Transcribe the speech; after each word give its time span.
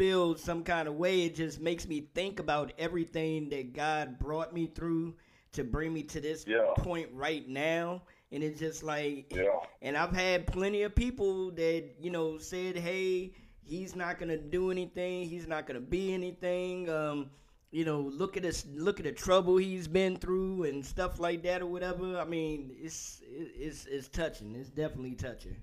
feel 0.00 0.34
some 0.34 0.64
kind 0.64 0.88
of 0.88 0.94
way. 0.94 1.26
It 1.26 1.34
just 1.34 1.60
makes 1.60 1.86
me 1.86 2.08
think 2.14 2.40
about 2.40 2.72
everything 2.78 3.50
that 3.50 3.74
God 3.74 4.18
brought 4.18 4.54
me 4.54 4.66
through 4.66 5.14
to 5.52 5.62
bring 5.62 5.92
me 5.92 6.02
to 6.04 6.22
this 6.22 6.46
Yeah. 6.46 6.72
point 6.78 7.10
right 7.12 7.46
now. 7.46 8.00
And 8.32 8.42
it's 8.42 8.58
just 8.58 8.82
like, 8.82 9.30
Yeah. 9.30 9.60
and 9.82 9.98
I've 9.98 10.12
had 10.14 10.46
plenty 10.46 10.84
of 10.84 10.94
people 10.94 11.50
that, 11.50 11.84
you 12.00 12.10
know, 12.10 12.38
said, 12.38 12.78
hey, 12.78 13.34
he's 13.62 13.94
not 13.94 14.18
going 14.18 14.30
to 14.30 14.38
do 14.38 14.70
anything. 14.70 15.28
He's 15.28 15.46
not 15.46 15.66
going 15.66 15.78
to 15.78 15.86
be 15.86 16.14
anything. 16.14 16.88
Um, 16.88 17.30
you 17.70 17.84
know, 17.84 18.00
look 18.00 18.38
at 18.38 18.42
this, 18.42 18.64
look 18.72 19.00
at 19.00 19.04
the 19.04 19.12
trouble 19.12 19.58
he's 19.58 19.86
been 19.86 20.16
through 20.16 20.62
and 20.62 20.84
stuff 20.86 21.20
like 21.20 21.42
that 21.42 21.60
or 21.60 21.66
whatever. 21.66 22.16
I 22.18 22.24
mean, 22.24 22.74
it's, 22.80 23.20
it's, 23.22 23.84
it's 23.84 24.08
touching. 24.08 24.54
It's 24.56 24.70
definitely 24.70 25.14
touching. 25.14 25.56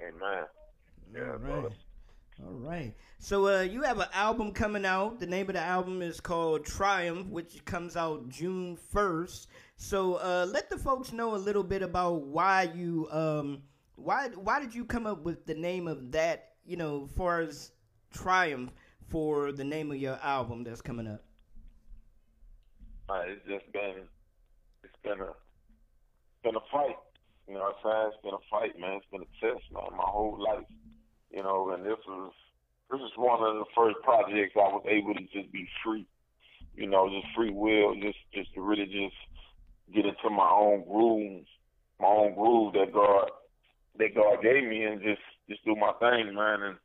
Amen. 0.00 0.46
Yeah, 1.14 1.32
All 1.32 1.38
brother. 1.38 1.70
All 2.44 2.54
right. 2.54 2.94
So 3.18 3.48
uh, 3.48 3.62
you 3.62 3.82
have 3.82 3.98
an 3.98 4.08
album 4.12 4.52
coming 4.52 4.84
out. 4.84 5.18
The 5.18 5.26
name 5.26 5.48
of 5.48 5.54
the 5.54 5.60
album 5.60 6.02
is 6.02 6.20
called 6.20 6.64
Triumph, 6.64 7.28
which 7.28 7.64
comes 7.64 7.96
out 7.96 8.28
June 8.28 8.76
first. 8.76 9.48
So 9.76 10.14
uh, 10.14 10.46
let 10.50 10.70
the 10.70 10.78
folks 10.78 11.12
know 11.12 11.34
a 11.34 11.36
little 11.36 11.64
bit 11.64 11.82
about 11.82 12.22
why 12.22 12.70
you 12.74 13.08
um 13.10 13.62
why 13.96 14.28
why 14.28 14.60
did 14.60 14.74
you 14.74 14.84
come 14.84 15.06
up 15.06 15.22
with 15.24 15.46
the 15.46 15.54
name 15.54 15.88
of 15.88 16.12
that 16.12 16.52
you 16.64 16.76
know 16.76 17.08
far 17.16 17.40
as 17.40 17.72
Triumph 18.12 18.72
for 19.08 19.52
the 19.52 19.64
name 19.64 19.90
of 19.90 19.98
your 19.98 20.18
album 20.22 20.64
that's 20.64 20.80
coming 20.80 21.06
up. 21.06 21.22
Uh, 23.08 23.22
it's 23.26 23.40
just 23.48 23.72
been, 23.72 24.04
it's 24.84 24.96
been 25.02 25.20
a, 25.20 25.32
been 26.42 26.56
a 26.56 26.64
fight. 26.70 26.96
You 27.48 27.54
know 27.54 27.60
what 27.60 27.76
I'm 27.84 27.90
saying? 27.90 28.12
It's 28.12 28.22
been 28.22 28.34
a 28.34 28.44
fight, 28.50 28.78
man. 28.78 28.98
It's 28.98 29.06
been 29.10 29.22
a 29.22 29.32
test, 29.40 29.64
man. 29.72 29.96
My 29.96 30.04
whole 30.04 30.38
life, 30.38 30.64
you 31.30 31.42
know. 31.42 31.70
And 31.70 31.84
this 31.84 31.98
was, 32.06 32.32
this 32.90 33.00
is 33.00 33.12
one 33.16 33.42
of 33.42 33.54
the 33.56 33.64
first 33.76 33.96
projects 34.02 34.54
I 34.56 34.68
was 34.72 34.84
able 34.88 35.14
to 35.14 35.22
just 35.32 35.52
be 35.52 35.68
free. 35.84 36.06
You 36.74 36.86
know, 36.86 37.08
just 37.08 37.34
free 37.34 37.50
will, 37.50 37.94
just, 37.94 38.18
just 38.32 38.54
to 38.54 38.60
really 38.60 38.86
just 38.86 39.16
get 39.94 40.06
into 40.06 40.30
my 40.30 40.48
own 40.48 40.84
groove, 40.84 41.44
my 42.00 42.06
own 42.06 42.34
groove 42.34 42.74
that 42.74 42.92
God, 42.92 43.30
that 43.98 44.14
God 44.14 44.42
gave 44.42 44.62
me, 44.62 44.84
and 44.84 45.02
just, 45.02 45.22
just 45.48 45.64
do 45.64 45.74
my 45.74 45.92
thing, 45.98 46.34
man. 46.34 46.62
And 46.62 46.76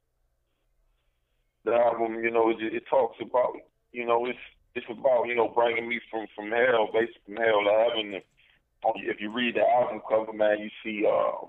the 1.64 1.73
album, 1.73 2.23
you 2.23 2.32
know, 2.32 2.50
it, 2.50 2.58
it 2.60 2.84
talks 2.89 3.17
about, 3.22 3.54
you 3.92 4.06
know, 4.06 4.26
it's 4.26 4.39
it's 4.76 4.86
about 4.89 5.26
you 5.26 5.36
know 5.36 5.50
bringing 5.54 5.88
me 5.88 6.00
from 6.10 6.26
from 6.36 6.50
hell, 6.50 6.89
basically 6.92 7.22
from 7.26 7.38
hell 7.38 7.64
to 7.64 7.72
heaven. 7.72 8.14
And 8.16 8.23
if 9.06 9.22
you 9.22 9.32
read 9.32 9.56
the 9.56 9.62
album 9.62 10.02
cover, 10.08 10.34
man, 10.34 10.60
you 10.60 10.70
see 10.84 11.06
uh, 11.06 11.45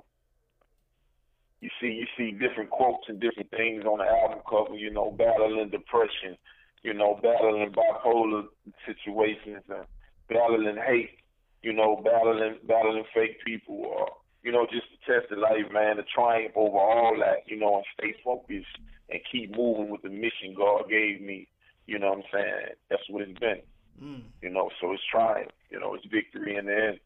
you 1.64 1.70
see 1.80 1.94
you 1.94 2.06
see 2.16 2.32
different 2.32 2.68
quotes 2.68 3.08
and 3.08 3.18
different 3.18 3.50
things 3.50 3.84
on 3.84 3.98
the 3.98 4.04
album 4.04 4.40
cover. 4.48 4.76
You 4.76 4.90
know, 4.90 5.10
battling 5.10 5.70
depression, 5.70 6.36
you 6.82 6.92
know, 6.92 7.18
battling 7.22 7.72
bipolar 7.72 8.44
situations, 8.84 9.64
and 9.70 9.86
battling 10.28 10.76
hate. 10.76 11.16
You 11.62 11.72
know, 11.72 11.96
battling 12.04 12.58
battling 12.68 13.04
fake 13.14 13.38
people, 13.46 13.76
or 13.76 14.08
you 14.42 14.52
know, 14.52 14.66
just 14.70 14.84
to 14.92 14.98
test 15.10 15.30
the 15.30 15.36
life, 15.36 15.72
man, 15.72 15.96
to 15.96 16.02
triumph 16.14 16.52
over 16.54 16.76
all 16.76 17.16
that. 17.20 17.46
You 17.46 17.58
know, 17.58 17.76
and 17.76 17.84
stay 17.98 18.14
focused 18.22 18.76
and 19.08 19.20
keep 19.32 19.56
moving 19.56 19.88
with 19.88 20.02
the 20.02 20.10
mission 20.10 20.54
God 20.54 20.90
gave 20.90 21.22
me. 21.22 21.48
You 21.86 21.98
know 21.98 22.10
what 22.10 22.18
I'm 22.18 22.24
saying? 22.30 22.76
That's 22.90 23.08
what 23.08 23.22
it's 23.22 23.38
been. 23.38 23.62
Mm. 24.02 24.22
You 24.42 24.50
know, 24.50 24.68
so 24.82 24.92
it's 24.92 25.02
triumph. 25.10 25.52
You 25.70 25.80
know, 25.80 25.94
it's 25.94 26.04
victory 26.12 26.56
in 26.56 26.66
the 26.66 26.76
end. 26.76 27.00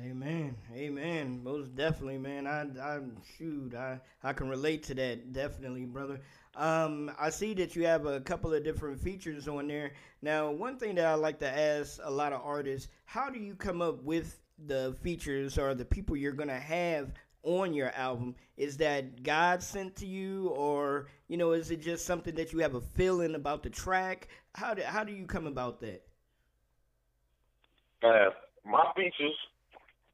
Amen. 0.00 0.56
Amen. 0.74 1.42
Most 1.42 1.74
definitely, 1.74 2.18
man. 2.18 2.46
I 2.46 2.66
I 2.80 3.00
shoot, 3.38 3.74
I 3.74 4.00
I 4.22 4.32
can 4.32 4.48
relate 4.48 4.82
to 4.84 4.94
that 4.94 5.32
definitely, 5.32 5.84
brother. 5.86 6.20
Um 6.54 7.10
I 7.18 7.30
see 7.30 7.54
that 7.54 7.74
you 7.76 7.86
have 7.86 8.04
a 8.04 8.20
couple 8.20 8.52
of 8.52 8.64
different 8.64 9.00
features 9.00 9.48
on 9.48 9.68
there. 9.68 9.92
Now, 10.22 10.50
one 10.50 10.76
thing 10.78 10.96
that 10.96 11.06
I 11.06 11.14
like 11.14 11.38
to 11.38 11.48
ask 11.48 11.98
a 12.02 12.10
lot 12.10 12.32
of 12.32 12.42
artists, 12.44 12.88
how 13.04 13.30
do 13.30 13.38
you 13.38 13.54
come 13.54 13.80
up 13.80 14.02
with 14.02 14.38
the 14.66 14.96
features 15.02 15.56
or 15.58 15.74
the 15.74 15.84
people 15.84 16.16
you're 16.16 16.32
going 16.32 16.48
to 16.48 16.54
have 16.60 17.12
on 17.42 17.72
your 17.72 17.90
album? 17.90 18.34
Is 18.56 18.76
that 18.78 19.22
God 19.22 19.62
sent 19.62 19.96
to 19.96 20.06
you 20.06 20.48
or, 20.48 21.06
you 21.28 21.36
know, 21.36 21.52
is 21.52 21.70
it 21.70 21.80
just 21.80 22.04
something 22.04 22.34
that 22.34 22.52
you 22.52 22.58
have 22.58 22.74
a 22.74 22.80
feeling 22.80 23.34
about 23.34 23.62
the 23.62 23.70
track? 23.70 24.28
How 24.54 24.74
do 24.74 24.82
how 24.82 25.04
do 25.04 25.12
you 25.12 25.26
come 25.26 25.46
about 25.46 25.80
that? 25.80 26.02
Man, 28.02 28.30
my 28.64 28.92
features, 28.94 29.36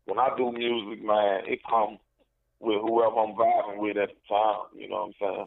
when 0.06 0.18
I 0.18 0.28
do 0.36 0.52
music, 0.52 1.04
man, 1.04 1.42
it 1.46 1.60
come 1.68 1.98
with 2.60 2.80
whoever 2.80 3.16
I'm 3.16 3.34
vibing 3.34 3.78
with 3.78 3.96
at 3.96 4.10
the 4.10 4.22
time. 4.28 4.70
You 4.74 4.88
know 4.88 5.06
what 5.06 5.06
I'm 5.06 5.14
saying? 5.20 5.46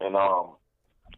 And 0.00 0.16
um, 0.16 0.56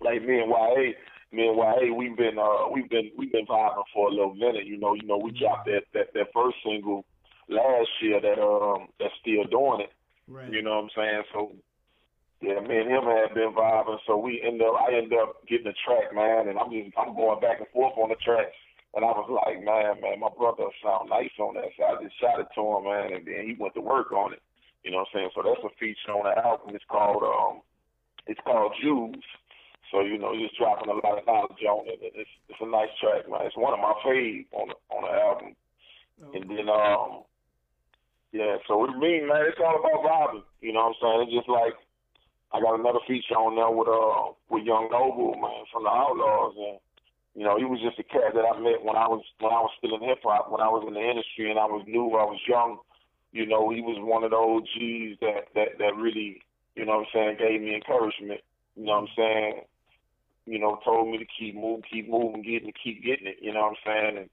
like 0.00 0.22
me 0.22 0.41
and 0.41 0.50
YA, 0.50 0.93
me 1.33 1.49
and 1.49 1.56
YA, 1.56 1.95
we've 1.95 2.16
been 2.16 2.39
uh, 2.39 2.69
we've 2.72 2.89
been 2.89 3.11
we've 3.16 3.33
been 3.33 3.47
vibing 3.47 3.84
for 3.93 4.09
a 4.09 4.11
little 4.11 4.34
minute. 4.34 4.66
You 4.66 4.78
know, 4.78 4.95
you 4.95 5.06
know, 5.06 5.19
we 5.19 5.33
dropped 5.33 5.66
that 5.66 5.83
that 5.95 6.12
that 6.15 6.33
first 6.34 6.56
single 6.65 7.05
last 7.49 7.89
year 8.00 8.21
that 8.21 8.41
um 8.41 8.89
that's 8.99 9.15
still 9.21 9.45
doing 9.45 9.81
it. 9.83 9.93
Right. 10.28 10.50
You 10.50 10.62
know 10.62 10.77
what 10.77 10.84
I'm 10.84 10.91
saying? 10.97 11.22
So 11.33 11.53
yeah, 12.43 12.61
me 12.61 12.77
and 12.77 12.91
him 12.91 13.05
had 13.05 13.34
been 13.34 13.55
vibing, 13.56 13.99
so 14.06 14.19
we 14.19 14.43
end 14.45 14.61
up 14.61 14.75
I 14.77 14.93
end 14.93 15.12
up 15.12 15.47
getting 15.49 15.66
a 15.66 15.77
track, 15.87 16.15
man, 16.15 16.49
and 16.49 16.59
I'm 16.59 16.71
just 16.71 16.93
I'm 16.99 17.16
going 17.16 17.41
back 17.41 17.59
and 17.59 17.69
forth 17.72 17.97
on 17.97 18.11
the 18.11 18.16
track. 18.16 18.53
And 18.95 19.05
I 19.05 19.13
was 19.13 19.29
like, 19.29 19.61
man, 19.61 20.01
man, 20.01 20.21
my 20.21 20.33
brother 20.33 20.69
sound 20.81 21.11
nice 21.11 21.35
on 21.39 21.55
that. 21.55 21.69
So 21.77 21.85
I 21.85 22.03
just 22.03 22.19
shot 22.21 22.41
it 22.41 22.49
to 22.55 22.63
him, 22.63 22.85
man, 22.85 23.13
and 23.13 23.27
then 23.27 23.45
he 23.45 23.57
went 23.59 23.75
to 23.75 23.85
work 23.85 24.13
on 24.13 24.33
it. 24.33 24.43
You 24.85 24.91
know 24.91 25.03
what 25.03 25.11
I'm 25.13 25.27
saying? 25.27 25.31
So 25.35 25.43
that's 25.43 25.67
a 25.67 25.73
feature 25.77 26.15
on 26.15 26.25
the 26.25 26.35
album. 26.39 26.75
It's 26.75 26.87
called 26.89 27.23
um 27.27 27.61
it's 28.27 28.41
called 28.47 28.73
Jews. 28.81 29.23
So, 29.91 30.01
you 30.01 30.19
know, 30.19 30.35
just 30.35 30.59
dropping 30.59 30.91
a 30.91 30.99
lot 30.99 31.19
of 31.19 31.27
knowledge 31.27 31.63
on 31.67 31.87
it. 31.87 32.01
And 32.03 32.15
it's 32.15 32.31
it's 32.49 32.63
a 32.63 32.67
nice 32.71 32.91
track, 33.03 33.29
man. 33.29 33.47
It's 33.47 33.57
one 33.59 33.75
of 33.75 33.83
my 33.83 33.95
faves 34.07 34.47
on 34.55 34.71
the 34.71 34.77
on 34.95 35.03
the 35.03 35.13
album. 35.13 35.51
And 36.35 36.45
then 36.47 36.69
um 36.71 37.27
yeah, 38.33 38.57
so 38.69 38.79
with 38.79 38.97
me, 38.97 39.23
man, 39.27 39.47
it's 39.49 39.59
all 39.59 39.79
about 39.79 40.05
vibing. 40.07 40.45
You 40.61 40.73
know 40.73 40.93
what 40.93 40.97
I'm 40.97 41.01
saying? 41.03 41.21
It's 41.27 41.37
just 41.45 41.49
like 41.49 41.75
I 42.53 42.61
got 42.61 42.79
another 42.79 43.03
feature 43.07 43.35
on 43.35 43.59
there 43.59 43.71
with 43.71 43.91
uh 43.91 44.35
with 44.51 44.65
Young 44.65 44.87
Noble, 44.91 45.35
man, 45.35 45.67
from 45.73 45.85
the 45.85 45.91
Outlawz 45.91 46.55
and 46.55 46.79
you 47.37 47.45
know, 47.45 47.59
he 47.59 47.67
was 47.67 47.81
just 47.85 47.99
a 47.99 48.03
cat 48.03 48.33
that 48.33 48.49
I 48.49 48.59
met 48.59 48.83
when 48.83 48.97
I 48.97 49.07
was 49.07 49.21
when 49.41 49.53
I 49.53 49.61
was 49.61 49.71
still 49.77 49.95
in 49.95 50.09
hip 50.09 50.25
hop, 50.25 50.51
when 50.51 50.63
I 50.63 50.73
was 50.73 50.85
in 50.89 50.95
the 50.95 51.05
industry 51.05 51.51
and 51.51 51.61
I 51.61 51.67
was 51.67 51.85
new, 51.87 52.17
I 52.17 52.25
was 52.25 52.41
young. 52.49 52.79
You 53.33 53.45
know, 53.45 53.69
he 53.69 53.83
was 53.83 54.01
one 54.01 54.25
of 54.25 54.33
the 54.33 54.41
OGs 54.41 55.21
that 55.21 55.53
that 55.55 55.77
that 55.77 56.01
really, 56.01 56.41
you 56.75 56.87
know 56.87 57.05
what 57.05 57.13
I'm 57.13 57.37
saying, 57.37 57.37
gave 57.37 57.61
me 57.61 57.75
encouragement. 57.77 58.41
You 58.75 58.89
know 58.89 59.05
what 59.05 59.13
I'm 59.13 59.15
saying? 59.15 59.55
You 60.47 60.59
know, 60.59 60.81
told 60.83 61.13
me 61.13 61.19
to 61.19 61.27
keep 61.29 61.55
moving, 61.55 61.85
keep 61.85 62.09
moving, 62.09 62.41
getting 62.41 62.73
keep 62.73 63.05
getting 63.05 63.27
it, 63.29 63.37
you 63.43 63.53
know 63.53 63.69
what 63.69 63.77
I'm 63.77 63.85
saying? 63.85 64.17
And 64.17 64.31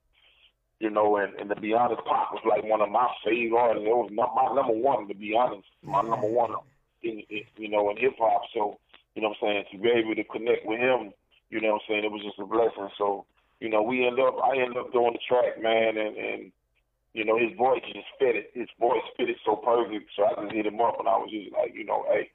you 0.79 0.89
know, 0.89 1.17
and, 1.17 1.35
and 1.35 1.49
to 1.49 1.59
be 1.59 1.73
honest, 1.73 2.07
Pop 2.07 2.31
was 2.31 2.43
like 2.47 2.63
one 2.63 2.79
of 2.79 2.89
my 2.89 3.07
favorite 3.25 3.59
artists. 3.59 3.83
It 3.85 3.91
was 3.91 4.11
not 4.15 4.31
my 4.31 4.47
number 4.55 4.79
one, 4.79 5.09
to 5.09 5.13
be 5.13 5.35
honest. 5.35 5.67
My 5.83 6.01
number 6.01 6.27
one 6.27 6.55
in, 7.03 7.19
in 7.29 7.43
you 7.57 7.67
know, 7.67 7.91
in 7.91 7.97
hip 7.97 8.15
hop. 8.17 8.43
So, 8.53 8.79
you 9.15 9.21
know 9.21 9.35
what 9.35 9.43
I'm 9.43 9.67
saying, 9.67 9.75
to 9.75 9.77
be 9.83 9.91
able 9.91 10.15
to 10.15 10.23
connect 10.23 10.65
with 10.65 10.79
him 10.79 11.11
you 11.53 11.61
know 11.61 11.77
what 11.77 11.85
I'm 11.85 12.01
saying? 12.01 12.03
It 12.03 12.11
was 12.11 12.25
just 12.25 12.41
a 12.41 12.49
blessing. 12.49 12.89
So, 12.97 13.25
you 13.61 13.69
know, 13.69 13.85
we 13.85 14.07
end 14.07 14.17
up 14.17 14.41
I 14.41 14.57
end 14.57 14.75
up 14.75 14.91
doing 14.91 15.13
the 15.13 15.21
track, 15.29 15.61
man, 15.61 16.01
and 16.01 16.17
and 16.17 16.51
you 17.13 17.23
know, 17.23 17.37
his 17.37 17.55
voice 17.55 17.85
just 17.93 18.09
fit 18.17 18.35
it. 18.35 18.49
His 18.57 18.67
voice 18.79 19.05
fit 19.15 19.29
it 19.29 19.37
so 19.45 19.55
perfect. 19.55 20.09
So 20.17 20.25
I 20.25 20.33
just 20.41 20.55
hit 20.55 20.65
him 20.65 20.81
up 20.81 20.97
and 20.97 21.07
I 21.07 21.13
was 21.21 21.29
just 21.29 21.53
like, 21.53 21.77
you 21.77 21.85
know, 21.85 22.09
hey, 22.09 22.31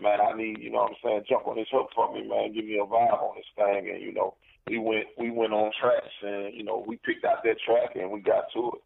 man, 0.00 0.24
I 0.24 0.32
need, 0.32 0.56
you 0.58 0.72
know 0.72 0.88
what 0.88 0.96
I'm 0.96 1.04
saying, 1.04 1.28
jump 1.28 1.46
on 1.46 1.56
this 1.56 1.68
hook 1.70 1.92
for 1.94 2.08
me, 2.14 2.26
man, 2.26 2.54
give 2.54 2.64
me 2.64 2.80
a 2.80 2.88
vibe 2.88 3.20
on 3.20 3.36
this 3.36 3.52
thing 3.52 3.92
and, 3.92 4.00
you 4.00 4.14
know, 4.16 4.32
we 4.66 4.78
went 4.78 5.06
we 5.18 5.30
went 5.30 5.52
on 5.52 5.70
tracks 5.78 6.16
and, 6.22 6.54
you 6.56 6.64
know, 6.64 6.82
we 6.88 6.96
picked 7.04 7.24
out 7.24 7.44
that 7.44 7.60
track 7.60 7.94
and 7.94 8.10
we 8.10 8.20
got 8.20 8.48
to 8.56 8.72
it. 8.72 8.82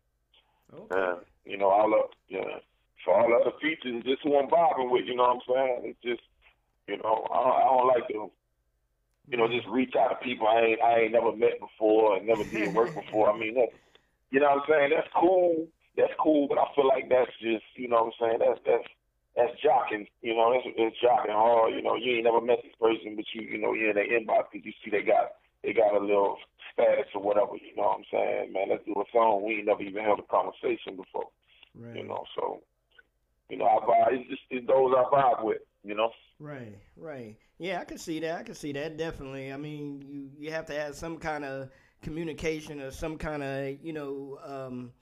Okay. 0.75 0.99
And, 0.99 1.19
you 1.47 1.57
know, 1.57 1.71
all 1.71 1.95
up 1.95 2.11
yeah. 2.29 2.59
So 3.07 3.13
all 3.13 3.31
the 3.31 3.39
other 3.39 3.57
features 3.63 4.03
just 4.03 4.23
who 4.23 4.37
I'm 4.37 4.51
vibing 4.51 4.91
with, 4.91 5.07
you 5.07 5.15
know 5.15 5.31
what 5.31 5.41
I'm 5.41 5.47
saying? 5.47 5.95
It's 5.95 6.03
just 6.03 6.27
you 6.89 6.99
know, 6.99 7.23
I 7.31 7.39
don't, 7.39 7.55
I 7.55 7.65
don't 7.71 7.87
like 7.87 8.09
to 8.09 8.31
you 9.31 9.39
know, 9.39 9.47
just 9.47 9.69
reach 9.69 9.95
out 9.95 10.11
to 10.11 10.17
people 10.27 10.49
I 10.49 10.75
ain't 10.75 10.83
I 10.83 11.01
ain't 11.07 11.13
never 11.13 11.31
met 11.35 11.63
before 11.63 12.17
and 12.17 12.27
never 12.27 12.43
did 12.43 12.75
work 12.75 12.95
before. 13.01 13.31
I 13.31 13.39
mean, 13.39 13.55
that, 13.55 13.71
you 14.31 14.41
know 14.41 14.59
what 14.59 14.67
I'm 14.67 14.69
saying? 14.69 14.91
That's 14.95 15.09
cool. 15.15 15.67
That's 15.97 16.13
cool, 16.19 16.49
but 16.49 16.59
I 16.59 16.67
feel 16.75 16.89
like 16.89 17.09
that's 17.09 17.31
just, 17.41 17.65
you 17.77 17.89
know 17.89 18.11
what 18.11 18.15
I'm 18.15 18.19
saying? 18.19 18.39
That's 18.43 18.61
that's 18.67 18.89
that's 19.39 19.55
jocking. 19.63 20.11
You 20.23 20.35
know, 20.35 20.51
that's 20.51 20.67
it's 20.75 20.99
jocking 20.99 21.35
hard. 21.35 21.75
You 21.75 21.83
know, 21.83 21.95
you 21.95 22.19
ain't 22.19 22.27
never 22.27 22.41
met 22.41 22.59
this 22.63 22.75
person, 22.81 23.15
but 23.15 23.25
you 23.33 23.47
you 23.47 23.59
know 23.59 23.73
you're 23.73 23.95
in 23.95 23.97
their 23.97 24.11
inbox 24.11 24.51
because 24.51 24.67
you 24.67 24.75
see 24.83 24.91
they 24.91 25.07
got 25.07 25.39
they 25.63 25.73
got 25.73 25.95
a 25.95 26.03
little 26.03 26.39
status 26.75 27.07
or 27.15 27.23
whatever. 27.23 27.55
You 27.55 27.77
know 27.77 27.95
what 27.95 28.03
I'm 28.03 28.11
saying? 28.11 28.53
Man, 28.53 28.71
let's 28.71 28.85
do 28.85 28.99
a 28.99 29.07
song. 29.15 29.47
We 29.47 29.63
ain't 29.63 29.71
never 29.71 29.83
even 29.83 30.03
held 30.03 30.19
a 30.19 30.27
conversation 30.27 30.99
before. 30.99 31.31
Right. 31.79 32.03
You 32.03 32.09
know, 32.11 32.27
so 32.35 32.63
you 33.49 33.59
know, 33.59 33.67
I 33.67 33.79
vibe. 33.87 34.19
It's 34.19 34.31
just 34.31 34.43
it's 34.51 34.67
those 34.67 34.91
I 34.91 35.07
vibe 35.07 35.45
with. 35.45 35.63
You 35.83 35.95
know. 35.95 36.11
Right, 36.39 36.79
right. 36.97 37.37
Yeah, 37.59 37.81
I 37.81 37.85
can 37.85 37.99
see 37.99 38.21
that. 38.21 38.39
I 38.39 38.43
can 38.43 38.55
see 38.55 38.73
that 38.73 38.97
definitely. 38.97 39.53
I 39.53 39.57
mean, 39.57 40.03
you 40.09 40.31
you 40.39 40.51
have 40.51 40.67
to 40.67 40.75
have 40.75 40.95
some 40.95 41.19
kind 41.19 41.45
of 41.45 41.71
communication 42.03 42.81
or 42.81 42.91
some 42.91 43.17
kind 43.19 43.43
of 43.43 43.77
you 43.83 43.93
know 43.93 44.39
um, 44.45 44.93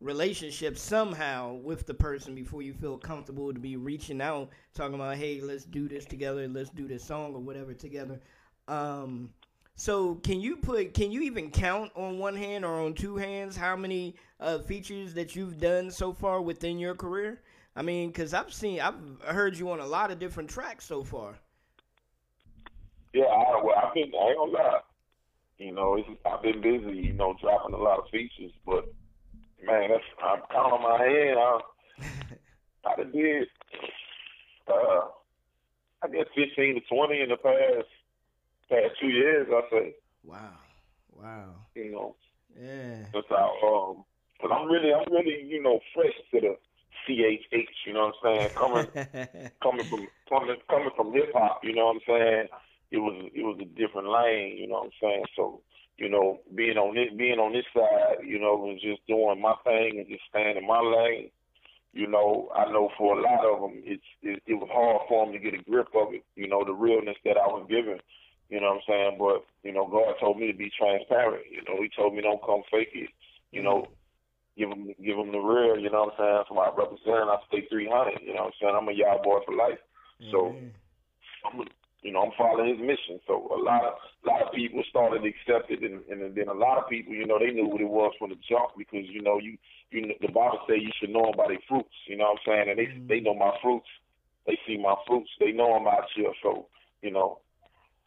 relationship 0.00 0.78
somehow 0.78 1.54
with 1.54 1.86
the 1.86 1.94
person 1.94 2.34
before 2.34 2.62
you 2.62 2.72
feel 2.72 2.96
comfortable 2.96 3.52
to 3.52 3.60
be 3.60 3.76
reaching 3.76 4.20
out, 4.20 4.50
talking 4.74 4.94
about, 4.94 5.16
hey, 5.16 5.40
let's 5.42 5.64
do 5.64 5.88
this 5.88 6.06
together, 6.06 6.48
let's 6.48 6.70
do 6.70 6.88
this 6.88 7.04
song 7.04 7.34
or 7.34 7.40
whatever 7.40 7.74
together. 7.74 8.18
Um, 8.66 9.30
so 9.74 10.16
can 10.16 10.40
you 10.40 10.56
put 10.56 10.94
can 10.94 11.10
you 11.10 11.22
even 11.22 11.50
count 11.50 11.90
on 11.94 12.18
one 12.18 12.36
hand 12.36 12.64
or 12.64 12.80
on 12.80 12.94
two 12.94 13.16
hands 13.16 13.56
how 13.56 13.76
many 13.76 14.14
uh, 14.38 14.58
features 14.58 15.14
that 15.14 15.34
you've 15.34 15.58
done 15.58 15.90
so 15.90 16.12
far 16.12 16.40
within 16.40 16.78
your 16.78 16.94
career? 16.94 17.40
I 17.80 17.82
mean, 17.82 18.08
because 18.10 18.34
I've 18.34 18.52
seen 18.52 18.78
I've 18.78 18.94
heard 19.24 19.56
you 19.56 19.70
on 19.70 19.80
a 19.80 19.86
lot 19.86 20.10
of 20.10 20.18
different 20.18 20.50
tracks 20.50 20.84
so 20.84 21.02
far. 21.02 21.38
Yeah, 23.14 23.24
I, 23.24 23.58
well, 23.64 23.74
I've 23.74 23.94
been 23.94 24.12
I 24.14 24.28
ain't 24.28 24.36
gonna 24.36 24.52
lie. 24.52 24.80
You 25.56 25.72
know, 25.72 25.96
it's, 25.96 26.06
I've 26.26 26.42
been 26.42 26.60
busy. 26.60 26.98
You 26.98 27.14
know, 27.14 27.34
dropping 27.40 27.74
a 27.74 27.78
lot 27.78 28.00
of 28.00 28.04
features, 28.12 28.52
but 28.66 28.84
man, 29.64 29.88
that's 29.88 30.04
I'm 30.22 30.42
counting 30.52 30.82
my 30.82 31.02
hand. 31.02 31.38
I, 31.38 31.60
I 33.00 33.04
did 33.04 33.48
uh, 34.68 35.00
I 36.02 36.08
guess 36.12 36.26
fifteen 36.36 36.74
to 36.74 36.80
twenty 36.94 37.22
in 37.22 37.30
the 37.30 37.38
past 37.38 37.88
past 38.68 39.00
two 39.00 39.08
years, 39.08 39.48
I 39.50 39.60
say. 39.70 39.94
Wow. 40.22 40.52
Wow. 41.18 41.54
You 41.74 41.92
know. 41.92 42.16
Yeah. 42.60 43.06
That's 43.14 43.26
how 43.30 43.96
um 43.96 44.04
but 44.42 44.52
I'm 44.52 44.68
really 44.68 44.92
I'm 44.92 45.10
really, 45.10 45.46
you 45.48 45.62
know, 45.62 45.80
fresh 45.94 46.12
to 46.32 46.40
the 46.40 46.56
CHH, 47.08 47.86
you 47.86 47.92
know 47.92 48.12
what 48.12 48.30
I'm 48.30 48.50
saying? 48.50 48.50
Coming 48.56 49.50
coming 49.62 49.86
from 49.88 50.06
coming 50.28 50.56
coming 50.68 50.90
from 50.96 51.12
hip 51.12 51.32
hop, 51.34 51.60
you 51.62 51.74
know 51.74 51.86
what 51.86 51.96
I'm 51.96 52.06
saying? 52.06 52.48
It 52.90 52.98
was 52.98 53.30
it 53.34 53.42
was 53.42 53.58
a 53.60 53.68
different 53.78 54.08
lane, 54.08 54.58
you 54.58 54.66
know 54.66 54.84
what 54.84 54.90
I'm 54.92 55.00
saying? 55.00 55.24
So, 55.36 55.60
you 55.96 56.08
know, 56.08 56.40
being 56.54 56.76
on 56.76 56.94
this 56.94 57.12
being 57.16 57.38
on 57.38 57.52
this 57.52 57.66
side, 57.74 58.26
you 58.26 58.38
know, 58.38 58.56
was 58.56 58.80
just 58.82 59.06
doing 59.06 59.40
my 59.40 59.54
thing 59.64 59.98
and 59.98 60.08
just 60.08 60.24
staying 60.28 60.56
in 60.56 60.66
my 60.66 60.80
lane. 60.80 61.30
You 61.92 62.06
know, 62.06 62.48
I 62.54 62.70
know 62.70 62.90
for 62.96 63.18
a 63.18 63.22
lot 63.22 63.44
of 63.44 63.60
them, 63.60 63.82
it's 63.84 64.04
it, 64.22 64.42
it 64.46 64.54
was 64.54 64.68
hard 64.72 65.02
for 65.08 65.26
them 65.26 65.32
to 65.34 65.38
get 65.38 65.58
a 65.58 65.62
grip 65.64 65.88
of 65.94 66.14
it. 66.14 66.24
You 66.36 66.48
know, 66.48 66.64
the 66.64 66.72
realness 66.72 67.16
that 67.24 67.36
I 67.36 67.46
was 67.46 67.66
given. 67.68 67.98
You 68.50 68.60
know 68.60 68.74
what 68.74 68.82
I'm 68.82 68.88
saying? 68.88 69.16
But, 69.18 69.46
you 69.62 69.72
know, 69.72 69.86
God 69.86 70.14
told 70.18 70.38
me 70.38 70.50
to 70.50 70.58
be 70.58 70.70
transparent. 70.76 71.46
You 71.50 71.62
know, 71.62 71.80
he 71.80 71.88
told 71.94 72.14
me 72.14 72.20
don't 72.20 72.42
come 72.42 72.62
fake 72.70 72.90
it. 72.94 73.10
You 73.52 73.62
know, 73.62 73.86
give 74.60 74.68
him 74.68 74.92
give 75.00 75.16
him 75.16 75.32
the 75.32 75.40
real, 75.40 75.80
you 75.80 75.88
know 75.88 76.12
what 76.12 76.20
I'm 76.20 76.44
saying? 76.44 76.44
So 76.52 76.60
I 76.60 76.68
represent, 76.76 77.32
I 77.32 77.40
stay 77.48 77.64
300, 77.72 78.20
you 78.20 78.36
know 78.36 78.52
what 78.52 78.52
I'm 78.52 78.58
saying? 78.60 78.76
I'm 78.76 78.88
a 78.88 78.92
y'all 78.92 79.24
boy 79.24 79.40
for 79.48 79.56
life. 79.56 79.80
So, 80.28 80.52
I'm, 81.48 81.64
you 82.04 82.12
know, 82.12 82.28
I'm 82.28 82.36
following 82.36 82.76
his 82.76 82.80
mission. 82.80 83.20
So 83.26 83.48
a 83.48 83.56
lot 83.56 83.84
of 83.88 83.96
a 83.96 84.24
lot 84.28 84.42
of 84.44 84.52
people 84.52 84.84
started 84.90 85.24
to 85.24 85.32
accept 85.32 85.72
it, 85.72 85.80
and, 85.80 86.04
and 86.12 86.36
then 86.36 86.48
a 86.48 86.52
lot 86.52 86.76
of 86.76 86.88
people, 86.92 87.14
you 87.14 87.26
know, 87.26 87.38
they 87.40 87.56
knew 87.56 87.68
what 87.72 87.80
it 87.80 87.88
was 87.88 88.12
from 88.18 88.30
the 88.30 88.40
jump 88.48 88.76
because 88.76 89.08
you 89.08 89.22
know 89.22 89.40
you 89.40 89.56
you 89.90 90.12
the 90.20 90.28
Bible 90.28 90.60
say 90.68 90.76
you 90.76 90.92
should 91.00 91.08
know 91.08 91.24
them 91.24 91.40
by 91.40 91.48
their 91.48 91.64
fruits. 91.68 91.96
You 92.06 92.20
know 92.20 92.36
what 92.36 92.40
I'm 92.40 92.44
saying? 92.44 92.66
And 92.68 92.78
they 92.78 92.88
mm-hmm. 92.92 93.08
they 93.08 93.20
know 93.20 93.34
my 93.34 93.56
fruits. 93.64 93.88
They 94.46 94.58
see 94.66 94.76
my 94.76 94.94
fruits. 95.08 95.30
They 95.40 95.52
know 95.52 95.72
I'm 95.72 95.88
out 95.88 96.04
here. 96.14 96.32
So 96.42 96.68
you 97.00 97.10
know, 97.10 97.40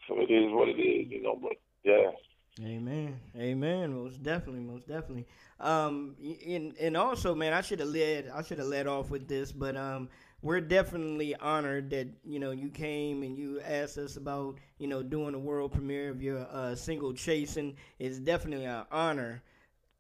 so 0.08 0.22
it 0.22 0.30
is 0.30 0.54
what 0.54 0.70
it 0.70 0.78
is, 0.78 1.10
you 1.10 1.22
know. 1.22 1.38
But 1.42 1.58
yeah. 1.84 2.14
Amen. 2.62 3.20
Amen. 3.36 3.94
Most 4.04 4.22
definitely. 4.22 4.62
Most 4.62 4.88
definitely. 4.88 5.26
Um, 5.60 6.16
and 6.46 6.76
and 6.80 6.96
also, 6.96 7.34
man, 7.34 7.52
I 7.52 7.62
should 7.62 7.80
have 7.80 7.90
led. 7.90 8.30
I 8.34 8.44
should 8.44 8.60
have 8.60 8.68
led 8.68 8.86
off 8.86 9.10
with 9.10 9.28
this, 9.28 9.52
but 9.52 9.76
um, 9.76 10.08
we're 10.44 10.62
definitely 10.62 11.36
honored 11.36 11.90
that 11.90 12.08
you 12.24 12.40
know 12.40 12.52
you 12.52 12.70
came 12.70 13.24
and 13.24 13.36
you 13.36 13.60
asked 13.62 13.98
us 13.98 14.18
about 14.18 14.58
you 14.78 14.88
know 14.88 15.02
doing 15.02 15.34
a 15.34 15.40
world 15.40 15.72
premiere 15.72 16.10
of 16.12 16.22
your 16.22 16.46
uh, 16.52 16.76
single 16.76 17.12
"Chasing." 17.14 17.76
It's 17.98 18.20
definitely 18.20 18.66
an 18.66 18.86
honor. 18.92 19.42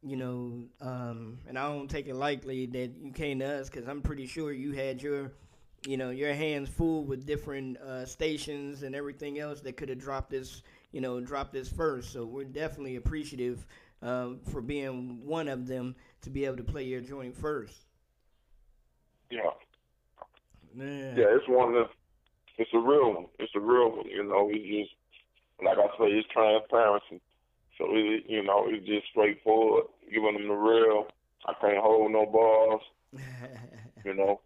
You 0.05 0.17
know, 0.17 0.63
um, 0.81 1.39
and 1.47 1.57
I 1.57 1.67
don't 1.69 1.89
take 1.89 2.07
it 2.07 2.15
lightly 2.15 2.65
that 2.67 2.91
you 3.01 3.11
came 3.13 3.39
to 3.39 3.45
us 3.45 3.69
because 3.69 3.87
I'm 3.87 4.01
pretty 4.01 4.27
sure 4.27 4.51
you 4.51 4.73
had 4.73 5.01
your 5.01 5.31
you 5.87 5.95
know 5.95 6.09
your 6.09 6.33
hands 6.33 6.67
full 6.69 7.05
with 7.05 7.25
different 7.25 7.77
uh, 7.77 8.05
stations 8.05 8.83
and 8.83 8.95
everything 8.95 9.39
else 9.39 9.61
that 9.61 9.77
could 9.77 9.87
have 9.89 9.99
dropped 9.99 10.29
this 10.29 10.61
you 10.93 11.01
know 11.01 11.19
dropped 11.19 11.51
this 11.51 11.67
first 11.67 12.13
so 12.13 12.23
we're 12.23 12.45
definitely 12.45 12.95
appreciative 12.95 13.65
um, 14.01 14.39
for 14.51 14.61
being 14.61 15.25
one 15.25 15.49
of 15.49 15.67
them 15.67 15.95
to 16.21 16.29
be 16.29 16.45
able 16.45 16.55
to 16.55 16.63
play 16.63 16.83
your 16.83 17.01
joint 17.01 17.35
first 17.35 17.85
yeah 19.29 19.39
Man. 20.73 21.17
yeah 21.17 21.25
it's 21.29 21.47
one 21.47 21.69
of 21.69 21.73
the, 21.73 21.85
it's 22.57 22.71
a 22.73 22.79
real 22.79 23.13
one 23.13 23.25
it's 23.39 23.53
a 23.55 23.59
real 23.59 23.91
one 23.91 24.07
you 24.07 24.23
know 24.23 24.45
we 24.45 24.85
just 24.87 25.65
like 25.65 25.77
i 25.77 25.87
say 25.97 26.11
it's 26.11 26.27
transparency 26.29 27.21
so 27.77 27.85
it, 27.89 28.23
you 28.27 28.43
know 28.43 28.65
it's 28.67 28.85
just 28.85 29.07
straightforward 29.11 29.85
giving 30.09 30.33
them 30.33 30.47
the 30.47 30.53
real 30.53 31.07
i 31.45 31.53
can't 31.59 31.83
hold 31.83 32.11
no 32.11 32.25
balls 32.25 32.81
you 34.05 34.13
know 34.13 34.39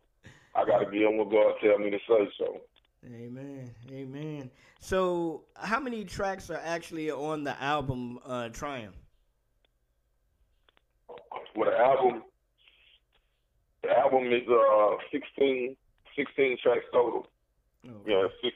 I 0.58 0.66
got 0.66 0.80
to 0.80 0.90
be 0.90 1.06
on 1.06 1.18
what 1.18 1.30
God 1.30 1.54
tell 1.62 1.78
me 1.78 1.92
to 1.92 2.00
say. 2.00 2.30
So. 2.40 2.62
Amen. 3.06 3.70
Amen. 3.92 4.50
So, 4.80 5.44
how 5.56 5.80
many 5.80 6.04
tracks 6.06 6.50
are 6.50 6.62
actually 6.64 7.12
on 7.12 7.44
the 7.44 7.62
album 7.62 8.20
uh, 8.26 8.50
Triumph? 8.50 8.96
Well, 11.56 11.72
the 11.72 11.78
album, 11.78 12.24
the 13.82 13.90
album 13.90 14.28
is 14.28 14.48
uh 14.48 14.96
16, 15.12 15.76
16 16.16 16.58
tracks 16.62 16.86
total. 16.94 17.28
Okay. 17.84 18.12
Yeah, 18.12 18.28
six, 18.44 18.56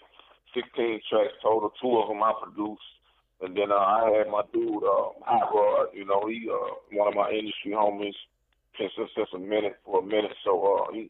16 0.54 1.02
tracks 1.10 1.34
total. 1.42 1.72
Two 1.82 1.98
of 1.98 2.10
them 2.10 2.22
I 2.22 2.34
produced. 2.42 2.82
And 3.42 3.58
then 3.58 3.72
uh, 3.72 3.76
I 3.76 4.18
had 4.18 4.30
my 4.30 4.44
dude, 4.54 4.84
uh, 4.84 5.18
Hot 5.26 5.50
Rod, 5.52 5.88
you 5.94 6.06
know, 6.06 6.28
he 6.28 6.48
uh, 6.48 6.76
one 6.92 7.08
of 7.08 7.16
my 7.16 7.32
industry 7.32 7.72
homies 7.72 8.14
since, 8.78 8.92
since 9.16 9.30
a 9.34 9.40
minute, 9.40 9.78
for 9.84 10.02
a 10.02 10.06
minute. 10.06 10.36
So 10.46 10.62
uh, 10.62 10.94
he, 10.94 11.10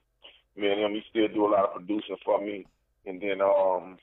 me 0.55 0.71
and 0.71 0.79
him, 0.79 0.91
he 0.93 1.01
still 1.09 1.27
do 1.27 1.47
a 1.47 1.51
lot 1.51 1.65
of 1.65 1.75
producing 1.75 2.15
for 2.23 2.39
me. 2.39 2.65
And 3.05 3.19
then 3.21 3.41
um, 3.41 3.97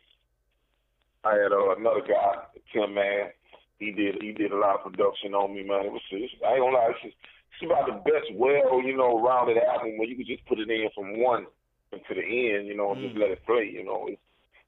I 1.25 1.35
had 1.35 1.53
uh, 1.53 1.75
another 1.77 2.03
guy, 2.07 2.47
Tim 2.73 2.95
Man. 2.95 3.31
He 3.79 3.93
did 3.93 4.19
he 4.21 4.33
did 4.33 4.51
a 4.53 4.59
lot 4.59 4.83
of 4.83 4.91
production 4.91 5.35
on 5.35 5.55
me, 5.55 5.63
man. 5.63 5.87
It 5.87 5.93
was 5.93 6.03
just, 6.11 6.35
I 6.43 6.59
ain't 6.59 6.67
gonna 6.67 6.75
lie, 6.75 6.91
it's, 6.91 7.03
just, 7.03 7.17
it's 7.55 7.63
about 7.63 7.87
the 7.87 8.03
best, 8.03 8.27
well, 8.35 8.83
you 8.83 8.97
know, 8.97 9.23
rounded 9.23 9.59
album 9.59 9.99
where 9.99 10.09
you 10.09 10.17
could 10.17 10.27
just 10.27 10.47
put 10.47 10.59
it 10.59 10.71
in 10.71 10.91
from 10.95 11.23
one 11.23 11.47
to 11.95 12.15
the 12.15 12.27
end, 12.27 12.67
you 12.67 12.77
know, 12.77 12.93
and 12.93 13.01
mm. 13.01 13.07
just 13.07 13.19
let 13.19 13.31
it 13.31 13.47
play. 13.47 13.71
You 13.71 13.85
know, 13.85 14.07
it's 14.09 14.23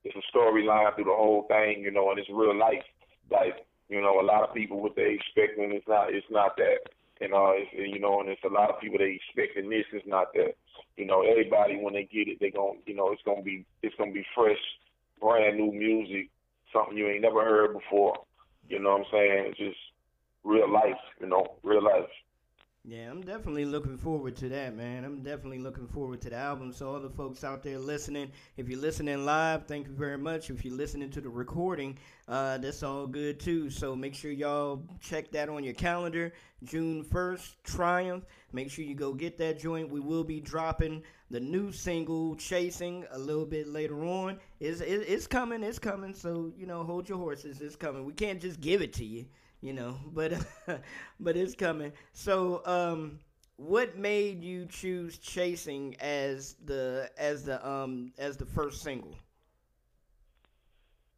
it's 0.05 0.17
a 0.17 0.25
storyline 0.31 0.95
through 0.95 1.11
the 1.11 1.17
whole 1.17 1.45
thing, 1.49 1.83
you 1.83 1.91
know, 1.91 2.11
and 2.11 2.19
it's 2.19 2.31
real 2.31 2.57
life. 2.57 2.87
Like 3.31 3.67
you 3.89 4.01
know, 4.01 4.21
a 4.21 4.27
lot 4.27 4.49
of 4.49 4.55
people 4.55 4.81
what 4.81 4.95
they 4.95 5.19
expecting, 5.19 5.75
it's 5.75 5.89
not 5.89 6.15
it's 6.15 6.31
not 6.31 6.57
that. 6.57 6.87
And 7.21 7.35
uh, 7.35 7.53
it's, 7.53 7.71
you 7.75 8.01
know, 8.01 8.21
and 8.21 8.31
it's 8.31 8.45
a 8.45 8.49
lot 8.49 8.71
of 8.71 8.81
people 8.81 8.97
they 8.97 9.21
expecting 9.21 9.69
this, 9.69 9.85
it's 9.93 10.07
not 10.07 10.33
that 10.35 10.55
you 10.97 11.07
know, 11.07 11.23
everybody 11.23 11.77
when 11.77 11.95
they 11.95 12.05
get 12.05 12.29
it, 12.29 12.39
they 12.41 12.51
gonna, 12.51 12.79
you 12.87 12.95
know, 12.95 13.11
it's 13.13 13.23
gonna 13.25 13.43
be 13.43 13.65
it's 13.83 13.95
gonna 13.97 14.13
be 14.13 14.25
fresh, 14.35 14.61
brand 15.21 15.57
new 15.57 15.73
music, 15.73 16.29
something 16.73 16.97
you 16.97 17.09
ain't 17.09 17.23
never 17.23 17.45
heard 17.45 17.73
before. 17.73 18.15
You 18.69 18.79
know 18.79 18.91
what 18.91 19.01
I'm 19.01 19.07
saying? 19.13 19.45
It's 19.49 19.59
just 19.59 19.79
real 20.45 20.71
life, 20.71 21.01
you 21.21 21.27
know, 21.27 21.57
real 21.63 21.83
life. 21.83 22.09
Yeah, 22.83 23.11
I'm 23.11 23.21
definitely 23.21 23.67
looking 23.67 23.99
forward 23.99 24.37
to 24.37 24.49
that, 24.49 24.75
man. 24.75 25.05
I'm 25.05 25.23
definitely 25.23 25.59
looking 25.59 25.87
forward 25.87 26.23
to 26.23 26.31
the 26.31 26.37
album. 26.37 26.73
So, 26.73 26.89
all 26.89 26.99
the 26.99 27.11
folks 27.11 27.45
out 27.45 27.63
there 27.63 27.79
listening, 27.79 28.33
if 28.57 28.71
you're 28.71 28.81
listening 28.81 29.27
live, 29.27 29.67
thank 29.67 29.87
you 29.87 29.93
very 29.93 30.17
much. 30.17 30.49
If 30.49 30.65
you're 30.65 30.75
listening 30.75 31.11
to 31.11 31.21
the 31.21 31.29
recording, 31.29 31.99
uh, 32.27 32.57
that's 32.57 32.83
all 32.83 33.07
good 33.07 33.39
too. 33.39 33.69
So, 33.69 33.95
make 33.95 34.15
sure 34.15 34.31
y'all 34.31 34.83
check 34.99 35.31
that 35.33 35.51
on 35.51 35.63
your 35.63 35.75
calendar. 35.75 36.33
June 36.65 37.05
1st, 37.05 37.57
Triumph. 37.65 38.25
Make 38.55 38.71
sure 38.71 38.87
you 38.87 38.95
go 38.95 39.13
get 39.13 39.37
that 39.39 39.59
joint. 39.59 39.91
We 39.91 40.01
will 40.01 40.25
be 40.25 40.41
dropping 40.41 41.03
the 41.31 41.39
new 41.39 41.73
single, 41.73 42.35
Chasing, 42.37 43.05
a 43.11 43.19
little 43.19 43.47
bit 43.47 43.69
later 43.69 44.03
on. 44.05 44.39
It's, 44.59 44.81
it's 44.81 45.27
coming, 45.27 45.63
it's 45.63 45.79
coming. 45.79 46.15
So, 46.15 46.51
you 46.57 46.65
know, 46.65 46.83
hold 46.83 47.11
your 47.11 47.19
horses. 47.19 47.61
It's 47.61 47.77
coming. 47.77 48.07
We 48.07 48.15
can't 48.15 48.41
just 48.41 48.59
give 48.63 48.81
it 48.81 48.95
to 48.95 49.05
you 49.05 49.27
you 49.61 49.73
know, 49.73 49.99
but 50.13 50.33
but 51.19 51.37
it's 51.37 51.55
coming. 51.55 51.93
So, 52.13 52.63
um, 52.67 53.19
what 53.57 53.99
made 53.99 54.43
you 54.43 54.67
choose 54.67 55.19
"Chasing" 55.19 55.97
as 56.01 56.57
the 56.65 57.11
as 57.19 57.45
the 57.45 57.67
um 57.67 58.13
as 58.19 58.37
the 58.37 58.47
first 58.47 58.83
single? 58.83 59.15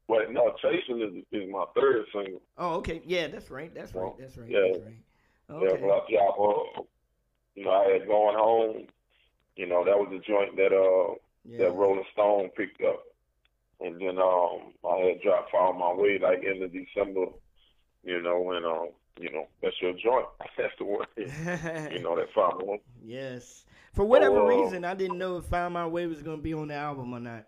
Well, 0.08 0.22
no, 0.30 0.54
"Chasing" 0.60 1.00
is 1.00 1.42
is 1.42 1.50
my 1.50 1.64
third 1.74 2.04
single. 2.12 2.42
Oh, 2.58 2.74
okay, 2.76 3.02
yeah, 3.06 3.28
that's 3.28 3.50
right, 3.50 3.72
that's 3.74 3.94
right, 3.94 4.12
that's 4.18 4.36
right, 4.36 4.50
yeah, 4.50 4.60
that's 4.66 4.84
right. 4.84 4.94
Okay. 5.50 5.82
Yeah, 5.82 6.00
yeah, 6.08 6.30
well, 6.38 6.86
you 7.54 7.64
know, 7.64 7.70
I 7.70 7.92
had 7.92 8.06
going 8.06 8.36
home. 8.36 8.86
You 9.56 9.66
know, 9.66 9.84
that 9.84 9.98
was 9.98 10.08
the 10.10 10.18
joint 10.18 10.56
that 10.56 10.72
uh 10.72 11.14
yeah. 11.44 11.58
that 11.68 11.74
Rolling 11.74 12.04
Stone 12.12 12.50
picked 12.56 12.80
up, 12.82 13.02
and 13.80 14.00
then 14.00 14.18
um 14.18 14.72
I 14.88 14.96
had 14.98 15.22
dropped 15.22 15.52
"Found 15.52 15.78
My 15.78 15.92
Way" 15.92 16.18
like 16.18 16.42
end 16.44 16.62
of 16.62 16.72
December 16.72 17.26
you 18.04 18.20
know, 18.22 18.52
and 18.52 18.66
um, 18.66 18.88
you 19.20 19.30
know, 19.30 19.46
that's 19.62 19.76
your 19.80 19.92
joint. 19.92 20.26
That's 20.56 20.72
the 20.78 20.84
word. 20.84 21.06
you 21.16 22.02
know, 22.02 22.16
that 22.16 22.32
Find 22.34 22.54
My 22.66 22.78
Yes. 23.04 23.64
For 23.92 24.04
whatever 24.04 24.40
uh, 24.40 24.46
reason, 24.46 24.84
I 24.84 24.94
didn't 24.94 25.18
know 25.18 25.36
if 25.36 25.44
Find 25.44 25.74
My 25.74 25.86
Way 25.86 26.06
was 26.06 26.22
gonna 26.22 26.38
be 26.38 26.54
on 26.54 26.68
the 26.68 26.74
album 26.74 27.12
or 27.12 27.20
not. 27.20 27.44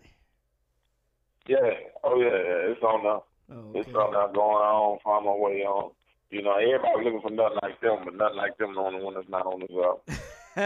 Yeah. 1.47 1.59
Oh 2.03 2.21
yeah, 2.21 2.29
yeah. 2.29 2.73
It's 2.73 2.83
on 2.83 3.03
now. 3.03 3.25
Oh, 3.51 3.71
okay. 3.71 3.81
It's 3.81 3.89
on 3.89 4.13
now. 4.13 4.27
Going 4.29 4.39
on. 4.39 4.99
Find 5.03 5.25
My 5.25 5.33
Way 5.33 5.63
on. 5.63 5.93
You 6.31 6.43
know, 6.43 6.55
everybody 6.57 7.05
looking 7.05 7.21
for 7.21 7.31
nothing 7.31 7.59
like 7.63 7.81
them, 7.81 7.99
but 8.05 8.15
nothing 8.17 8.37
like 8.37 8.59
them. 8.59 8.75
The 8.75 8.81
only 8.81 9.03
one 9.03 9.15
that's 9.15 9.29
not 9.29 9.47
on 9.47 9.61
the 9.61 9.69
album. 9.83 10.15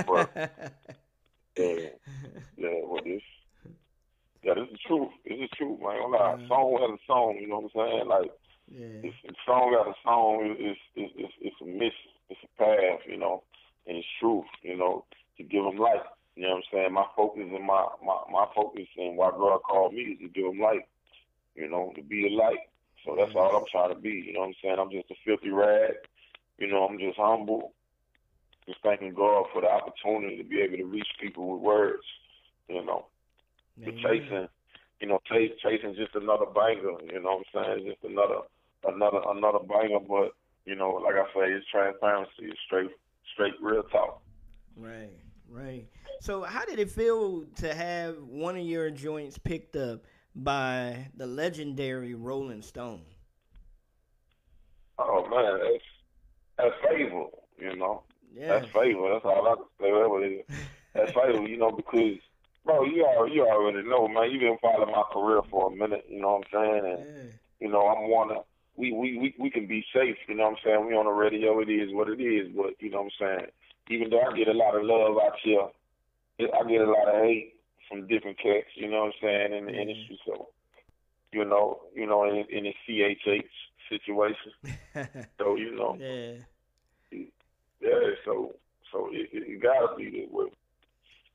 But 0.07 0.31
yeah, 1.57 1.89
yeah, 2.57 2.81
well 2.85 3.03
this 3.05 3.23
yeah, 4.43 4.55
this 4.55 4.65
is 4.65 4.73
the 4.73 4.79
truth. 4.87 5.09
This 5.25 5.35
is 5.35 5.51
the 5.51 5.57
truth, 5.57 5.81
man. 5.81 6.01
I'm 6.05 6.11
like, 6.13 6.41
a 6.41 6.49
song 6.49 6.79
has 6.81 6.99
a 6.99 7.07
song, 7.07 7.39
you 7.41 7.49
know 7.49 7.61
what 7.61 7.71
I'm 7.75 7.91
saying? 7.91 8.09
Like 8.09 8.31
yeah. 8.71 9.11
it's, 9.11 9.17
a 9.29 9.33
song 9.47 9.73
got 9.73 9.89
a 9.89 9.95
song, 10.05 10.57
it's 10.59 10.81
it's 10.95 11.13
it's 11.17 11.33
it's 11.41 11.57
a 11.63 11.65
mission, 11.65 12.13
it's 12.31 12.41
a 12.45 12.63
path, 12.63 13.01
you 13.07 13.17
know, 13.17 13.43
and 13.87 13.97
it's 13.97 14.07
truth, 14.21 14.45
you 14.63 14.77
know, 14.77 15.05
to 15.37 15.43
give 15.43 15.65
them 15.65 15.79
life. 15.79 16.07
You 16.37 16.45
know 16.45 16.51
what 16.51 16.57
I'm 16.57 16.63
saying? 16.73 16.93
My 16.95 17.07
focus 17.17 17.43
and 17.51 17.67
my, 17.67 17.85
my, 18.05 18.19
my 18.31 18.47
focus 18.55 18.87
and 18.97 19.17
why 19.17 19.31
God 19.31 19.59
called 19.69 19.93
me 19.93 20.03
is 20.15 20.19
to 20.21 20.29
give 20.29 20.45
them 20.45 20.61
light, 20.61 20.87
you 21.57 21.69
know, 21.69 21.93
to 21.97 22.03
be 22.03 22.29
a 22.29 22.31
light. 22.31 22.71
So 23.05 23.17
that's 23.17 23.31
mm-hmm. 23.31 23.39
all 23.39 23.57
I'm 23.57 23.65
trying 23.73 23.93
to 23.93 24.01
be. 24.01 24.23
You 24.27 24.35
know 24.35 24.41
what 24.41 24.55
I'm 24.55 24.61
saying? 24.63 24.77
I'm 24.79 24.91
just 24.91 25.11
a 25.11 25.15
filthy 25.27 25.51
rag. 25.51 25.95
You 26.59 26.69
know, 26.69 26.87
I'm 26.87 26.99
just 26.99 27.19
humble. 27.19 27.73
Just 28.67 28.79
thanking 28.85 29.15
God 29.15 29.47
for 29.53 29.63
the 29.63 29.69
opportunity 29.69 30.37
to 30.37 30.45
be 30.45 30.61
able 30.61 30.77
to 30.77 30.85
reach 30.85 31.09
people 31.21 31.55
with 31.55 31.63
words. 31.63 32.07
You 32.69 32.85
know, 32.85 33.07
but 33.83 33.97
chasing, 33.97 34.49
you 35.01 35.09
know, 35.09 35.19
chasing 35.27 35.95
just 35.97 36.15
another 36.15 36.47
banger. 36.47 37.01
You 37.03 37.21
know 37.23 37.43
what 37.43 37.47
I'm 37.55 37.79
saying? 37.81 37.91
Just 37.91 38.05
another, 38.05 38.47
another, 38.85 39.21
another 39.27 39.59
banger. 39.61 40.01
But 40.01 40.33
you 40.65 40.75
know, 40.77 40.91
like 40.91 41.15
I 41.15 41.25
say, 41.35 41.53
it's 41.53 41.67
transparency. 41.71 42.33
It's 42.43 42.59
straight, 42.67 42.91
straight, 43.33 43.55
real 43.61 43.83
talk. 43.85 44.21
Right, 44.77 45.11
right. 45.49 45.87
So, 46.21 46.43
how 46.43 46.65
did 46.65 46.79
it 46.79 46.91
feel 46.91 47.45
to 47.57 47.75
have 47.75 48.17
one 48.23 48.57
of 48.57 48.65
your 48.65 48.91
joints 48.91 49.39
picked 49.39 49.77
up 49.77 50.05
by 50.35 51.09
the 51.17 51.27
legendary 51.27 52.15
Rolling 52.15 52.63
Stone? 52.63 53.03
Oh 54.99 55.27
man, 55.29 55.61
that's 55.61 55.85
that's 56.59 56.75
favor, 56.89 57.25
you 57.59 57.77
know. 57.77 58.03
Yeah. 58.35 58.49
That's 58.49 58.67
favor. 58.67 59.13
That's 59.13 59.25
all 59.25 59.49
I 59.49 59.55
can 59.55 59.65
say. 59.81 59.93
Whatever 59.93 60.25
it 60.25 60.45
is, 60.49 60.57
that's 60.95 61.13
favor, 61.13 61.47
you 61.47 61.57
know, 61.57 61.71
because 61.71 62.19
bro, 62.65 62.85
you 62.85 63.05
already 63.05 63.35
you 63.37 63.47
already 63.47 63.89
know, 63.89 64.09
man. 64.09 64.31
You've 64.31 64.41
been 64.41 64.59
following 64.61 64.93
my 64.93 65.05
career 65.13 65.41
for 65.51 65.73
a 65.73 65.75
minute, 65.75 66.05
you 66.09 66.21
know 66.21 66.41
what 66.41 66.47
I'm 66.53 66.65
saying? 66.65 66.93
And 66.93 67.07
yeah. 67.07 67.33
you 67.61 67.69
know, 67.69 67.87
I'm 67.87 68.11
wanna 68.11 68.41
we, 68.79 68.93
we 68.93 69.19
we 69.19 69.35
we 69.39 69.51
can 69.51 69.67
be 69.67 69.85
safe, 69.93 70.17
you 70.29 70.37
know 70.37 70.45
what 70.45 70.51
I'm 70.51 70.57
saying? 70.65 70.87
We 70.87 70.95
on 70.95 71.07
the 71.07 71.11
radio, 71.11 71.61
it 71.61 71.69
is 71.69 71.93
what 71.93 72.09
it 72.09 72.23
is, 72.23 72.49
but 72.57 72.75
you 72.79 72.91
know 72.91 73.03
what 73.03 73.13
I'm 73.21 73.39
saying. 73.41 73.51
Even 73.91 74.11
though 74.11 74.21
I 74.21 74.37
get 74.37 74.49
a 74.49 74.53
lot 74.53 74.77
of 74.77 74.85
love 74.85 75.17
out 75.17 75.33
here, 75.43 75.67
I 76.41 76.69
get 76.69 76.81
a 76.81 76.91
lot 76.91 77.09
of 77.09 77.25
hate 77.25 77.55
from 77.89 78.07
different 78.07 78.39
cats, 78.39 78.69
you 78.75 78.89
know 78.89 79.05
what 79.05 79.07
I'm 79.07 79.13
saying, 79.21 79.53
in 79.53 79.65
the 79.67 79.73
mm-hmm. 79.73 79.81
industry. 79.81 80.21
So, 80.27 80.49
you 81.33 81.45
know, 81.45 81.81
you 81.95 82.07
know, 82.07 82.25
in, 82.25 82.45
in 82.51 82.65
the 82.65 82.75
CHH 82.87 83.49
situation. 83.89 84.53
so, 85.39 85.57
you 85.57 85.75
know, 85.75 85.97
yeah, 85.99 86.35
yeah. 87.81 88.15
So, 88.25 88.55
so 88.93 89.09
it, 89.11 89.29
it, 89.33 89.43
it 89.49 89.63
gotta 89.63 89.97
be 89.97 90.11
that 90.11 90.33
way. 90.33 90.47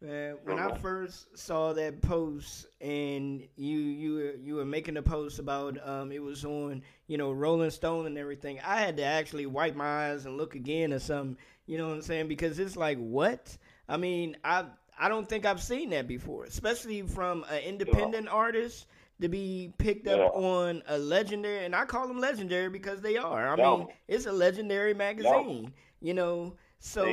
Man, 0.04 0.36
when 0.44 0.60
I 0.60 0.78
first 0.80 1.38
saw 1.38 1.72
that 1.74 2.02
post 2.02 2.68
and 2.82 3.42
you 3.56 3.78
you 3.78 4.14
were 4.16 4.34
you 4.36 4.56
were 4.56 4.66
making 4.66 4.98
a 4.98 5.02
post 5.02 5.40
about 5.40 5.78
um 5.88 6.12
it 6.12 6.22
was 6.22 6.44
on 6.44 6.84
you 7.08 7.18
know 7.18 7.32
Rolling 7.32 7.70
Stone 7.70 8.06
and 8.08 8.18
everything, 8.18 8.60
I 8.66 8.82
had 8.82 8.98
to 8.98 9.04
actually 9.04 9.46
wipe 9.46 9.76
my 9.76 10.10
eyes 10.10 10.26
and 10.26 10.36
look 10.36 10.56
again 10.56 10.92
or 10.92 11.00
something. 11.00 11.38
You 11.68 11.78
know 11.78 11.88
what 11.88 11.94
I'm 11.96 12.02
saying? 12.02 12.28
Because 12.28 12.60
it's 12.60 12.76
like 12.76 12.98
what? 12.98 13.58
I 13.88 13.96
mean, 13.96 14.36
I 14.44 14.66
I 15.00 15.08
don't 15.08 15.28
think 15.28 15.46
I've 15.46 15.64
seen 15.64 15.92
that 15.92 16.06
before, 16.06 16.44
especially 16.44 17.04
from 17.04 17.46
an 17.50 17.64
independent 17.64 18.26
yeah. 18.26 18.32
artist 18.32 18.88
to 19.22 19.30
be 19.30 19.74
picked 19.78 20.08
up 20.08 20.20
yeah. 20.20 20.26
on 20.26 20.84
a 20.88 20.98
legendary, 20.98 21.64
and 21.64 21.74
I 21.74 21.86
call 21.86 22.10
them 22.10 22.20
legendary 22.20 22.68
because 22.68 23.00
they 23.00 23.16
are. 23.16 23.48
I 23.48 23.56
mean, 23.56 23.88
it's 24.10 24.26
a 24.26 24.34
legendary 24.34 24.94
magazine, 24.94 25.72
you 26.02 26.14
know. 26.14 26.56
So 26.86 27.06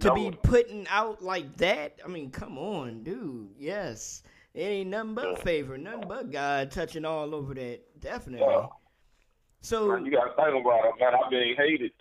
to 0.00 0.12
be 0.12 0.30
putting 0.42 0.86
out 0.88 1.22
like 1.22 1.56
that, 1.56 1.98
I 2.04 2.08
mean, 2.08 2.30
come 2.30 2.58
on, 2.58 3.02
dude. 3.02 3.48
Yes, 3.58 4.22
it 4.52 4.60
ain't 4.60 4.90
nothing 4.90 5.14
but 5.14 5.42
favor, 5.42 5.78
nothing 5.78 6.04
but 6.06 6.30
God 6.30 6.70
touching 6.70 7.06
all 7.06 7.34
over 7.34 7.54
that. 7.54 7.80
Definitely. 8.00 8.46
Yeah. 8.46 8.66
So 9.62 9.88
man, 9.88 10.04
you 10.04 10.12
got 10.12 10.24
to 10.24 10.34
think 10.36 10.60
about 10.60 10.84
it, 10.84 11.00
man. 11.00 11.14
I've 11.14 11.30
been 11.30 11.54
hated. 11.56 11.92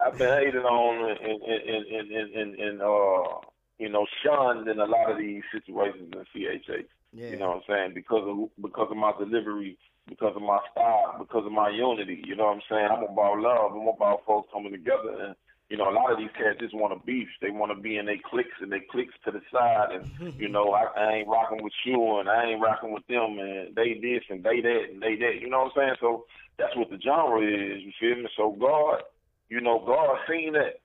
I've 0.00 0.16
been 0.16 0.32
hated 0.32 0.64
on 0.64 1.10
and 1.10 1.42
and 1.42 1.86
and 1.86 2.10
and 2.10 2.34
and, 2.34 2.54
and 2.54 2.82
uh 2.82 3.40
you 3.78 3.90
know, 3.90 4.06
shunned 4.24 4.66
in 4.66 4.80
a 4.80 4.86
lot 4.86 5.10
of 5.10 5.18
these 5.18 5.42
situations 5.52 6.10
in 6.10 6.40
CHH. 6.42 6.86
Yeah. 7.12 7.28
You 7.28 7.36
know 7.36 7.48
what 7.48 7.56
I'm 7.56 7.62
saying? 7.68 7.92
Because 7.94 8.24
of 8.26 8.62
because 8.62 8.88
of 8.90 8.96
my 8.96 9.12
delivery, 9.18 9.76
because 10.08 10.32
of 10.34 10.42
my 10.42 10.58
style, 10.72 11.16
because 11.18 11.44
of 11.44 11.52
my 11.52 11.68
unity. 11.68 12.22
You 12.24 12.34
know 12.34 12.46
what 12.46 12.56
I'm 12.56 12.62
saying? 12.70 12.88
I'm 12.90 13.02
about 13.02 13.40
love. 13.40 13.72
I'm 13.72 13.88
about 13.88 14.24
folks 14.24 14.48
coming 14.54 14.72
together. 14.72 15.20
And 15.20 15.36
you 15.70 15.78
know, 15.78 15.88
a 15.88 15.96
lot 15.96 16.12
of 16.12 16.18
these 16.18 16.30
cats 16.36 16.60
just 16.60 16.74
want 16.74 16.92
to 16.92 17.06
beef. 17.06 17.28
They 17.40 17.50
want 17.50 17.72
to 17.74 17.80
be 17.80 17.96
in 17.96 18.06
their 18.06 18.20
cliques 18.30 18.60
and 18.60 18.70
they 18.70 18.80
cliques 18.90 19.14
to 19.24 19.30
the 19.30 19.40
side. 19.52 19.88
And 19.92 20.34
you 20.38 20.48
know, 20.48 20.72
I, 20.72 20.84
I 20.96 21.12
ain't 21.14 21.28
rocking 21.28 21.62
with 21.62 21.72
you 21.84 22.18
and 22.18 22.28
I 22.28 22.44
ain't 22.44 22.62
rocking 22.62 22.92
with 22.92 23.06
them. 23.06 23.38
And 23.38 23.74
they 23.74 23.94
this 24.00 24.22
and 24.28 24.44
they 24.44 24.60
that 24.60 24.84
and 24.92 25.02
they 25.02 25.16
that. 25.16 25.40
You 25.40 25.48
know 25.48 25.64
what 25.64 25.72
I'm 25.82 25.88
saying? 25.88 25.96
So 26.00 26.26
that's 26.58 26.76
what 26.76 26.90
the 26.90 27.00
genre 27.00 27.40
is. 27.40 27.82
You 27.82 27.92
feel 27.98 28.22
me? 28.22 28.28
So 28.36 28.56
God, 28.60 29.02
you 29.48 29.60
know, 29.60 29.82
God 29.86 30.18
seen 30.28 30.52
that. 30.52 30.80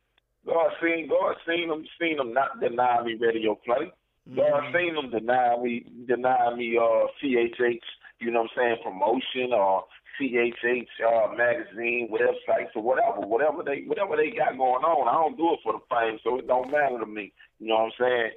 God 0.46 0.72
seen 0.82 1.10
God 1.10 1.36
seen 1.48 1.68
them 1.68 1.86
seen 2.00 2.18
them 2.18 2.34
not 2.34 2.60
deny 2.62 3.04
me 3.04 3.16
radio 3.20 3.56
play. 3.56 3.92
Mm-hmm. 4.30 4.36
God 4.36 4.64
seen 4.74 4.96
them 4.96 5.12
deny 5.12 5.58
me 5.62 5.86
deny 6.08 6.56
me 6.56 6.78
uh 6.78 7.08
CHH, 7.22 7.84
you 8.20 8.32
know 8.32 8.44
what 8.44 8.52
I'm 8.56 8.58
saying, 8.58 8.78
promotion 8.84 9.54
or 9.54 9.84
CHH 10.20 10.88
uh 11.06 11.34
magazine, 11.36 12.10
websites 12.12 12.76
or 12.76 12.84
whatever, 12.84 13.22
whatever 13.22 13.64
they 13.64 13.84
whatever 13.88 14.18
they 14.18 14.32
got 14.32 14.58
going 14.58 14.84
on. 14.84 15.08
I 15.08 15.14
don't 15.14 15.38
do 15.38 15.54
it 15.54 15.60
for 15.64 15.74
the 15.74 15.80
fame, 15.90 16.20
so 16.24 16.38
it 16.38 16.48
don't 16.48 16.72
matter 16.72 17.00
to 17.00 17.06
me. 17.06 17.32
You 17.60 17.68
know 17.68 17.76
what 17.76 17.94
I'm 17.94 18.00
saying? 18.00 18.32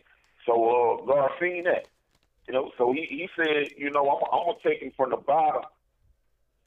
So 0.47 0.53
uh 0.55 1.07
God 1.07 1.31
seen 1.41 1.65
that. 1.65 1.89
You 2.49 2.55
know, 2.55 2.71
so 2.77 2.93
he, 2.93 3.07
he 3.09 3.29
said, 3.37 3.71
you 3.79 3.91
know, 3.91 4.03
I'm, 4.09 4.23
I'm 4.33 4.47
gonna 4.47 4.59
take 4.65 4.83
him 4.83 4.93
from 4.97 5.11
the 5.11 5.17
bottom 5.17 5.63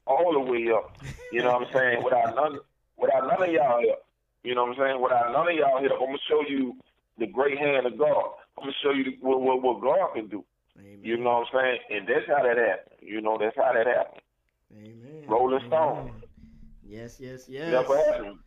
all 0.06 0.32
the 0.32 0.40
way 0.40 0.68
up. 0.72 0.96
You 1.32 1.42
know 1.42 1.52
what 1.52 1.68
I'm 1.68 1.74
saying? 1.74 2.04
Without 2.04 2.34
none 2.34 2.58
without 2.96 3.26
none 3.26 3.48
of 3.48 3.52
y'all 3.52 3.80
here. 3.80 4.00
You 4.42 4.54
know 4.54 4.64
what 4.64 4.78
I'm 4.78 4.82
saying? 4.84 5.02
Without 5.02 5.32
none 5.32 5.48
of 5.48 5.56
y'all 5.56 5.80
here, 5.80 5.92
I'm 5.92 6.06
gonna 6.06 6.28
show 6.28 6.42
you 6.48 6.76
the 7.18 7.26
great 7.26 7.58
hand 7.58 7.86
of 7.86 7.98
God. 7.98 8.38
I'm 8.56 8.64
gonna 8.64 8.72
show 8.82 8.92
you 8.92 9.04
the, 9.04 9.16
what, 9.20 9.40
what, 9.40 9.62
what 9.62 9.82
God 9.82 10.14
can 10.14 10.28
do. 10.28 10.44
Amen. 10.78 11.00
You 11.02 11.16
know 11.16 11.44
what 11.44 11.48
I'm 11.52 11.60
saying? 11.60 11.78
And 11.90 12.08
that's 12.08 12.26
how 12.28 12.42
that 12.42 12.56
happened. 12.56 13.00
You 13.00 13.20
know, 13.20 13.38
that's 13.38 13.56
how 13.56 13.72
that 13.72 13.86
happened. 13.86 14.22
Amen. 14.72 15.24
Rolling 15.26 15.66
Stone. 15.68 16.22
Yes, 16.84 17.18
yes, 17.20 17.48
yes. 17.48 17.70
Never 17.70 17.96
happened. 17.96 18.38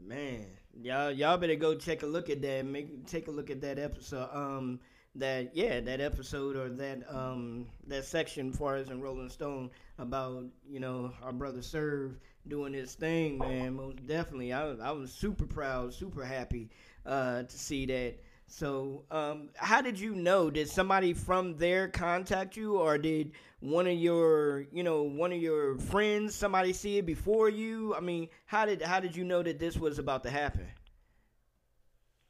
Man, 0.00 0.46
y'all, 0.80 1.10
y'all 1.10 1.36
better 1.38 1.56
go 1.56 1.74
check 1.74 2.02
a 2.02 2.06
look 2.06 2.30
at 2.30 2.40
that. 2.42 2.64
Make 2.64 3.06
take 3.06 3.28
a 3.28 3.30
look 3.30 3.50
at 3.50 3.60
that 3.62 3.78
episode. 3.78 4.28
Um, 4.32 4.80
that 5.14 5.54
yeah, 5.54 5.80
that 5.80 6.00
episode 6.00 6.56
or 6.56 6.68
that 6.68 7.02
um 7.12 7.66
that 7.86 8.04
section 8.04 8.52
for 8.52 8.76
us 8.76 8.88
in 8.88 9.00
Rolling 9.00 9.28
Stone 9.28 9.70
about 9.98 10.44
you 10.68 10.80
know 10.80 11.12
our 11.22 11.32
brother 11.32 11.62
Serve 11.62 12.18
doing 12.46 12.72
his 12.72 12.94
thing, 12.94 13.38
man. 13.38 13.74
Most 13.74 14.06
definitely, 14.06 14.52
I 14.52 14.70
I 14.74 14.90
was 14.92 15.12
super 15.12 15.46
proud, 15.46 15.92
super 15.92 16.24
happy 16.24 16.70
uh, 17.04 17.42
to 17.42 17.58
see 17.58 17.86
that. 17.86 18.16
So, 18.50 19.04
um, 19.10 19.50
how 19.56 19.82
did 19.82 20.00
you 20.00 20.14
know? 20.14 20.50
Did 20.50 20.70
somebody 20.70 21.12
from 21.12 21.56
there 21.58 21.86
contact 21.86 22.56
you, 22.56 22.78
or 22.78 22.96
did 22.96 23.32
one 23.60 23.86
of 23.86 23.92
your, 23.92 24.64
you 24.72 24.82
know, 24.82 25.02
one 25.02 25.32
of 25.32 25.38
your 25.38 25.76
friends, 25.76 26.34
somebody 26.34 26.72
see 26.72 26.96
it 26.96 27.04
before 27.04 27.50
you? 27.50 27.94
I 27.94 28.00
mean, 28.00 28.28
how 28.46 28.64
did 28.64 28.80
how 28.80 29.00
did 29.00 29.14
you 29.14 29.24
know 29.24 29.42
that 29.42 29.58
this 29.58 29.76
was 29.76 29.98
about 29.98 30.22
to 30.24 30.30
happen? 30.30 30.66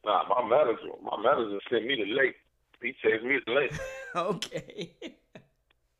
Nah, 0.04 0.24
my 0.28 0.48
manager, 0.48 0.90
my 1.02 1.16
manager 1.22 1.60
sent 1.70 1.86
me 1.86 1.94
the 1.94 2.12
link. 2.12 2.34
He 2.82 2.94
texted 3.04 3.24
me 3.24 3.38
the 3.46 3.52
link. 3.52 3.72
okay. 4.16 4.96
You 5.00 5.10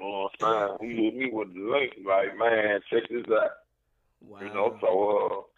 know 0.01 0.29
I'm 0.43 0.79
saying? 0.81 0.97
He 0.97 1.05
hit 1.05 1.17
me 1.17 1.31
with 1.33 1.55
the 1.55 1.61
link, 1.61 1.93
like, 2.05 2.37
man, 2.37 2.81
check 2.91 3.09
this 3.09 3.25
out. 3.33 3.51
Wow. 4.21 4.41
You 4.41 4.49
know, 4.49 4.79
so 4.81 5.49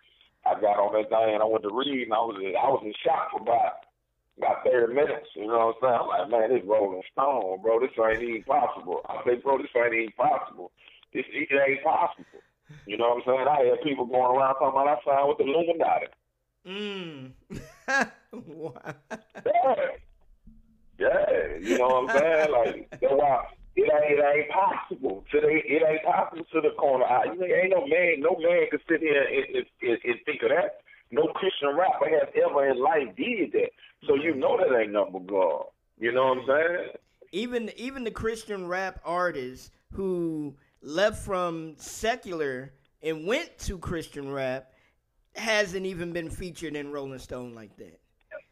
uh, 0.45 0.51
I 0.51 0.61
got 0.61 0.79
on 0.79 0.93
that 1.01 1.09
thing 1.09 1.35
and 1.35 1.43
I 1.43 1.47
went 1.47 1.63
to 1.63 1.71
read 1.73 2.05
and 2.05 2.13
I 2.13 2.19
was 2.19 2.37
I 2.37 2.69
was 2.69 2.83
in 2.85 2.93
shock 3.03 3.31
for 3.33 3.41
about 3.41 3.90
about 4.43 4.65
thirty 4.65 4.95
minutes. 4.95 5.29
You 5.37 5.47
know 5.47 5.77
what 5.77 5.77
I'm 5.77 5.83
saying? 5.85 6.01
I'm 6.01 6.09
like, 6.09 6.31
man, 6.31 6.49
this 6.51 6.67
Rolling 6.67 7.03
Stone, 7.13 7.63
bro. 7.63 7.81
This 7.81 7.95
ain't 8.01 8.23
even 8.23 8.43
possible. 8.45 9.01
I 9.09 9.21
say, 9.25 9.37
bro, 9.37 9.59
this 9.59 9.69
ain't 9.77 9.95
even 9.95 10.13
possible. 10.17 10.73
This 11.13 11.25
it 11.33 11.49
ain't 11.53 11.85
possible. 11.85 12.41
You 12.87 12.97
know 12.97 13.21
what 13.21 13.29
I'm 13.29 13.47
saying? 13.47 13.49
I 13.49 13.65
had 13.71 13.83
people 13.83 14.07
going 14.07 14.37
around 14.37 14.55
talking 14.55 14.81
about 14.81 14.89
I 14.89 14.97
signed 15.05 15.29
with 15.29 15.39
the 15.39 15.45
Illuminati. 15.45 16.07
Mm. 16.67 17.33
yeah. 19.47 20.01
Yeah, 21.01 21.57
you 21.61 21.79
know 21.79 22.05
what 22.05 22.11
I'm 22.11 22.19
saying? 22.19 22.53
Like 22.53 22.91
that's 22.91 23.03
why 23.09 23.47
it 23.77 23.89
ain't, 23.89 24.19
it 24.19 24.23
ain't 24.23 24.51
possible. 24.51 25.25
To 25.33 25.41
the, 25.41 25.49
it 25.49 25.83
ain't 25.83 26.05
possible 26.05 26.45
to 26.53 26.61
the 26.61 26.77
corner 26.77 27.07
eye. 27.07 27.33
You 27.33 27.43
ain't 27.45 27.71
no 27.71 27.87
man, 27.87 28.21
no 28.21 28.37
man 28.39 28.69
can 28.71 28.81
sit 28.89 29.01
here 29.01 29.25
and, 29.25 29.65
and, 29.65 29.99
and 30.05 30.19
think 30.27 30.43
of 30.43 30.51
that. 30.51 30.85
No 31.11 31.27
Christian 31.35 31.77
rapper 31.77 32.09
has 32.09 32.29
ever 32.37 32.69
in 32.69 32.81
life 32.81 33.17
did 33.17 33.53
that. 33.53 33.71
So 34.07 34.15
you 34.15 34.35
know 34.35 34.57
that 34.57 34.77
ain't 34.79 34.93
number 34.93 35.19
God. 35.19 35.65
You 35.99 36.13
know 36.13 36.29
what 36.29 36.39
I'm 36.39 36.47
saying? 36.47 36.89
Even 37.33 37.71
even 37.77 38.05
the 38.05 38.11
Christian 38.11 38.67
rap 38.67 39.01
artists 39.05 39.71
who 39.93 40.57
left 40.83 41.25
from 41.25 41.75
secular 41.77 42.73
and 43.03 43.27
went 43.27 43.59
to 43.59 43.79
Christian 43.79 44.33
rap 44.33 44.73
hasn't 45.35 45.87
even 45.87 46.13
been 46.13 46.31
featured 46.31 46.77
in 46.77 46.91
Rolling 46.91 47.19
Stone 47.19 47.55
like 47.55 47.77
that. 47.77 48.01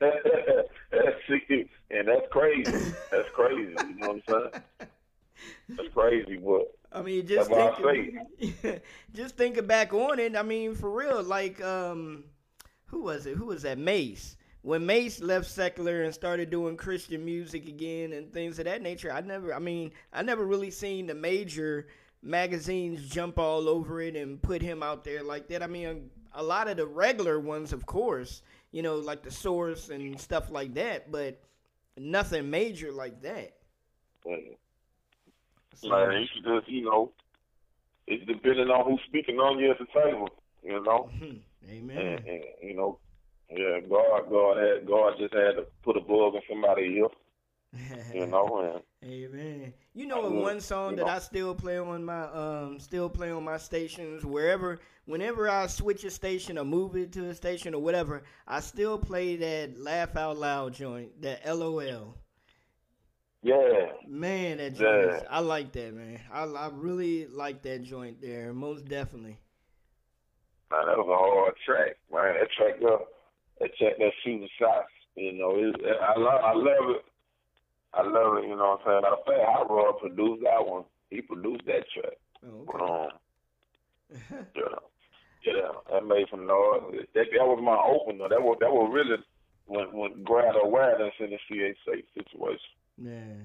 that's 0.00 0.16
and 1.90 2.08
that's 2.08 2.26
crazy. 2.30 2.94
That's 3.10 3.28
crazy. 3.34 3.72
You 3.72 3.94
know 3.96 4.08
what 4.08 4.22
I'm 4.28 4.50
saying? 4.52 4.88
That's 5.70 5.88
crazy, 5.94 6.36
but 6.36 6.72
I 6.92 7.02
mean, 7.02 7.26
just 7.26 7.50
thinking, 7.50 8.80
just 9.14 9.36
thinking 9.36 9.66
back 9.66 9.92
on 9.92 10.18
it. 10.18 10.36
I 10.36 10.42
mean, 10.42 10.74
for 10.74 10.90
real, 10.90 11.22
like, 11.22 11.62
um, 11.62 12.24
who 12.88 13.02
was 13.02 13.26
it? 13.26 13.36
Who 13.36 13.46
was 13.46 13.62
that? 13.62 13.78
Mase. 13.78 14.36
When 14.62 14.84
Mase 14.84 15.22
left 15.22 15.46
secular 15.46 16.02
and 16.02 16.12
started 16.12 16.50
doing 16.50 16.76
Christian 16.76 17.24
music 17.24 17.68
again 17.68 18.12
and 18.12 18.32
things 18.32 18.58
of 18.58 18.64
that 18.64 18.82
nature, 18.82 19.12
I 19.12 19.20
never. 19.20 19.54
I 19.54 19.58
mean, 19.58 19.92
I 20.12 20.22
never 20.22 20.44
really 20.44 20.70
seen 20.70 21.06
the 21.06 21.14
major 21.14 21.86
magazines 22.22 23.08
jump 23.08 23.38
all 23.38 23.68
over 23.68 24.00
it 24.00 24.16
and 24.16 24.42
put 24.42 24.60
him 24.60 24.82
out 24.82 25.04
there 25.04 25.22
like 25.22 25.48
that. 25.48 25.62
I 25.62 25.68
mean, 25.68 26.10
a 26.32 26.42
lot 26.42 26.68
of 26.68 26.76
the 26.76 26.86
regular 26.86 27.38
ones, 27.38 27.72
of 27.72 27.86
course, 27.86 28.42
you 28.72 28.82
know, 28.82 28.96
like 28.96 29.22
the 29.22 29.30
Source 29.30 29.90
and 29.90 30.20
stuff 30.20 30.50
like 30.50 30.74
that, 30.74 31.12
but 31.12 31.40
nothing 31.96 32.50
major 32.50 32.90
like 32.90 33.22
that. 33.22 33.56
Mm. 34.26 34.56
So, 35.76 35.88
Man, 35.88 36.20
you 36.20 36.26
should 36.34 36.44
just, 36.44 36.68
you 36.68 36.84
know, 36.84 37.12
it's 38.06 38.26
depending 38.26 38.68
on 38.68 38.90
who's 38.90 39.00
speaking 39.06 39.36
on 39.36 39.58
you 39.58 39.70
at 39.70 39.78
the 39.78 39.86
table, 39.86 40.28
you 40.64 40.82
know. 40.82 41.10
Amen. 41.68 41.96
And, 41.96 42.26
and, 42.26 42.44
you 42.62 42.74
know, 42.74 42.98
yeah, 43.50 43.80
God, 43.88 44.30
God 44.30 44.56
had, 44.58 44.86
God 44.86 45.14
just 45.18 45.34
had 45.34 45.56
to 45.56 45.66
put 45.82 45.96
a 45.96 46.00
bug 46.00 46.34
in 46.34 46.42
somebody's 46.48 46.98
ear 46.98 47.08
you 48.14 48.26
know, 48.26 48.82
and 49.02 49.12
Amen. 49.12 49.72
You 49.94 50.06
know, 50.06 50.28
one 50.30 50.60
song 50.60 50.96
that 50.96 51.06
know. 51.06 51.12
I 51.12 51.18
still 51.18 51.54
play 51.54 51.78
on 51.78 52.04
my 52.04 52.22
um, 52.24 52.80
still 52.80 53.08
play 53.08 53.30
on 53.30 53.44
my 53.44 53.58
stations 53.58 54.24
wherever, 54.24 54.80
whenever 55.04 55.48
I 55.48 55.66
switch 55.66 56.02
a 56.04 56.10
station 56.10 56.58
or 56.58 56.64
move 56.64 56.96
it 56.96 57.12
to 57.12 57.28
a 57.28 57.34
station 57.34 57.74
or 57.74 57.82
whatever, 57.82 58.22
I 58.46 58.60
still 58.60 58.98
play 58.98 59.36
that 59.36 59.78
laugh 59.78 60.16
out 60.16 60.38
loud 60.38 60.74
joint, 60.74 61.20
that 61.22 61.46
LOL. 61.46 62.16
Yeah. 63.42 63.92
Man, 64.06 64.56
that 64.58 64.74
joint. 64.74 65.06
Yeah. 65.06 65.16
Is, 65.16 65.22
I 65.30 65.40
like 65.40 65.72
that, 65.72 65.94
man. 65.94 66.20
I 66.32 66.44
I 66.44 66.70
really 66.72 67.26
like 67.26 67.62
that 67.62 67.82
joint 67.82 68.20
there, 68.20 68.52
most 68.52 68.86
definitely. 68.86 69.38
Man, 70.70 70.86
that 70.86 70.98
was 71.00 71.08
a 71.08 71.16
hard 71.16 71.54
track, 71.64 71.96
man. 72.12 72.36
That 72.38 72.50
track, 72.52 72.76
uh, 72.84 73.04
that 73.60 73.74
track, 73.76 73.98
that 73.98 74.12
shooting 74.24 74.48
shots. 74.58 74.92
You 75.16 75.32
know, 75.32 75.56
it, 75.56 75.74
I 75.82 76.18
love, 76.18 76.40
I 76.44 76.52
love 76.54 76.94
it 76.94 77.04
I 77.94 78.02
love 78.02 78.38
it, 78.38 78.48
you 78.48 78.56
know 78.56 78.76
what 78.76 78.80
I'm 78.84 78.86
saying? 78.86 79.02
Matter 79.02 79.16
of 79.16 79.24
fact, 79.24 79.48
Hot 79.48 79.70
Rod 79.70 79.98
produced 80.00 80.42
that 80.44 80.64
one. 80.66 80.84
He 81.10 81.22
produced 81.22 81.64
that 81.66 81.88
track. 81.88 82.18
Oh, 82.44 82.66
okay. 82.68 82.84
um, 82.84 84.46
yeah. 84.54 84.78
Yeah, 85.46 85.70
that 85.90 86.04
made 86.04 86.26
some 86.30 86.46
noise. 86.46 87.06
That, 87.14 87.26
that 87.32 87.46
was 87.46 87.62
my 87.62 87.78
opener. 87.78 88.28
That 88.28 88.42
was 88.42 88.58
that 88.60 88.70
was 88.70 88.90
really 88.92 89.16
when 89.66 89.86
when 89.94 90.22
grad 90.24 90.54
awareness 90.60 91.14
in 91.20 91.30
the 91.30 91.38
CHH 91.48 92.04
situation. 92.12 92.74
Yeah. 92.98 93.38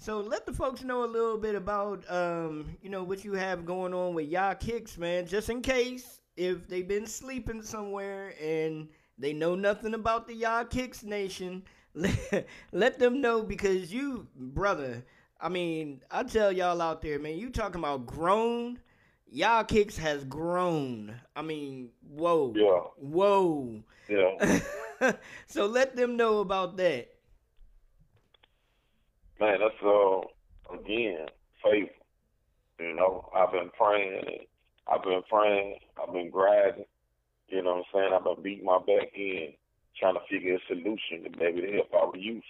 So 0.00 0.20
let 0.20 0.46
the 0.46 0.52
folks 0.52 0.84
know 0.84 1.04
a 1.04 1.06
little 1.06 1.36
bit 1.36 1.54
about 1.54 2.04
um, 2.08 2.76
you 2.80 2.88
know, 2.88 3.02
what 3.02 3.24
you 3.24 3.34
have 3.34 3.66
going 3.66 3.92
on 3.92 4.14
with 4.14 4.28
Yah 4.28 4.54
Kicks, 4.54 4.96
man, 4.96 5.26
just 5.26 5.50
in 5.50 5.60
case 5.60 6.20
if 6.36 6.68
they've 6.68 6.86
been 6.86 7.06
sleeping 7.06 7.62
somewhere 7.62 8.32
and 8.40 8.88
they 9.18 9.32
know 9.32 9.56
nothing 9.56 9.94
about 9.94 10.28
the 10.28 10.34
Yah 10.34 10.64
Kicks 10.64 11.02
Nation 11.02 11.64
let, 12.72 12.98
them 12.98 13.20
know 13.20 13.42
because 13.42 13.92
you, 13.92 14.26
brother. 14.36 15.04
I 15.40 15.48
mean, 15.48 16.02
I 16.10 16.22
tell 16.22 16.52
y'all 16.52 16.80
out 16.80 17.02
there, 17.02 17.18
man. 17.18 17.36
You 17.36 17.50
talking 17.50 17.80
about 17.80 18.06
grown? 18.06 18.78
Yah 19.30 19.64
Kicks 19.64 19.96
has 19.98 20.24
grown. 20.24 21.14
I 21.34 21.42
mean, 21.42 21.90
whoa. 22.08 22.52
Yeah. 22.54 22.80
Whoa. 22.96 23.82
Yeah. 24.08 24.60
so 25.46 25.66
let 25.66 25.96
them 25.96 26.16
know 26.16 26.38
about 26.38 26.76
that. 26.76 27.08
Man, 29.40 29.58
that's 29.60 29.82
uh 29.84 30.20
again 30.74 31.26
faith. 31.62 31.90
You 32.78 32.94
know, 32.94 33.28
I've 33.34 33.52
been 33.52 33.70
praying. 33.76 34.46
I've 34.86 35.02
been 35.02 35.22
praying. 35.28 35.78
I've 36.00 36.12
been 36.12 36.30
grinding. 36.30 36.84
You 37.48 37.62
know 37.62 37.76
what 37.76 37.78
I'm 37.78 37.84
saying? 37.92 38.12
I've 38.14 38.24
been 38.24 38.42
beating 38.42 38.64
my 38.64 38.78
back 38.78 39.10
in 39.14 39.52
trying 39.98 40.14
to 40.14 40.20
figure 40.30 40.56
a 40.56 40.58
solution 40.68 41.24
to 41.24 41.30
maybe 41.38 41.62
to 41.62 41.72
help 41.72 41.94
our 41.94 42.16
youth, 42.16 42.44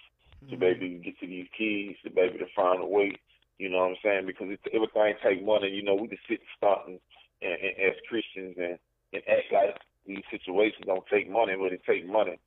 mm-hmm. 0.45 0.51
to 0.51 0.57
maybe 0.57 1.01
get 1.03 1.19
to 1.21 1.27
these 1.27 1.47
kids, 1.57 1.99
to 2.05 2.11
maybe 2.15 2.39
to 2.39 2.47
find 2.55 2.83
a 2.83 2.87
way. 2.87 3.13
You 3.59 3.71
know 3.71 3.79
what 3.79 3.91
I'm 3.91 3.97
saying? 4.03 4.27
Because 4.27 4.49
it, 4.51 4.61
everything 4.73 5.15
take 5.23 5.45
money. 5.45 5.69
You 5.69 5.83
know, 5.83 5.95
we 5.95 6.09
just 6.09 6.23
sit 6.29 6.41
and 6.41 6.49
start 6.57 6.89
and, 6.89 6.99
and, 7.43 7.53
and 7.53 7.91
as 7.91 7.97
Christians 8.09 8.57
and, 8.59 8.79
and 9.13 9.23
act 9.29 9.53
like 9.53 9.77
these 10.07 10.25
situations 10.31 10.85
don't 10.87 11.07
take 11.07 11.31
money, 11.31 11.55
but 11.59 11.73
it 11.73 11.83
take 11.87 12.07
money 12.07 12.39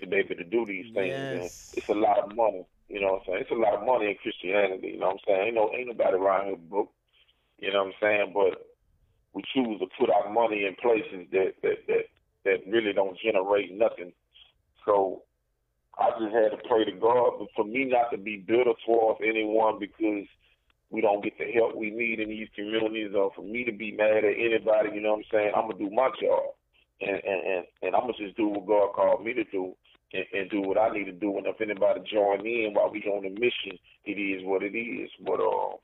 to 0.00 0.06
be 0.06 0.16
able 0.16 0.36
to 0.36 0.44
do 0.44 0.66
these 0.66 0.92
things. 0.94 1.08
Yes. 1.08 1.70
And 1.70 1.78
it's 1.78 1.88
a 1.88 1.94
lot 1.94 2.18
of 2.18 2.34
money. 2.36 2.64
You 2.88 3.00
know 3.00 3.18
what 3.18 3.22
I'm 3.22 3.26
saying? 3.26 3.40
It's 3.42 3.50
a 3.50 3.54
lot 3.54 3.74
of 3.74 3.86
money 3.86 4.06
in 4.06 4.16
Christianity. 4.22 4.94
You 4.94 5.00
know 5.00 5.14
what 5.14 5.20
I'm 5.20 5.26
saying? 5.26 5.42
Ain't 5.46 5.54
no 5.54 5.70
ain't 5.74 5.88
nobody 5.88 6.16
around 6.16 6.46
here 6.46 6.56
broke. 6.56 6.92
You 7.58 7.72
know 7.72 7.84
what 7.84 7.94
I'm 7.94 8.00
saying? 8.00 8.32
But 8.34 8.66
we 9.36 9.42
choose 9.52 9.78
to 9.80 9.86
put 9.98 10.10
our 10.10 10.32
money 10.32 10.64
in 10.64 10.74
places 10.80 11.28
that 11.32 11.52
that 11.62 11.78
that, 11.86 12.04
that 12.44 12.58
really 12.70 12.92
don't 12.92 13.18
generate 13.18 13.76
nothing 13.76 14.12
so 14.86 15.22
I 15.98 16.10
just 16.18 16.32
had 16.32 16.56
to 16.56 16.68
pray 16.68 16.84
to 16.84 16.92
God 16.92 17.36
but 17.38 17.48
for 17.54 17.64
me 17.64 17.84
not 17.84 18.10
to 18.12 18.18
be 18.18 18.38
bitter 18.38 18.72
towards 18.86 19.20
anyone 19.20 19.78
because 19.78 20.24
we 20.88 21.00
don't 21.02 21.22
get 21.22 21.36
the 21.36 21.50
help 21.52 21.76
we 21.76 21.90
need 21.90 22.20
in 22.20 22.30
these 22.30 22.48
communities 22.54 23.12
or 23.14 23.30
for 23.34 23.42
me 23.42 23.64
to 23.64 23.72
be 23.72 23.90
mad 23.92 24.24
at 24.24 24.38
anybody, 24.38 24.94
you 24.94 25.00
know 25.02 25.18
what 25.18 25.26
I'm 25.26 25.32
saying? 25.32 25.52
I'm 25.54 25.68
gonna 25.68 25.78
do 25.78 25.90
my 25.90 26.08
job. 26.22 26.54
And 27.02 27.20
and, 27.20 27.40
and, 27.44 27.64
and 27.82 27.94
I'm 27.94 28.08
gonna 28.08 28.14
just 28.18 28.36
do 28.36 28.48
what 28.48 28.66
God 28.66 28.94
called 28.94 29.24
me 29.24 29.34
to 29.34 29.44
do 29.44 29.74
and, 30.16 30.40
and 30.40 30.50
do 30.50 30.60
what 30.62 30.78
I 30.78 30.90
need 30.90 31.04
to 31.04 31.12
do 31.12 31.36
and 31.36 31.46
if 31.46 31.60
anybody 31.60 32.00
join 32.10 32.40
in 32.46 32.72
while 32.74 32.90
we 32.90 33.02
on 33.04 33.22
the 33.22 33.30
mission, 33.30 33.78
it 34.04 34.18
is 34.18 34.42
what 34.44 34.62
it 34.62 34.76
is. 34.76 35.10
But 35.24 35.40
uh 35.40 35.76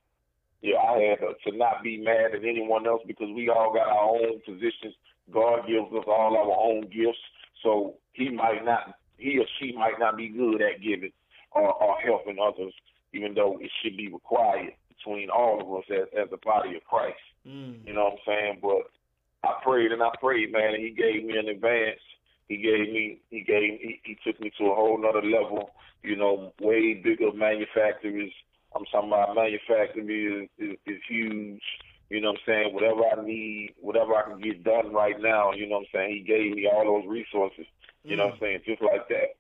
yeah, 0.62 0.78
I 0.78 1.10
had 1.10 1.18
to, 1.20 1.50
to 1.50 1.56
not 1.56 1.82
be 1.82 1.98
mad 1.98 2.34
at 2.34 2.44
anyone 2.44 2.86
else 2.86 3.02
because 3.06 3.28
we 3.34 3.48
all 3.48 3.74
got 3.74 3.88
our 3.88 4.10
own 4.14 4.40
positions. 4.46 4.94
God 5.32 5.66
gives 5.66 5.92
us 5.92 6.04
all 6.06 6.36
our 6.36 6.70
own 6.70 6.82
gifts. 6.82 7.18
So 7.62 7.94
he 8.12 8.30
might 8.30 8.64
not, 8.64 8.94
he 9.18 9.38
or 9.38 9.46
she 9.58 9.72
might 9.72 9.98
not 9.98 10.16
be 10.16 10.28
good 10.28 10.62
at 10.62 10.80
giving 10.80 11.12
or, 11.50 11.72
or 11.74 11.96
helping 12.00 12.36
others, 12.38 12.72
even 13.12 13.34
though 13.34 13.58
it 13.60 13.70
should 13.82 13.96
be 13.96 14.08
required 14.08 14.72
between 14.88 15.30
all 15.30 15.60
of 15.60 15.66
us 15.78 15.84
as, 15.90 16.08
as 16.24 16.30
the 16.30 16.38
body 16.44 16.76
of 16.76 16.84
Christ. 16.84 17.18
Mm. 17.46 17.84
You 17.84 17.94
know 17.94 18.04
what 18.04 18.12
I'm 18.12 18.18
saying? 18.26 18.58
But 18.62 18.86
I 19.42 19.58
prayed 19.64 19.90
and 19.90 20.02
I 20.02 20.10
prayed, 20.20 20.52
man, 20.52 20.74
and 20.74 20.82
he 20.82 20.90
gave 20.90 21.24
me 21.24 21.36
an 21.36 21.48
advance. 21.48 22.00
He 22.48 22.56
gave 22.56 22.92
me, 22.92 23.20
he 23.30 23.42
gave, 23.42 23.80
he, 23.80 24.00
he 24.04 24.16
took 24.24 24.40
me 24.40 24.50
to 24.58 24.64
a 24.66 24.74
whole 24.74 25.00
nother 25.00 25.22
level. 25.22 25.70
You 26.02 26.16
know, 26.16 26.52
way 26.60 26.94
bigger 26.94 27.32
manufacturers. 27.32 28.32
I'm 28.74 28.84
talking 28.90 29.08
about 29.08 29.34
manufacturing 29.34 30.08
is, 30.10 30.48
is, 30.58 30.76
is 30.86 31.00
huge. 31.08 31.62
You 32.10 32.20
know 32.20 32.32
what 32.32 32.40
I'm 32.46 32.64
saying? 32.64 32.74
Whatever 32.74 33.02
I 33.04 33.24
need, 33.24 33.74
whatever 33.80 34.14
I 34.14 34.22
can 34.22 34.40
get 34.40 34.64
done 34.64 34.92
right 34.92 35.18
now, 35.18 35.52
you 35.52 35.66
know 35.66 35.76
what 35.78 35.86
I'm 35.94 35.94
saying? 35.94 36.14
He 36.16 36.20
gave 36.20 36.54
me 36.54 36.68
all 36.70 36.84
those 36.84 37.08
resources. 37.08 37.64
You 38.04 38.14
mm. 38.14 38.18
know 38.18 38.26
what 38.26 38.34
I'm 38.34 38.40
saying? 38.40 38.60
Just 38.66 38.82
like 38.82 39.08
that. 39.08 39.36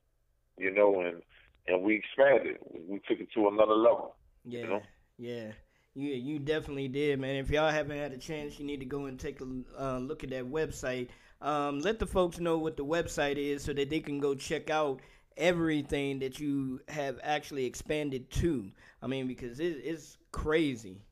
You 0.56 0.72
know, 0.72 1.00
and 1.00 1.20
and 1.66 1.82
we 1.82 1.96
expanded. 1.96 2.58
We 2.88 3.00
took 3.08 3.20
it 3.20 3.28
to 3.34 3.48
another 3.48 3.74
level. 3.74 4.16
Yeah. 4.44 4.60
You 4.60 4.66
know? 4.68 4.82
Yeah. 5.18 5.52
You 5.94 6.08
you 6.12 6.38
definitely 6.38 6.88
did, 6.88 7.20
man. 7.20 7.36
If 7.36 7.50
y'all 7.50 7.70
haven't 7.70 7.98
had 7.98 8.12
a 8.12 8.18
chance, 8.18 8.58
you 8.58 8.64
need 8.64 8.80
to 8.80 8.86
go 8.86 9.04
and 9.04 9.20
take 9.20 9.40
a 9.40 9.46
uh, 9.78 9.98
look 9.98 10.24
at 10.24 10.30
that 10.30 10.44
website. 10.44 11.08
Um, 11.42 11.80
let 11.80 11.98
the 11.98 12.06
folks 12.06 12.38
know 12.38 12.56
what 12.56 12.76
the 12.76 12.84
website 12.84 13.36
is 13.36 13.64
so 13.64 13.72
that 13.72 13.90
they 13.90 13.98
can 13.98 14.20
go 14.20 14.32
check 14.34 14.70
out 14.70 15.00
everything 15.36 16.20
that 16.20 16.38
you 16.38 16.80
have 16.88 17.18
actually 17.22 17.64
expanded 17.64 18.30
to. 18.30 18.70
I 19.02 19.08
mean, 19.08 19.26
because 19.26 19.58
it, 19.58 19.80
it's 19.82 20.18
crazy. 20.30 21.02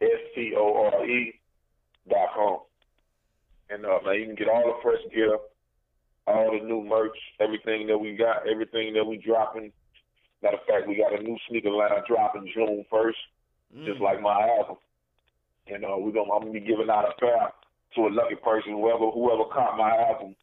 S 0.00 0.20
T 0.34 0.54
O 0.56 0.90
R 0.94 1.04
E 1.06 1.38
dot 2.08 2.32
com. 2.34 2.60
And 3.70 3.84
uh, 3.84 4.00
you 4.12 4.24
can 4.26 4.34
get 4.34 4.48
all 4.48 4.64
the 4.64 4.78
fresh 4.82 5.02
gear, 5.12 5.38
all 6.26 6.50
the 6.58 6.64
new 6.64 6.82
merch, 6.82 7.16
everything 7.40 7.86
that 7.88 7.98
we 7.98 8.16
got, 8.16 8.48
everything 8.48 8.94
that 8.94 9.04
we 9.04 9.18
dropping. 9.18 9.72
Matter 10.42 10.56
of 10.56 10.66
fact, 10.66 10.88
we 10.88 10.96
got 10.96 11.18
a 11.18 11.22
new 11.22 11.36
sneaker 11.48 11.70
line 11.70 11.90
dropping 12.06 12.50
June 12.54 12.84
first, 12.90 13.18
mm. 13.76 13.84
just 13.84 14.00
like 14.00 14.20
my 14.20 14.48
album. 14.58 14.76
And 15.66 15.84
uh, 15.84 15.96
we 15.96 16.12
gonna 16.12 16.32
I'm 16.32 16.42
gonna 16.42 16.52
be 16.52 16.60
giving 16.60 16.90
out 16.90 17.08
a 17.08 17.18
pair 17.18 17.48
to 17.96 18.00
a 18.06 18.10
lucky 18.12 18.36
person, 18.36 18.72
whoever 18.72 19.10
whoever 19.10 19.44
caught 19.44 19.78
my 19.78 19.96
album. 19.96 20.36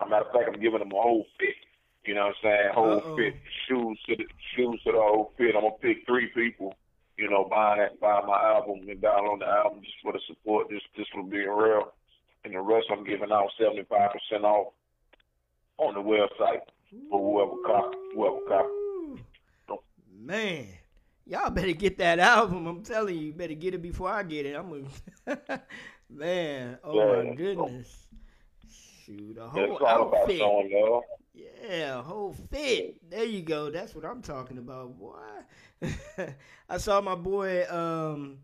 As 0.00 0.06
a 0.06 0.10
matter 0.10 0.26
of 0.26 0.32
fact, 0.32 0.50
I'm 0.52 0.60
giving 0.60 0.80
them 0.80 0.92
a 0.92 1.00
whole 1.00 1.26
fit. 1.38 1.56
You 2.04 2.14
know 2.14 2.32
what 2.32 2.36
I'm 2.36 2.42
saying? 2.42 2.72
Whole 2.74 2.96
Uh-oh. 2.98 3.16
fit, 3.16 3.34
shoes 3.68 3.98
to 4.08 4.16
the 4.16 4.26
shoes 4.56 4.80
to 4.84 4.92
the 4.92 4.98
whole 4.98 5.32
fit. 5.36 5.54
I'm 5.56 5.62
gonna 5.62 5.80
pick 5.80 6.04
three 6.06 6.28
people. 6.28 6.74
You 7.16 7.28
know, 7.28 7.44
buying 7.44 7.88
buying 8.00 8.26
my 8.26 8.40
album 8.40 8.88
and 8.88 9.00
download 9.00 9.40
the 9.40 9.48
album 9.48 9.80
just 9.82 9.96
for 10.02 10.12
the 10.12 10.20
support, 10.26 10.70
just 10.70 10.86
just 10.96 11.10
for 11.12 11.22
being 11.22 11.48
real. 11.48 11.92
And 12.44 12.54
the 12.54 12.60
rest 12.60 12.86
I'm 12.90 13.04
giving 13.04 13.30
out 13.32 13.50
75% 13.60 14.44
off 14.44 14.72
on 15.80 15.94
the 15.94 16.00
website 16.00 16.60
for 17.10 17.18
whoever 17.18 17.56
cop, 17.66 17.94
whoever 18.14 18.40
cop. 18.48 19.80
man, 20.18 20.66
y'all 21.26 21.50
better 21.50 21.72
get 21.72 21.98
that 21.98 22.18
album. 22.18 22.66
I'm 22.66 22.82
telling 22.82 23.16
you, 23.16 23.26
you 23.26 23.32
better 23.32 23.54
get 23.54 23.74
it 23.74 23.82
before 23.82 24.10
I 24.10 24.22
get 24.22 24.46
it. 24.46 24.54
I'm 24.54 24.86
a 25.26 25.60
man. 26.10 26.78
Oh 26.84 26.94
yeah. 26.94 27.22
my 27.30 27.34
goodness. 27.34 28.06
Shoot, 29.06 29.38
a 29.38 29.48
whole 29.48 29.72
it's 29.72 29.80
all 29.80 30.14
outfit. 30.14 30.40
Yeah, 31.34 31.98
a 31.98 32.02
whole 32.02 32.34
fit. 32.50 33.10
There 33.10 33.24
you 33.24 33.42
go. 33.42 33.70
That's 33.70 33.94
what 33.94 34.04
I'm 34.04 34.22
talking 34.22 34.58
about, 34.58 34.98
boy. 34.98 35.16
I 36.68 36.76
saw 36.76 37.00
my 37.00 37.14
boy, 37.14 37.64
um, 37.70 38.38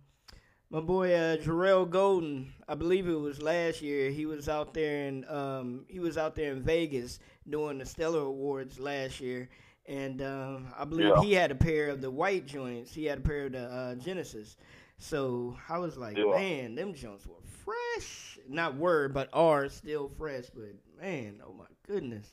my 0.70 0.81
boy 0.81 1.14
uh, 1.14 1.37
Jarrell 1.37 1.88
Golden. 1.88 2.52
I 2.68 2.74
believe 2.74 3.09
it 3.09 3.14
was 3.14 3.40
last 3.40 3.83
year. 3.83 4.11
He 4.11 4.26
was 4.26 4.48
out 4.48 4.74
there 4.74 5.07
in 5.07 5.24
um, 5.29 5.85
he 5.88 6.00
was 6.00 6.18
out 6.18 6.35
there 6.35 6.52
in 6.52 6.62
Vegas 6.62 7.20
doing 7.48 7.79
the 7.79 7.87
Stellar 7.87 8.20
Awards 8.20 8.79
last 8.79 9.20
year, 9.20 9.48
and 9.87 10.22
um, 10.22 10.66
I 10.76 10.85
believe 10.85 11.12
yeah. 11.16 11.22
he 11.22 11.33
had 11.33 11.50
a 11.50 11.55
pair 11.55 11.88
of 11.88 12.00
the 12.00 12.11
white 12.11 12.46
joints. 12.46 12.92
He 12.92 13.05
had 13.05 13.18
a 13.18 13.22
pair 13.22 13.46
of 13.46 13.52
the 13.52 13.64
uh, 13.64 13.94
Genesis. 13.96 14.57
So 14.98 15.57
I 15.68 15.79
was 15.79 15.96
like, 15.96 16.16
yeah. 16.16 16.31
man, 16.31 16.74
them 16.74 16.94
joints 16.94 17.26
were 17.26 17.35
fresh. 17.64 18.38
Not 18.48 18.76
word, 18.76 19.12
but 19.12 19.29
are 19.33 19.68
still 19.68 20.11
fresh. 20.18 20.46
But 20.55 20.74
man, 21.00 21.40
oh 21.46 21.52
my 21.52 21.66
goodness. 21.87 22.33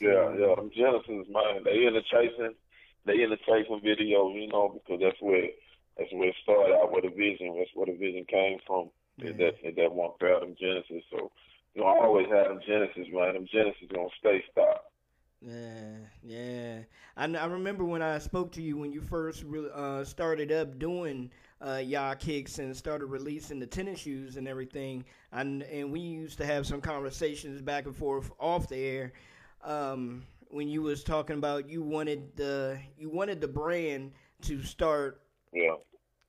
Yeah, 0.00 0.32
yeah, 0.38 0.54
Genesis, 0.74 1.26
man, 1.28 1.62
they 1.64 1.84
in 1.84 1.94
the 1.94 2.02
chasing, 2.10 2.54
they 3.04 3.20
in 3.22 3.30
the 3.30 3.36
chasing 3.36 3.80
videos, 3.84 4.34
you 4.40 4.48
know, 4.48 4.80
because 4.80 5.00
that's 5.02 5.20
where 5.20 5.48
that's 5.98 6.12
where 6.12 6.28
it 6.28 6.34
started 6.42 6.74
out 6.74 6.92
with 6.92 7.04
a 7.04 7.10
vision. 7.10 7.56
That's 7.58 7.70
where 7.74 7.86
the 7.86 7.98
vision 7.98 8.24
came 8.28 8.58
from. 8.66 8.90
Yeah. 9.16 9.32
That 9.32 9.74
that 9.76 9.92
one 9.92 10.10
pair 10.20 10.40
of 10.40 10.56
Genesis. 10.58 11.02
So 11.10 11.30
you 11.74 11.82
know, 11.82 11.88
I 11.88 12.04
always 12.04 12.26
had 12.28 12.46
them 12.46 12.60
Genesis, 12.66 13.06
man. 13.12 13.34
Them 13.34 13.46
Genesis 13.50 13.88
gonna 13.92 14.08
stay 14.18 14.42
stock. 14.52 14.84
Yeah, 15.40 15.96
yeah. 16.24 16.78
I, 17.16 17.24
I 17.24 17.46
remember 17.46 17.84
when 17.84 18.02
I 18.02 18.18
spoke 18.18 18.52
to 18.52 18.62
you 18.62 18.76
when 18.76 18.92
you 18.92 19.00
first 19.00 19.44
re- 19.44 19.70
uh, 19.72 20.04
started 20.04 20.50
up 20.50 20.78
doing 20.78 21.30
uh, 21.60 21.80
Yah 21.84 22.14
Kicks 22.14 22.58
and 22.58 22.76
started 22.76 23.06
releasing 23.06 23.58
the 23.58 23.66
tennis 23.66 24.00
shoes 24.00 24.36
and 24.36 24.46
everything. 24.46 25.04
And 25.32 25.64
and 25.64 25.92
we 25.92 26.00
used 26.00 26.38
to 26.38 26.46
have 26.46 26.66
some 26.66 26.80
conversations 26.80 27.60
back 27.60 27.86
and 27.86 27.96
forth 27.96 28.30
off 28.38 28.68
the 28.68 28.76
air. 28.76 29.12
Um, 29.64 30.22
when 30.50 30.68
you 30.68 30.82
was 30.82 31.02
talking 31.02 31.36
about 31.36 31.68
you 31.68 31.82
wanted 31.82 32.36
the 32.36 32.78
you 32.96 33.10
wanted 33.10 33.40
the 33.40 33.48
brand 33.48 34.12
to 34.42 34.62
start 34.62 35.20
yeah. 35.52 35.74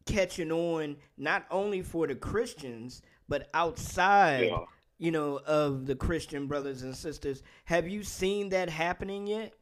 Catching 0.09 0.51
on 0.51 0.97
not 1.17 1.45
only 1.51 1.81
for 1.81 2.07
the 2.07 2.15
Christians 2.15 3.01
but 3.27 3.47
outside 3.53 4.47
yeah. 4.47 4.65
you 4.97 5.11
know 5.11 5.39
of 5.45 5.85
the 5.85 5.95
Christian 5.95 6.47
brothers 6.47 6.81
and 6.81 6.95
sisters. 6.95 7.43
Have 7.65 7.87
you 7.87 8.03
seen 8.03 8.49
that 8.49 8.69
happening 8.69 9.27
yet? 9.27 9.53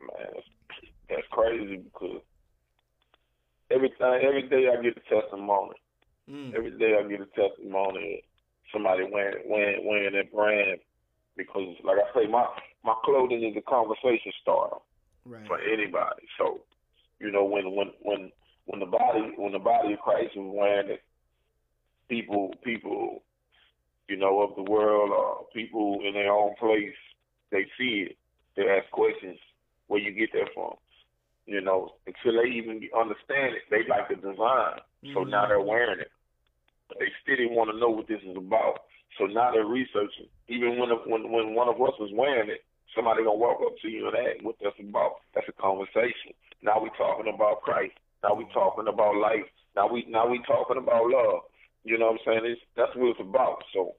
Man, 0.00 0.42
that's 1.08 1.26
crazy 1.30 1.76
because 1.76 2.22
every 3.70 3.90
time, 3.90 4.20
every 4.22 4.48
day 4.48 4.68
I 4.68 4.82
get 4.82 4.96
a 4.96 5.20
testimony. 5.20 5.76
Mm. 6.28 6.54
Every 6.54 6.72
day 6.72 6.94
I 6.98 7.08
get 7.08 7.20
a 7.20 7.26
testimony. 7.26 8.22
Somebody 8.72 9.04
wearing 9.10 9.48
wearing 9.48 9.86
wearing 9.86 10.14
that 10.14 10.32
brand 10.32 10.78
because, 11.36 11.74
like 11.84 11.96
I 11.98 12.20
say, 12.20 12.26
my 12.26 12.46
my 12.84 12.94
clothing 13.04 13.42
is 13.44 13.56
a 13.56 13.62
conversation 13.62 14.32
starter 14.42 14.76
right. 15.24 15.46
for 15.46 15.58
anybody. 15.60 16.26
So, 16.36 16.60
you 17.18 17.30
know, 17.30 17.44
when 17.44 17.74
when 17.74 17.92
when 18.02 18.32
when 18.68 18.80
the 18.80 18.86
body 18.86 19.32
when 19.36 19.52
the 19.52 19.58
body 19.58 19.94
of 19.94 20.00
Christ 20.00 20.36
is 20.36 20.42
wearing 20.44 20.90
it, 20.90 21.02
people 22.08 22.54
people, 22.64 23.22
you 24.08 24.16
know, 24.16 24.40
of 24.40 24.54
the 24.56 24.70
world 24.70 25.10
or 25.10 25.46
people 25.52 25.98
in 26.06 26.14
their 26.14 26.32
own 26.32 26.54
place, 26.58 26.96
they 27.50 27.66
see 27.76 28.08
it. 28.10 28.16
They 28.56 28.62
ask 28.62 28.90
questions. 28.90 29.38
Where 29.88 30.00
you 30.00 30.12
get 30.12 30.32
that 30.32 30.52
from? 30.54 30.74
you 31.48 31.62
know, 31.62 31.96
until 32.06 32.36
they 32.36 32.52
even 32.52 32.84
understand 32.92 33.56
it, 33.56 33.64
they 33.72 33.88
like 33.88 34.12
the 34.12 34.20
design. 34.20 34.84
Mm-hmm. 35.00 35.16
So 35.16 35.24
now 35.24 35.48
they're 35.48 35.64
wearing 35.64 35.98
it. 35.98 36.12
But 36.88 37.00
they 37.00 37.08
still 37.24 37.40
didn't 37.40 37.56
want 37.56 37.72
to 37.72 37.80
know 37.80 37.88
what 37.88 38.06
this 38.06 38.20
is 38.20 38.36
about. 38.36 38.84
So 39.16 39.24
now 39.24 39.50
they're 39.50 39.64
researching. 39.64 40.28
Even 40.48 40.78
when 40.78 40.92
when 41.08 41.32
when 41.32 41.56
one 41.56 41.68
of 41.68 41.80
us 41.80 41.96
was 41.98 42.12
wearing 42.12 42.52
it, 42.52 42.60
somebody 42.94 43.24
gonna 43.24 43.40
walk 43.40 43.64
up 43.64 43.80
to 43.80 43.88
you 43.88 44.06
and 44.08 44.16
ask 44.16 44.44
what 44.44 44.56
that's 44.62 44.76
about. 44.78 45.24
That's 45.34 45.48
a 45.48 45.56
conversation. 45.56 46.36
Now 46.62 46.80
we're 46.80 46.94
talking 47.00 47.32
about 47.32 47.64
Christ. 47.64 47.96
Now 48.22 48.34
we 48.34 48.46
talking 48.52 48.88
about 48.88 49.16
life. 49.16 49.46
Now 49.76 49.88
we 49.90 50.04
now 50.08 50.28
we 50.28 50.42
talking 50.46 50.78
about 50.78 51.06
love. 51.06 51.42
You 51.84 51.98
know 51.98 52.12
what 52.12 52.20
I'm 52.20 52.26
saying? 52.26 52.52
It's 52.52 52.60
that's 52.76 52.94
what 52.96 53.10
it's 53.10 53.20
about. 53.20 53.62
So 53.72 53.94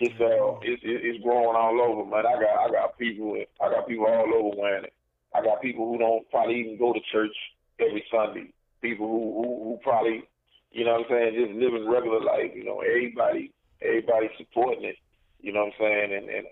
it's 0.00 0.14
uh 0.20 0.58
it's 0.62 0.82
it's 0.84 1.22
growing 1.22 1.56
all 1.56 1.80
over, 1.80 2.08
man. 2.08 2.26
I 2.26 2.40
got 2.40 2.58
I 2.66 2.70
got 2.70 2.98
people 2.98 3.36
I 3.60 3.68
got 3.70 3.86
people 3.86 4.06
all 4.06 4.32
over 4.34 4.56
wearing 4.56 4.84
it. 4.84 4.92
I 5.34 5.42
got 5.42 5.62
people 5.62 5.90
who 5.90 5.98
don't 5.98 6.28
probably 6.30 6.60
even 6.60 6.78
go 6.78 6.92
to 6.92 7.00
church 7.12 7.34
every 7.78 8.04
Sunday. 8.10 8.52
People 8.80 9.06
who 9.06 9.42
who, 9.42 9.64
who 9.64 9.78
probably, 9.82 10.24
you 10.72 10.84
know 10.84 10.92
what 10.92 11.10
I'm 11.10 11.34
saying, 11.34 11.46
just 11.46 11.58
living 11.58 11.88
regular 11.88 12.20
life. 12.20 12.52
You 12.54 12.64
know, 12.64 12.80
everybody 12.80 13.52
everybody 13.82 14.28
supporting 14.38 14.84
it. 14.84 14.96
You 15.40 15.52
know 15.52 15.60
what 15.60 15.74
I'm 15.74 15.80
saying, 15.80 16.12
and 16.16 16.28
and 16.28 16.46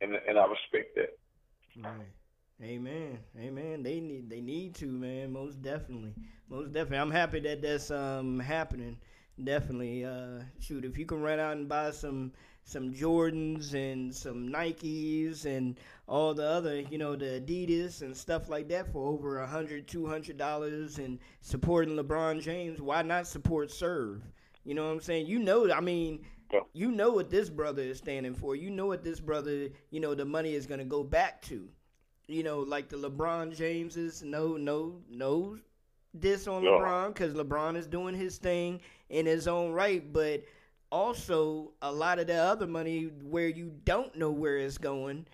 and, 0.00 0.20
and 0.28 0.38
I 0.38 0.44
respect 0.46 0.94
that. 0.96 1.16
Right. 1.82 2.06
Amen. 2.62 3.18
Amen. 3.38 3.82
They 3.82 4.00
need 4.00 4.28
they 4.30 4.40
need 4.40 4.74
to, 4.76 4.86
man. 4.86 5.32
Most 5.32 5.60
definitely. 5.62 6.14
Most 6.48 6.72
definitely. 6.72 6.98
I'm 6.98 7.10
happy 7.10 7.40
that 7.40 7.62
that's 7.62 7.90
um 7.90 8.38
happening. 8.40 8.96
Definitely. 9.42 10.04
Uh 10.04 10.40
shoot, 10.60 10.84
if 10.84 10.96
you 10.96 11.04
can 11.06 11.20
run 11.20 11.38
out 11.40 11.56
and 11.56 11.68
buy 11.68 11.90
some 11.90 12.32
some 12.64 12.92
Jordans 12.94 13.74
and 13.74 14.14
some 14.14 14.48
Nikes 14.48 15.44
and 15.44 15.78
all 16.08 16.32
the 16.32 16.44
other, 16.46 16.80
you 16.80 16.96
know, 16.98 17.14
the 17.16 17.40
Adidas 17.44 18.02
and 18.02 18.16
stuff 18.16 18.48
like 18.48 18.68
that 18.68 18.90
for 18.92 19.06
over 19.12 19.38
a 19.40 19.46
hundred, 19.46 19.86
two 19.88 20.06
hundred 20.06 20.38
dollars 20.38 20.98
and 20.98 21.18
supporting 21.40 21.96
LeBron 21.96 22.40
James, 22.40 22.80
why 22.80 23.02
not 23.02 23.26
support 23.26 23.70
Serve? 23.70 24.22
You 24.64 24.74
know 24.74 24.86
what 24.86 24.92
I'm 24.92 25.00
saying? 25.00 25.26
You 25.26 25.38
know, 25.40 25.70
I 25.72 25.80
mean, 25.80 26.24
you 26.72 26.90
know 26.92 27.10
what 27.10 27.30
this 27.30 27.50
brother 27.50 27.82
is 27.82 27.98
standing 27.98 28.34
for. 28.34 28.54
You 28.56 28.70
know 28.70 28.86
what 28.86 29.04
this 29.04 29.20
brother, 29.20 29.68
you 29.90 30.00
know, 30.00 30.14
the 30.14 30.24
money 30.24 30.54
is 30.54 30.66
gonna 30.66 30.84
go 30.84 31.02
back 31.04 31.42
to. 31.42 31.68
You 32.26 32.42
know, 32.42 32.60
like 32.60 32.88
the 32.88 32.96
LeBron 32.96 33.56
Jameses, 33.56 34.22
no, 34.22 34.56
no, 34.56 35.00
no, 35.10 35.58
this 36.14 36.46
on 36.46 36.62
LeBron 36.62 37.08
because 37.08 37.34
LeBron 37.34 37.76
is 37.76 37.86
doing 37.86 38.14
his 38.14 38.38
thing 38.38 38.80
in 39.10 39.26
his 39.26 39.46
own 39.46 39.72
right, 39.72 40.10
but 40.12 40.42
also 40.90 41.72
a 41.82 41.90
lot 41.90 42.18
of 42.18 42.26
the 42.26 42.34
other 42.34 42.66
money 42.66 43.10
where 43.22 43.48
you 43.48 43.72
don't 43.84 44.16
know 44.16 44.30
where 44.30 44.58
it's 44.58 44.78
going 44.78 45.26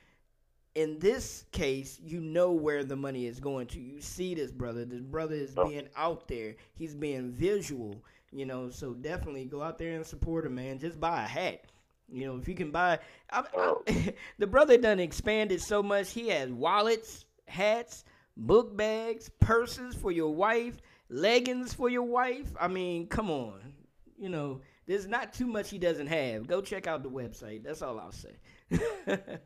in 0.76 0.98
this 1.00 1.44
case 1.50 2.00
you 2.02 2.20
know 2.20 2.52
where 2.52 2.84
the 2.84 2.96
money 2.96 3.26
is 3.26 3.40
going 3.40 3.66
to. 3.68 3.80
You 3.80 4.00
see 4.00 4.34
this 4.34 4.52
brother. 4.52 4.84
This 4.84 5.02
brother 5.02 5.34
is 5.34 5.54
being 5.54 5.88
out 5.96 6.28
there. 6.28 6.56
He's 6.74 6.94
being 6.94 7.30
visual 7.32 8.02
you 8.32 8.46
know 8.46 8.70
so 8.70 8.94
definitely 8.94 9.44
go 9.44 9.60
out 9.62 9.78
there 9.78 9.94
and 9.94 10.06
support 10.06 10.46
him 10.46 10.54
man. 10.54 10.78
Just 10.78 11.00
buy 11.00 11.24
a 11.24 11.26
hat 11.26 11.64
you 12.12 12.26
know 12.26 12.36
if 12.36 12.48
you 12.48 12.54
can 12.54 12.70
buy 12.70 12.98
I, 13.30 13.40
I, 13.40 13.44
oh. 13.56 13.84
the 14.38 14.46
brother 14.46 14.76
done 14.76 15.00
expanded 15.00 15.60
so 15.60 15.82
much 15.82 16.12
he 16.12 16.28
has 16.28 16.50
wallets 16.50 17.24
hats 17.46 18.04
book 18.36 18.76
bags 18.76 19.30
purses 19.40 19.94
for 19.94 20.12
your 20.12 20.34
wife 20.34 20.76
leggings 21.08 21.74
for 21.74 21.88
your 21.88 22.04
wife 22.04 22.52
i 22.60 22.68
mean 22.68 23.06
come 23.06 23.30
on 23.30 23.72
you 24.18 24.28
know 24.28 24.60
there's 24.90 25.06
not 25.06 25.32
too 25.32 25.46
much 25.46 25.70
he 25.70 25.78
doesn't 25.78 26.08
have. 26.08 26.48
Go 26.48 26.60
check 26.60 26.88
out 26.88 27.04
the 27.04 27.08
website. 27.08 27.62
That's 27.62 27.80
all 27.80 28.00
I'll 28.00 28.10
say. 28.10 28.34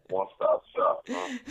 One 0.09 0.27
stop 0.37 0.62
shop. 0.74 1.07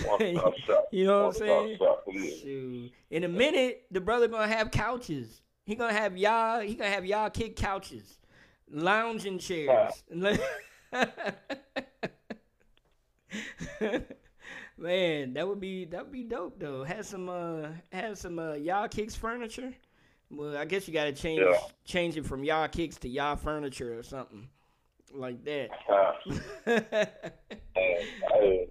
One 0.06 0.36
stop 0.36 0.54
shop. 0.66 0.88
You 0.92 1.06
know 1.06 1.28
what 1.28 1.42
I'm 1.42 1.78
saying? 2.08 2.90
In 3.12 3.24
a 3.24 3.28
minute, 3.28 3.84
the 3.92 4.02
brother 4.02 4.28
gonna 4.28 4.48
have 4.48 4.72
couches. 4.72 5.44
He 5.68 5.76
gonna 5.76 5.94
have 5.94 6.18
y'all. 6.18 6.62
He 6.62 6.74
gonna 6.74 6.90
have 6.90 7.06
Yah 7.06 7.30
Kick 7.30 7.56
couches, 7.56 8.18
lounging 8.68 9.38
chairs. 9.38 10.04
Man, 14.78 15.34
that 15.34 15.48
would 15.48 15.60
be 15.60 15.86
that 15.86 16.04
would 16.04 16.12
be 16.12 16.24
dope 16.24 16.60
though. 16.60 16.84
Have 16.84 17.06
some 17.06 17.30
uh 17.30 17.70
have 17.92 18.18
some 18.18 18.40
uh 18.40 18.54
Yah 18.54 18.88
Kicks 18.88 19.16
furniture. 19.16 19.74
Well, 20.30 20.58
I 20.58 20.66
guess 20.66 20.88
you 20.88 20.94
got 20.94 21.06
to 21.06 21.14
change 21.14 21.42
yeah. 21.42 21.58
change 21.86 22.18
it 22.18 22.26
from 22.26 22.44
Yah 22.44 22.68
Kicks 22.68 22.98
to 22.98 23.10
y'all 23.10 23.36
furniture 23.36 23.98
or 23.98 24.04
something 24.04 24.48
like 25.14 25.44
that. 25.46 25.70
Uh, 25.90 26.12
hey, 27.76 27.76
hey, 27.76 28.68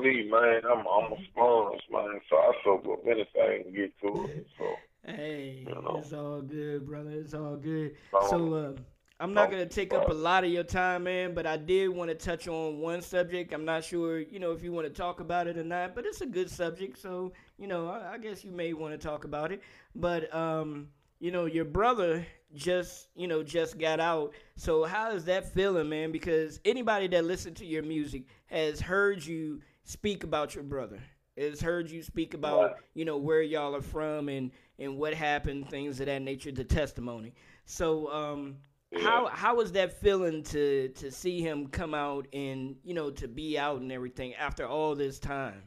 me, 0.00 0.28
man. 0.30 0.62
I'm 0.64 0.86
I'm 0.86 1.12
a 1.12 1.16
sponge, 1.30 1.82
man. 1.90 2.20
So 2.30 2.36
I 2.36 2.52
soak 2.64 2.86
up 2.86 3.04
anything 3.06 3.74
get 3.74 3.92
to 4.00 4.24
it. 4.26 4.46
So 4.56 4.64
hey, 5.04 5.64
you 5.66 5.74
know. 5.74 5.96
it's 6.00 6.12
all 6.12 6.42
good, 6.42 6.86
brother. 6.86 7.10
It's 7.10 7.34
all 7.34 7.56
good. 7.56 7.96
So 8.28 8.54
uh, 8.54 8.72
I'm 9.20 9.34
not 9.34 9.50
gonna 9.50 9.66
take 9.66 9.92
up 9.92 10.08
a 10.08 10.14
lot 10.14 10.44
of 10.44 10.50
your 10.50 10.62
time, 10.62 11.04
man, 11.04 11.34
but 11.34 11.44
I 11.44 11.56
did 11.56 11.88
want 11.88 12.08
to 12.08 12.14
touch 12.14 12.46
on 12.46 12.78
one 12.78 13.02
subject. 13.02 13.52
I'm 13.52 13.64
not 13.64 13.82
sure, 13.82 14.20
you 14.20 14.38
know, 14.38 14.52
if 14.52 14.62
you 14.62 14.70
want 14.72 14.86
to 14.86 14.92
talk 14.92 15.18
about 15.20 15.48
it 15.48 15.58
or 15.58 15.64
not, 15.64 15.94
but 15.96 16.06
it's 16.06 16.20
a 16.20 16.26
good 16.26 16.48
subject, 16.48 16.98
so 16.98 17.32
you 17.58 17.66
know, 17.66 17.88
I, 17.88 18.14
I 18.14 18.18
guess 18.18 18.44
you 18.44 18.52
may 18.52 18.72
want 18.74 18.92
to 18.92 18.98
talk 18.98 19.24
about 19.24 19.50
it. 19.50 19.60
But 19.96 20.32
um, 20.34 20.88
you 21.18 21.32
know, 21.32 21.46
your 21.46 21.64
brother 21.64 22.24
just, 22.54 23.08
you 23.16 23.26
know, 23.26 23.42
just 23.42 23.78
got 23.78 23.98
out. 23.98 24.32
So 24.56 24.84
how 24.84 25.10
is 25.10 25.24
that 25.24 25.52
feeling, 25.52 25.88
man? 25.88 26.12
Because 26.12 26.60
anybody 26.64 27.08
that 27.08 27.24
listened 27.24 27.56
to 27.56 27.66
your 27.66 27.82
music 27.82 28.22
has 28.46 28.80
heard 28.80 29.24
you 29.24 29.60
speak 29.82 30.22
about 30.22 30.54
your 30.54 30.64
brother. 30.64 31.00
has 31.36 31.60
heard 31.60 31.90
you 31.90 32.02
speak 32.02 32.34
about 32.34 32.76
you 32.94 33.04
know 33.04 33.16
where 33.16 33.42
y'all 33.42 33.74
are 33.74 33.82
from 33.82 34.28
and 34.28 34.52
and 34.78 34.96
what 34.96 35.12
happened, 35.12 35.68
things 35.68 35.98
of 35.98 36.06
that 36.06 36.22
nature, 36.22 36.52
the 36.52 36.62
testimony. 36.62 37.34
So, 37.64 38.10
um, 38.12 38.56
yeah. 38.92 39.00
how 39.00 39.26
how 39.26 39.56
was 39.56 39.72
that 39.72 40.00
feeling 40.00 40.42
to 40.44 40.88
to 40.88 41.10
see 41.10 41.40
him 41.40 41.68
come 41.68 41.94
out 41.94 42.26
and 42.32 42.76
you 42.84 42.94
know 42.94 43.10
to 43.10 43.28
be 43.28 43.58
out 43.58 43.80
and 43.80 43.92
everything 43.92 44.34
after 44.34 44.66
all 44.66 44.94
this 44.94 45.18
time? 45.18 45.62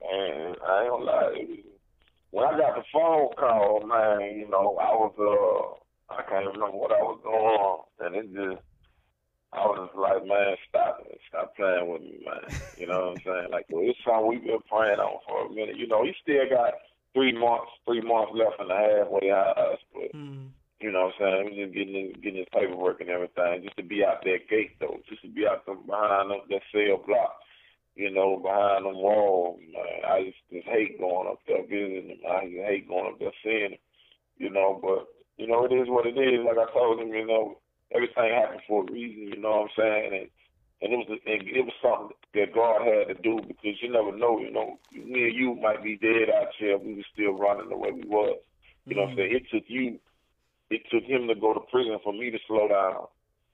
And 0.00 0.56
I 0.66 0.82
ain't 0.82 0.90
gonna 0.90 1.04
lie, 1.04 1.46
when 2.30 2.46
I 2.46 2.58
got 2.58 2.76
the 2.76 2.84
phone 2.92 3.30
call, 3.36 3.84
man, 3.86 4.38
you 4.38 4.48
know, 4.48 4.76
I 4.80 4.92
was 4.92 5.14
uh, 5.18 6.14
I 6.14 6.22
can't 6.22 6.46
remember 6.46 6.76
what 6.76 6.92
I 6.92 7.02
was 7.02 7.20
doing, 7.98 8.06
and 8.06 8.16
it 8.16 8.34
just 8.34 8.62
I 9.52 9.64
was 9.64 9.88
just 9.88 9.98
like, 9.98 10.26
man, 10.26 10.56
stop 10.68 11.00
it. 11.08 11.20
Stop 11.28 11.56
playing 11.56 11.90
with 11.90 12.02
me, 12.02 12.20
man. 12.24 12.60
You 12.76 12.86
know 12.86 12.98
what 12.98 13.16
I'm 13.16 13.24
saying? 13.24 13.48
Like, 13.50 13.66
well, 13.70 13.82
it's 13.84 13.98
something 14.04 14.28
we've 14.28 14.44
been 14.44 14.60
praying 14.68 15.00
on 15.00 15.20
for 15.26 15.46
a 15.46 15.50
minute. 15.50 15.78
You 15.78 15.88
know, 15.88 16.04
he 16.04 16.12
still 16.22 16.44
got 16.50 16.74
three 17.14 17.32
months, 17.32 17.72
three 17.86 18.02
months 18.02 18.32
left 18.34 18.60
in 18.60 18.68
the 18.68 18.76
halfway 18.76 19.30
house, 19.30 19.80
but 19.94 20.12
mm. 20.14 20.48
You 20.80 20.92
know 20.92 21.10
what 21.10 21.14
I'm 21.20 21.20
saying? 21.20 21.44
We're 21.44 21.64
just 21.66 21.74
getting 21.74 21.94
his, 21.94 22.22
getting 22.22 22.38
his 22.38 22.52
paperwork 22.52 23.00
and 23.00 23.10
everything, 23.10 23.62
just 23.64 23.76
to 23.76 23.82
be 23.82 24.04
out 24.04 24.22
that 24.22 24.48
gate 24.48 24.78
though, 24.80 24.98
just 25.08 25.22
to 25.22 25.28
be 25.28 25.46
out 25.46 25.66
the, 25.66 25.74
behind 25.74 26.30
them, 26.30 26.40
that 26.50 26.62
cell 26.70 27.02
block, 27.06 27.38
you 27.96 28.10
know, 28.10 28.38
behind 28.38 28.86
them 28.86 28.96
walls. 28.96 29.60
Man, 29.72 30.06
I 30.06 30.24
just, 30.30 30.38
just 30.52 30.68
hate 30.68 30.98
going 30.98 31.28
up 31.28 31.40
there 31.46 31.62
visiting 31.62 32.10
him. 32.10 32.22
I 32.26 32.46
just 32.46 32.66
hate 32.66 32.88
going 32.88 33.12
up 33.12 33.18
there 33.18 33.34
seeing 33.42 33.72
him, 33.72 33.82
you 34.38 34.50
know. 34.50 34.78
But 34.80 35.08
you 35.36 35.46
know, 35.46 35.64
it 35.64 35.72
is 35.74 35.88
what 35.88 36.06
it 36.06 36.18
is. 36.18 36.46
Like 36.46 36.58
I 36.58 36.70
told 36.72 37.00
him, 37.00 37.08
you 37.08 37.26
know 37.26 37.58
everything 37.94 38.32
happened 38.32 38.60
for 38.66 38.84
a 38.84 38.92
reason, 38.92 39.28
you 39.28 39.40
know 39.40 39.66
what 39.66 39.70
I'm 39.70 39.76
saying? 39.76 40.12
And 40.12 40.28
and 40.80 40.92
it 40.92 41.08
was 41.08 41.18
and 41.26 41.42
it 41.42 41.64
was 41.64 41.74
something 41.82 42.14
that 42.34 42.54
God 42.54 42.86
had 42.86 43.08
to 43.10 43.22
do 43.22 43.40
because 43.42 43.82
you 43.82 43.90
never 43.90 44.16
know, 44.16 44.38
you 44.38 44.50
know, 44.50 44.78
me 44.92 45.24
and 45.24 45.34
you 45.34 45.58
might 45.60 45.82
be 45.82 45.96
dead 45.96 46.30
out 46.30 46.54
here, 46.58 46.78
we 46.78 46.94
were 46.94 47.12
still 47.12 47.32
running 47.32 47.68
the 47.68 47.76
way 47.76 47.90
we 47.90 48.06
was. 48.06 48.38
You 48.86 48.94
know 48.94 49.02
what 49.02 49.10
I'm 49.10 49.16
mm. 49.16 49.18
saying? 49.18 49.34
It 49.34 49.50
took 49.50 49.64
you 49.66 49.98
it 50.70 50.82
took 50.90 51.04
him 51.04 51.28
to 51.28 51.34
go 51.34 51.54
to 51.54 51.60
prison 51.70 51.98
for 52.02 52.12
me 52.12 52.30
to 52.30 52.38
slow 52.46 52.68
down. 52.68 53.06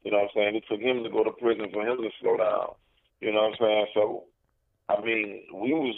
You 0.03 0.11
know 0.11 0.19
what 0.19 0.25
I'm 0.25 0.35
saying? 0.35 0.57
It 0.57 0.65
took 0.69 0.81
him 0.81 1.03
to 1.03 1.11
go 1.11 1.25
to 1.25 1.31
prison 1.31 1.67
for 1.73 1.83
him 1.83 1.99
to 1.99 2.11
slow 2.21 2.37
down. 2.37 2.75
You 3.21 3.33
know 3.33 3.49
what 3.49 3.55
I'm 3.55 3.61
saying? 3.61 3.87
So 3.95 4.25
I 4.89 5.01
mean, 5.01 5.45
we 5.55 5.73
was 5.73 5.97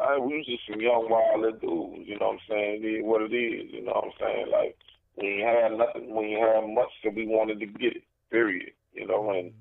I, 0.00 0.18
we 0.18 0.38
was 0.38 0.46
just 0.46 0.62
some 0.70 0.80
young 0.80 1.10
wild 1.10 1.60
dudes, 1.60 2.08
you 2.08 2.18
know 2.18 2.38
what 2.38 2.38
I'm 2.38 2.48
saying? 2.48 2.84
It 2.84 2.86
is 2.86 3.04
what 3.04 3.22
it 3.22 3.34
is, 3.34 3.72
you 3.72 3.84
know 3.84 3.92
what 3.92 4.04
I'm 4.04 4.18
saying? 4.20 4.46
Like 4.50 4.76
we 5.16 5.44
had 5.44 5.76
nothing. 5.76 6.14
We 6.14 6.32
had 6.32 6.64
much 6.72 6.90
that 7.04 7.14
we 7.14 7.26
wanted 7.26 7.60
to 7.60 7.66
get 7.66 7.96
it. 7.96 8.04
Period. 8.30 8.72
You 8.94 9.06
know, 9.06 9.30
and 9.30 9.52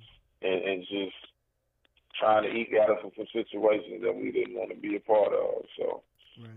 and, 0.42 0.64
and 0.64 0.82
just 0.82 1.16
trying 2.20 2.44
to 2.44 2.50
eke 2.50 2.74
out 2.82 2.90
of 2.90 2.98
some 3.02 3.26
situations 3.34 4.02
that 4.04 4.16
we 4.16 4.32
didn't 4.32 4.56
want 4.56 4.70
to 4.70 4.78
be 4.78 4.96
a 4.96 5.00
part 5.00 5.34
of. 5.34 5.66
So, 5.78 6.04
right. 6.40 6.50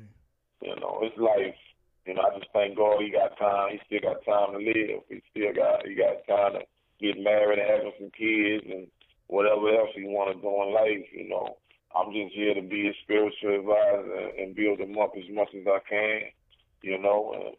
you 0.63 0.77
know, 0.77 1.01
it's 1.03 1.17
life. 1.19 1.57
You 2.07 2.15
know, 2.15 2.23
I 2.23 2.39
just 2.39 2.53
thank 2.53 2.77
God 2.77 3.01
he 3.01 3.11
got 3.11 3.39
time. 3.39 3.73
He 3.73 3.81
still 3.87 4.13
got 4.13 4.25
time 4.25 4.53
to 4.53 4.59
live. 4.59 5.01
He 5.09 5.23
still 5.31 5.55
got 5.55 5.87
he 5.87 5.95
got 5.95 6.27
time 6.29 6.61
to 6.61 6.63
get 7.01 7.23
married 7.23 7.59
and 7.59 7.71
having 7.71 7.93
some 7.99 8.11
kids 8.13 8.65
and 8.69 8.87
whatever 9.29 9.69
else 9.69 9.91
he 9.97 10.05
want 10.05 10.37
to 10.37 10.41
do 10.41 10.49
in 10.49 10.75
life. 10.75 11.09
You 11.13 11.29
know, 11.29 11.57
I'm 11.97 12.13
just 12.13 12.35
here 12.35 12.55
to 12.55 12.63
be 12.63 12.89
a 12.89 12.95
spiritual 13.03 13.59
advisor 13.59 14.31
and 14.39 14.55
build 14.55 14.81
him 14.81 14.99
up 14.99 15.13
as 15.17 15.25
much 15.33 15.49
as 15.55 15.67
I 15.67 15.79
can. 15.89 16.21
You 16.83 16.99
know, 16.99 17.33
and 17.35 17.57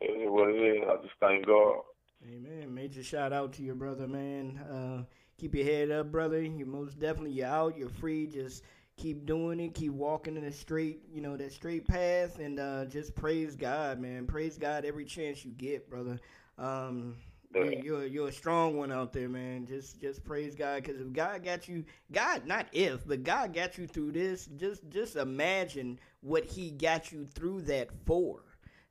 it 0.00 0.12
is 0.18 0.28
what 0.28 0.48
it 0.50 0.58
is. 0.58 0.82
I 0.88 0.96
just 1.02 1.14
thank 1.20 1.46
God. 1.46 1.82
Amen. 2.26 2.74
Major 2.74 3.02
shout 3.02 3.32
out 3.32 3.52
to 3.54 3.62
your 3.62 3.74
brother, 3.74 4.08
man. 4.08 4.58
Uh, 4.58 5.04
keep 5.38 5.54
your 5.54 5.64
head 5.64 5.90
up, 5.90 6.10
brother. 6.10 6.40
You 6.42 6.66
most 6.66 6.98
definitely 6.98 7.32
you're 7.32 7.46
out. 7.46 7.76
You're 7.76 7.88
free. 7.88 8.26
Just 8.26 8.64
keep 8.96 9.26
doing 9.26 9.60
it. 9.60 9.74
Keep 9.74 9.92
walking 9.92 10.36
in 10.36 10.44
the 10.44 10.52
straight, 10.52 11.00
you 11.12 11.20
know, 11.20 11.36
that 11.36 11.52
straight 11.52 11.86
path, 11.86 12.38
and 12.38 12.58
uh, 12.58 12.84
just 12.86 13.14
praise 13.14 13.56
God, 13.56 14.00
man. 14.00 14.26
Praise 14.26 14.58
God 14.58 14.84
every 14.84 15.04
chance 15.04 15.44
you 15.44 15.52
get, 15.52 15.88
brother. 15.90 16.18
Um, 16.58 17.16
you're 17.54 18.06
you're 18.06 18.28
a 18.28 18.32
strong 18.32 18.76
one 18.76 18.92
out 18.92 19.12
there, 19.12 19.28
man. 19.28 19.66
Just 19.66 20.00
just 20.00 20.24
praise 20.24 20.54
God, 20.54 20.82
because 20.82 21.00
if 21.00 21.12
God 21.12 21.44
got 21.44 21.68
you, 21.68 21.84
God 22.10 22.46
not 22.46 22.66
if, 22.72 23.06
but 23.06 23.24
God 23.24 23.52
got 23.52 23.76
you 23.78 23.86
through 23.86 24.12
this. 24.12 24.46
Just 24.56 24.88
just 24.88 25.16
imagine 25.16 25.98
what 26.20 26.44
He 26.44 26.70
got 26.70 27.12
you 27.12 27.26
through 27.26 27.62
that 27.62 27.90
for. 28.06 28.42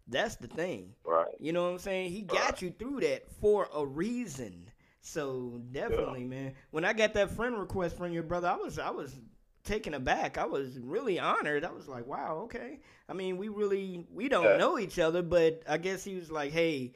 That's 0.07 0.35
the 0.35 0.47
thing. 0.47 0.93
Right. 1.05 1.33
You 1.39 1.53
know 1.53 1.63
what 1.63 1.69
I'm 1.71 1.79
saying? 1.79 2.11
He 2.11 2.21
got 2.21 2.51
right. 2.51 2.61
you 2.61 2.73
through 2.77 2.99
that 3.01 3.31
for 3.39 3.69
a 3.73 3.85
reason. 3.85 4.67
So 5.01 5.61
definitely, 5.71 6.21
yeah. 6.21 6.27
man. 6.27 6.53
When 6.71 6.85
I 6.85 6.93
got 6.93 7.13
that 7.13 7.31
friend 7.31 7.57
request 7.57 7.97
from 7.97 8.11
your 8.11 8.23
brother, 8.23 8.47
I 8.47 8.55
was 8.55 8.77
I 8.77 8.91
was 8.91 9.15
taken 9.63 9.93
aback. 9.93 10.37
I 10.37 10.45
was 10.45 10.79
really 10.79 11.19
honored. 11.19 11.63
I 11.63 11.71
was 11.71 11.87
like, 11.87 12.05
wow, 12.07 12.41
okay. 12.45 12.79
I 13.09 13.13
mean, 13.13 13.37
we 13.37 13.49
really 13.49 14.05
we 14.13 14.29
don't 14.29 14.45
yeah. 14.45 14.57
know 14.57 14.79
each 14.79 14.99
other, 14.99 15.21
but 15.21 15.63
I 15.67 15.77
guess 15.77 16.03
he 16.03 16.15
was 16.15 16.31
like, 16.31 16.51
hey, 16.51 16.93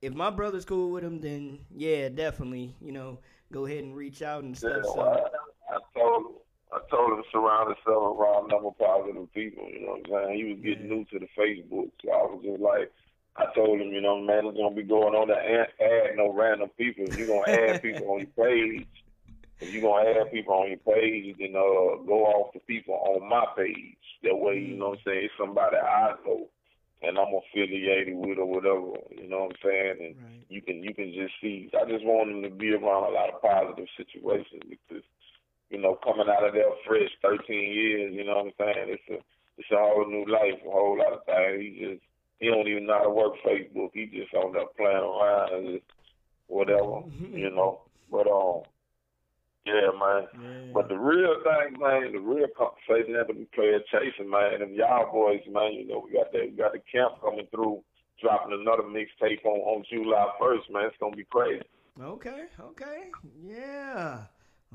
if 0.00 0.14
my 0.14 0.30
brother's 0.30 0.64
cool 0.64 0.90
with 0.90 1.04
him, 1.04 1.20
then 1.20 1.60
yeah, 1.74 2.08
definitely, 2.08 2.74
you 2.80 2.92
know, 2.92 3.18
go 3.52 3.66
ahead 3.66 3.84
and 3.84 3.96
reach 3.96 4.22
out 4.22 4.42
and 4.42 4.56
stuff. 4.56 4.82
Yeah, 4.84 4.92
so 4.92 5.00
I, 5.00 5.74
I 5.74 5.78
told 5.94 6.34
I 6.72 6.80
told 6.90 7.12
him 7.12 7.22
to 7.22 7.28
surround 7.30 7.74
himself 7.74 8.18
around 8.18 8.48
number 8.48 8.70
positive 8.78 9.32
people. 9.32 9.68
You 9.68 9.86
know 9.86 9.96
what 10.02 10.22
I'm 10.22 10.28
saying? 10.28 10.38
He 10.38 10.52
was 10.52 10.62
getting 10.62 10.88
yeah. 10.88 10.94
new 10.94 11.04
to 11.04 11.18
the 11.18 11.28
Facebook, 11.38 11.90
so 12.02 12.10
I 12.10 12.22
was 12.24 12.40
just 12.42 12.60
like, 12.60 12.90
I 13.36 13.46
told 13.54 13.80
him, 13.80 13.92
you 13.92 14.00
know, 14.00 14.20
man, 14.20 14.46
it's 14.46 14.56
gonna 14.56 14.74
be 14.74 14.82
going 14.82 15.14
on 15.14 15.28
to 15.28 15.36
add, 15.36 15.68
add 15.80 16.16
no 16.16 16.32
random 16.32 16.70
people. 16.76 17.04
You're 17.14 17.28
gonna 17.28 17.50
add 17.50 17.82
people 17.82 18.10
on 18.10 18.20
your 18.20 18.46
page, 18.46 18.86
if 19.62 19.72
you're 19.72 19.82
gonna 19.82 20.10
add 20.10 20.32
people 20.32 20.54
on 20.54 20.68
your 20.68 20.78
page, 20.78 21.36
then 21.38 21.54
uh, 21.54 22.02
go 22.04 22.26
off 22.26 22.52
the 22.52 22.60
people 22.60 22.94
on 22.94 23.28
my 23.28 23.46
page. 23.56 23.96
That 24.22 24.36
way, 24.36 24.58
you 24.58 24.76
know 24.76 24.90
what 24.90 24.98
I'm 24.98 25.04
saying, 25.06 25.24
it's 25.24 25.34
somebody 25.38 25.76
I 25.76 26.14
know 26.26 26.48
and 27.02 27.18
I'm 27.18 27.34
affiliated 27.34 28.14
with 28.14 28.38
or 28.38 28.46
whatever. 28.46 28.94
You 29.10 29.28
know 29.28 29.50
what 29.50 29.56
I'm 29.58 29.62
saying? 29.62 29.96
And 30.00 30.14
right. 30.22 30.46
you 30.48 30.62
can 30.62 30.82
you 30.82 30.94
can 30.94 31.12
just 31.12 31.34
see. 31.40 31.70
I 31.74 31.88
just 31.90 32.04
want 32.04 32.30
him 32.30 32.42
to 32.42 32.50
be 32.50 32.70
around 32.70 33.10
a 33.10 33.14
lot 33.14 33.34
of 33.34 33.42
positive 33.42 33.88
situations 33.96 34.62
because 34.68 35.02
you 35.72 35.80
know, 35.80 35.98
coming 36.04 36.28
out 36.28 36.46
of 36.46 36.52
there 36.52 36.68
fresh, 36.86 37.08
13 37.22 37.48
years, 37.48 38.12
you 38.14 38.24
know 38.24 38.44
what 38.44 38.46
I'm 38.46 38.52
saying? 38.58 38.92
It's 38.92 39.08
a 39.10 39.18
it's 39.58 39.70
a 39.72 39.76
whole 39.76 40.06
new 40.06 40.30
life, 40.30 40.60
a 40.66 40.70
whole 40.70 40.98
lot 40.98 41.12
of 41.12 41.24
things. 41.24 41.60
He 41.60 41.68
just 41.80 42.02
he 42.38 42.46
don't 42.48 42.68
even 42.68 42.86
know 42.86 42.98
how 42.98 43.04
to 43.04 43.10
work 43.10 43.34
Facebook. 43.44 43.90
He 43.94 44.06
just 44.06 44.34
on 44.34 44.52
there 44.52 44.68
playing 44.76 44.96
around 44.96 45.54
and 45.54 45.66
just 45.74 45.90
whatever, 46.46 47.02
you 47.32 47.50
know. 47.50 47.80
But 48.10 48.28
um, 48.28 48.62
yeah, 49.64 49.90
man. 49.98 50.26
Yeah. 50.34 50.72
But 50.74 50.88
the 50.88 50.96
real 50.96 51.36
thing, 51.44 51.78
man, 51.78 52.12
the 52.12 52.20
real 52.20 52.48
conversation 52.56 53.14
to 53.14 53.34
be 53.34 53.46
playing 53.54 53.80
chasing, 53.90 54.30
man. 54.30 54.62
And 54.62 54.74
y'all 54.74 55.10
boys, 55.12 55.40
man, 55.50 55.72
you 55.72 55.86
know, 55.86 56.04
we 56.04 56.12
got 56.12 56.32
that 56.32 56.42
we 56.42 56.56
got 56.56 56.72
the 56.72 56.80
camp 56.90 57.20
coming 57.20 57.46
through, 57.50 57.82
dropping 58.20 58.58
another 58.58 58.82
mixtape 58.82 59.44
on 59.44 59.60
on 59.60 59.84
July 59.90 60.26
first, 60.40 60.70
man. 60.70 60.86
It's 60.86 60.96
gonna 61.00 61.16
be 61.16 61.24
crazy. 61.24 61.62
Okay, 62.00 62.44
okay, 62.60 63.10
yeah. 63.44 64.22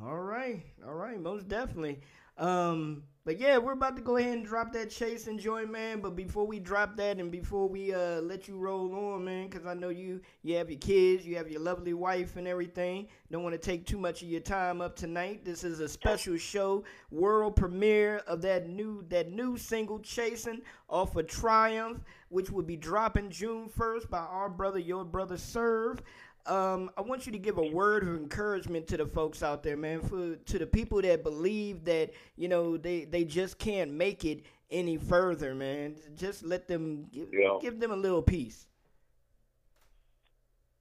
All 0.04 0.19
right, 0.19 0.62
all 0.86 0.93
right, 0.93 1.19
most 1.19 1.47
definitely. 1.47 2.00
Um, 2.38 3.04
but 3.27 3.41
yeah, 3.41 3.57
we're 3.57 3.73
about 3.73 3.97
to 3.97 4.01
go 4.01 4.15
ahead 4.15 4.37
and 4.37 4.45
drop 4.45 4.71
that 4.71 4.89
chase 4.89 5.27
and 5.27 5.37
joy, 5.37 5.65
man. 5.65 5.99
But 5.99 6.15
before 6.15 6.47
we 6.47 6.59
drop 6.59 6.95
that 6.95 7.19
and 7.19 7.29
before 7.29 7.67
we 7.67 7.93
uh 7.93 8.21
let 8.21 8.47
you 8.47 8.57
roll 8.57 8.95
on, 8.95 9.25
man, 9.25 9.49
because 9.49 9.65
I 9.65 9.73
know 9.73 9.89
you 9.89 10.21
you 10.43 10.55
have 10.55 10.69
your 10.69 10.79
kids, 10.79 11.25
you 11.27 11.35
have 11.35 11.51
your 11.51 11.59
lovely 11.59 11.93
wife 11.93 12.37
and 12.37 12.47
everything. 12.47 13.09
Don't 13.29 13.43
want 13.43 13.53
to 13.53 13.59
take 13.59 13.85
too 13.85 13.97
much 13.97 14.21
of 14.21 14.29
your 14.29 14.39
time 14.39 14.79
up 14.79 14.95
tonight. 14.95 15.43
This 15.43 15.65
is 15.65 15.81
a 15.81 15.89
special 15.89 16.37
show, 16.37 16.85
world 17.11 17.57
premiere 17.57 18.21
of 18.27 18.41
that 18.43 18.69
new 18.69 19.03
that 19.09 19.29
new 19.29 19.57
single 19.57 19.99
"Chasing" 19.99 20.61
off 20.87 21.17
of 21.17 21.27
Triumph, 21.27 22.05
which 22.29 22.49
will 22.49 22.63
be 22.63 22.77
dropping 22.77 23.29
June 23.29 23.67
first 23.67 24.09
by 24.09 24.19
our 24.19 24.47
brother, 24.47 24.79
your 24.79 25.03
brother, 25.03 25.35
Serve 25.35 26.01
um, 26.47 26.89
I 26.97 27.01
want 27.01 27.25
you 27.25 27.31
to 27.33 27.38
give 27.38 27.57
a 27.57 27.67
word 27.67 28.03
of 28.03 28.10
encouragement 28.10 28.88
to 28.88 28.97
the 28.97 29.05
folks 29.05 29.43
out 29.43 29.63
there, 29.63 29.77
man. 29.77 30.01
For 30.01 30.36
to 30.36 30.60
the 30.60 30.65
people 30.65 31.01
that 31.01 31.23
believe 31.23 31.86
that 31.86 32.12
you 32.36 32.47
know 32.47 32.77
they 32.77 33.05
they 33.05 33.23
just 33.23 33.57
can't 33.57 33.91
make 33.91 34.25
it 34.25 34.43
any 34.71 34.97
further, 34.97 35.53
man. 35.53 35.95
Just 36.15 36.43
let 36.43 36.67
them 36.67 37.07
give, 37.12 37.29
yeah. 37.31 37.57
give 37.62 37.79
them 37.79 37.91
a 37.91 37.95
little 37.95 38.21
peace. 38.21 38.67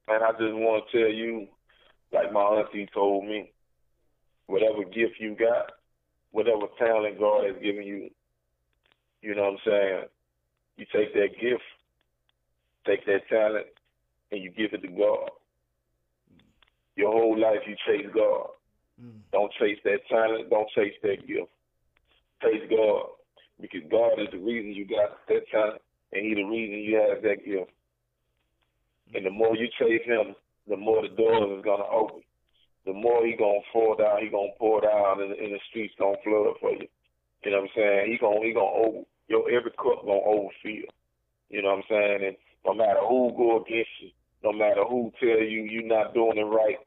And 0.07 0.23
I 0.23 0.31
just 0.31 0.53
want 0.53 0.85
to 0.91 0.97
tell 0.97 1.11
you, 1.11 1.47
like 2.13 2.31
my 2.31 2.41
auntie 2.41 2.87
told 2.93 3.25
me, 3.25 3.51
whatever 4.45 4.83
gift 4.83 5.15
you 5.19 5.35
got, 5.35 5.73
whatever 6.31 6.67
talent 6.79 7.19
God 7.19 7.45
has 7.45 7.55
given 7.61 7.83
you, 7.83 8.09
you 9.21 9.35
know 9.35 9.43
what 9.43 9.53
I'm 9.53 9.57
saying? 9.65 10.03
You 10.77 10.85
take 10.93 11.13
that 11.13 11.39
gift, 11.41 11.63
take 12.85 13.05
that 13.05 13.27
talent, 13.29 13.67
and 14.31 14.41
you 14.41 14.51
give 14.51 14.73
it 14.73 14.81
to 14.83 14.87
God. 14.87 15.29
Your 16.97 17.11
whole 17.13 17.39
life 17.39 17.61
you 17.65 17.75
chase 17.87 18.09
God. 18.13 18.49
Mm. 18.99 19.21
Don't 19.31 19.53
chase 19.59 19.77
that 19.85 19.99
talent. 20.09 20.49
Don't 20.49 20.67
chase 20.75 20.97
that 21.03 21.25
gift. 21.27 21.47
Chase 22.41 22.67
God 22.69 23.15
because 23.61 23.81
God 23.89 24.19
is 24.19 24.27
the 24.31 24.37
reason 24.39 24.73
you 24.73 24.85
got 24.85 25.17
that 25.29 25.47
talent, 25.51 25.81
and 26.11 26.25
He 26.25 26.33
the 26.35 26.43
reason 26.43 26.79
you 26.79 26.97
have 26.97 27.21
that 27.23 27.45
gift. 27.45 27.71
And 29.13 29.25
the 29.25 29.29
more 29.31 29.55
you 29.55 29.67
chase 29.79 30.05
Him, 30.05 30.35
the 30.67 30.77
more 30.77 31.01
the 31.01 31.15
doors 31.15 31.57
is 31.57 31.63
gonna 31.63 31.87
open. 31.87 32.21
the 32.85 32.93
more 32.93 33.25
he 33.25 33.35
gonna 33.35 33.59
fall 33.73 33.95
down, 33.95 34.21
he 34.21 34.29
gonna 34.29 34.55
pour 34.57 34.81
down, 34.81 35.21
and, 35.21 35.31
and 35.33 35.53
the 35.53 35.59
streets 35.69 35.93
gonna 35.99 36.17
flood 36.23 36.55
for 36.59 36.71
you. 36.71 36.87
You 37.43 37.51
know 37.51 37.61
what 37.61 37.63
I'm 37.63 37.75
saying? 37.75 38.11
He 38.11 38.17
gonna 38.17 38.41
he 38.43 38.53
gonna 38.53 38.65
over 38.65 39.03
your 39.27 39.49
every 39.51 39.71
cup 39.71 40.03
gonna 40.05 40.23
overfill. 40.23 40.89
You 41.49 41.61
know 41.61 41.69
what 41.69 41.77
I'm 41.77 41.83
saying? 41.89 42.19
And 42.27 42.35
no 42.65 42.73
matter 42.73 42.99
who 43.07 43.31
go 43.35 43.63
against 43.63 43.91
you, 44.01 44.09
no 44.43 44.51
matter 44.51 44.83
who 44.83 45.11
tell 45.19 45.39
you 45.39 45.63
you're 45.63 45.83
not 45.83 46.13
doing 46.13 46.37
it 46.37 46.43
right, 46.43 46.77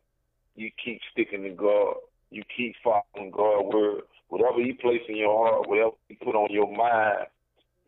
you 0.57 0.71
keep 0.83 1.01
sticking 1.13 1.43
to 1.45 1.51
God. 1.51 1.95
You 2.31 2.43
keep 2.57 2.75
following 2.83 3.31
God's 3.31 3.75
word. 3.75 4.03
Whatever 4.29 4.63
He 4.63 4.73
place 4.73 5.03
in 5.09 5.17
your 5.17 5.37
heart, 5.37 5.69
whatever 5.69 5.97
He 6.09 6.15
put 6.17 6.35
on 6.35 6.53
your 6.53 6.71
mind, 6.71 7.27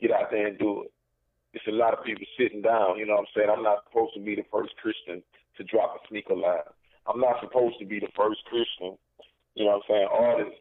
get 0.01 0.11
out 0.11 0.31
there 0.31 0.49
and 0.49 0.59
do 0.59 0.83
it. 0.83 0.93
It's 1.55 1.67
a 1.69 1.73
lot 1.73 1.93
of 1.93 2.05
people 2.05 2.25
sitting 2.39 2.63
down. 2.63 2.99
You 2.99 3.07
know 3.07 3.15
what 3.15 3.29
I'm 3.29 3.35
saying? 3.37 3.51
I'm 3.51 3.63
not 3.63 3.85
supposed 3.89 4.15
to 4.15 4.21
be 4.21 4.35
the 4.35 4.47
first 4.51 4.75
Christian 4.77 5.23
to 5.57 5.65
drop 5.65 5.95
a 5.97 6.09
sneaker 6.09 6.35
line. 6.35 6.67
I'm 7.07 7.21
not 7.21 7.41
supposed 7.43 7.79
to 7.81 7.87
be 7.87 8.01
the 8.01 8.09
first 8.17 8.41
Christian, 8.47 8.97
you 9.55 9.65
know 9.65 9.83
what 9.83 9.85
I'm 9.89 9.89
saying, 9.89 10.09
artist 10.11 10.57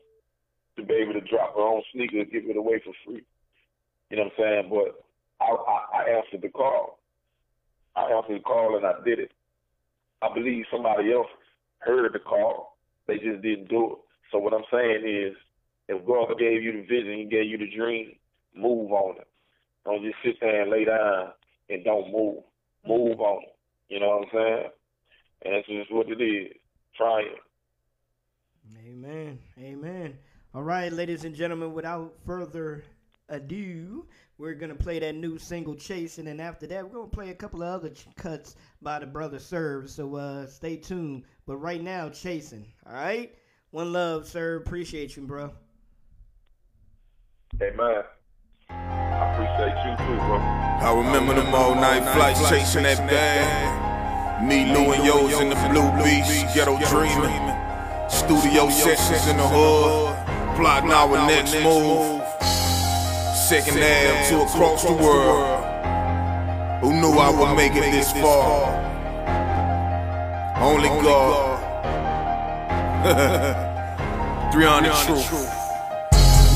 to 0.78 0.84
be 0.84 0.94
able 0.96 1.14
to 1.14 1.22
drop 1.22 1.56
her 1.56 1.62
own 1.62 1.82
sneaker 1.94 2.20
and 2.20 2.32
give 2.32 2.46
it 2.46 2.58
away 2.58 2.82
for 2.84 2.94
free. 3.06 3.24
You 4.10 4.18
know 4.18 4.24
what 4.24 4.34
I'm 4.40 4.44
saying? 4.44 4.70
But 4.70 5.06
I, 5.40 5.52
I, 5.52 6.02
I 6.02 6.18
answered 6.18 6.42
the 6.42 6.50
call. 6.50 7.00
I 7.96 8.12
answered 8.12 8.40
the 8.40 8.44
call 8.44 8.78
and 8.78 8.86
I 8.86 8.94
did 9.06 9.20
it. 9.20 9.32
I 10.22 10.34
believe 10.34 10.66
somebody 10.72 11.14
else 11.14 11.28
heard 11.82 12.14
the 12.14 12.20
call. 12.20 12.78
They 13.08 13.16
just 13.16 13.42
didn't 13.42 13.70
do 13.70 13.94
it. 13.94 13.98
So 14.32 14.40
what 14.40 14.54
I'm 14.54 14.64
saying 14.72 15.04
is, 15.06 15.36
if 15.88 16.06
God 16.06 16.38
gave 16.40 16.64
you 16.64 16.74
the 16.74 16.82
vision, 16.82 17.18
He 17.18 17.26
gave 17.26 17.46
you 17.46 17.58
the 17.58 17.70
dream, 17.76 18.16
move 18.56 18.92
on 18.92 19.18
it. 19.18 19.28
Don't 19.86 20.04
just 20.04 20.16
sit 20.24 20.36
there 20.40 20.62
and 20.62 20.72
lay 20.72 20.86
down 20.86 21.32
and 21.70 21.84
don't 21.84 22.12
move. 22.12 22.44
Move 22.88 23.20
on 23.20 23.44
it. 23.44 23.56
You 23.90 24.00
know 24.00 24.10
what 24.10 24.28
I'm 24.28 24.30
saying? 24.34 24.70
And 25.44 25.56
that's 25.56 25.68
just 25.68 25.92
what 25.92 26.08
it 26.10 26.22
is. 26.22 26.54
Try 26.96 27.22
it. 27.22 27.40
Amen. 28.88 29.40
Amen. 29.60 30.18
All 30.54 30.64
right, 30.64 30.92
ladies 30.92 31.24
and 31.24 31.36
gentlemen, 31.36 31.74
without 31.74 32.14
further 32.26 32.84
ado, 33.30 34.06
we're 34.38 34.54
going 34.54 34.76
to 34.76 34.84
play 34.84 35.00
that 35.00 35.16
new 35.16 35.38
single 35.38 35.76
Chase. 35.76 36.18
And 36.18 36.28
then 36.28 36.40
after 36.40 36.68
that, 36.68 36.84
we're 36.84 36.96
going 36.96 37.10
to 37.10 37.16
play 37.16 37.30
a 37.30 37.36
couple 37.36 37.64
of 37.64 37.70
other 37.70 37.90
ch- 37.90 38.08
cuts 38.18 38.56
by 38.82 39.00
the 39.00 39.06
brother 39.06 39.40
Serve. 39.40 39.90
So 39.90 40.16
uh, 40.16 40.48
stay 40.48 40.78
tuned. 40.78 41.24
But 41.52 41.58
right 41.58 41.84
now, 41.84 42.08
Chasing. 42.08 42.66
All 42.88 42.94
right? 42.94 43.30
One 43.72 43.92
love, 43.92 44.26
sir. 44.26 44.56
Appreciate 44.56 45.18
you, 45.18 45.24
bro. 45.24 45.52
Hey, 47.60 47.72
man. 47.76 48.04
I 48.70 49.34
appreciate 49.34 49.76
you 49.84 49.98
too, 49.98 50.16
bro. 50.28 50.38
I 50.38 50.94
remember 50.96 51.34
them 51.34 51.54
all 51.54 51.76
night 51.76 52.10
flights 52.14 52.48
chasing 52.48 52.84
that 52.84 53.00
bag. 53.00 54.48
Me, 54.48 54.74
Lou, 54.74 54.94
and 54.94 55.04
Yo's 55.04 55.42
in 55.42 55.50
the 55.50 55.56
Blue 55.56 55.92
Beast, 56.02 56.56
ghetto 56.56 56.80
dreaming. 56.88 58.10
Studio 58.10 58.70
sessions 58.70 59.28
in 59.28 59.36
the 59.36 59.46
hood, 59.46 60.16
plotting 60.56 60.94
our 60.94 61.28
next 61.28 61.56
move. 61.56 62.24
Second 63.36 63.76
Ave 63.76 64.30
to 64.30 64.42
across 64.44 64.86
the 64.86 64.94
world. 64.94 65.66
Who 66.80 66.94
knew 66.94 67.12
I 67.20 67.30
would 67.30 67.58
make 67.58 67.76
it 67.76 67.92
this 67.92 68.14
far? 68.14 68.91
Only 70.62 70.90
God. 71.02 71.58
300 74.54 74.94
Truth. 74.94 75.50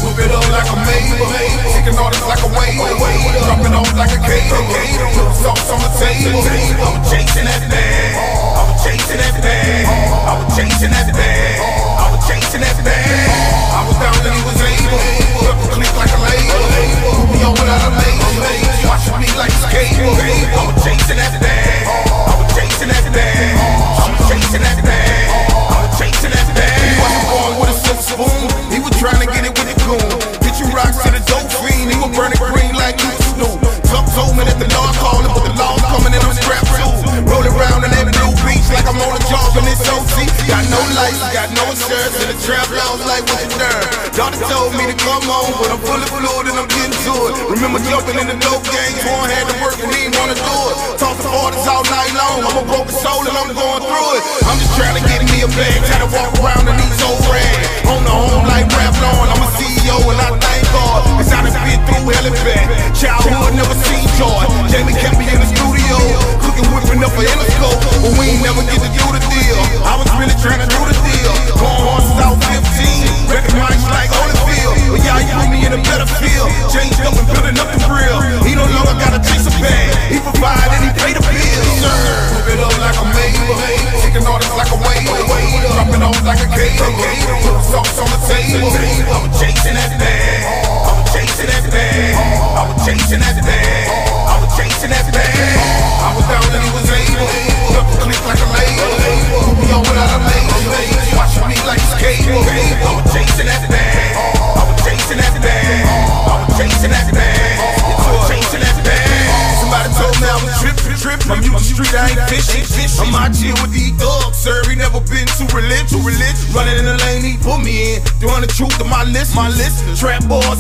Whip 0.06 0.20
it 0.22 0.30
up 0.30 0.46
like 0.54 0.70
a 0.70 0.78
Maybach, 0.86 1.26
taking 1.74 1.98
orders 1.98 2.22
like 2.30 2.38
a 2.46 2.50
waiter, 2.54 3.02
dropping 3.50 3.74
off 3.74 3.90
like 3.98 4.14
a 4.14 4.22
caterer, 4.22 4.62
sauce 5.34 5.72
on 5.74 5.82
the 5.82 5.90
table. 5.98 6.38
I'm 6.38 7.02
chasing 7.10 7.50
that 7.50 7.66
bag, 7.66 8.75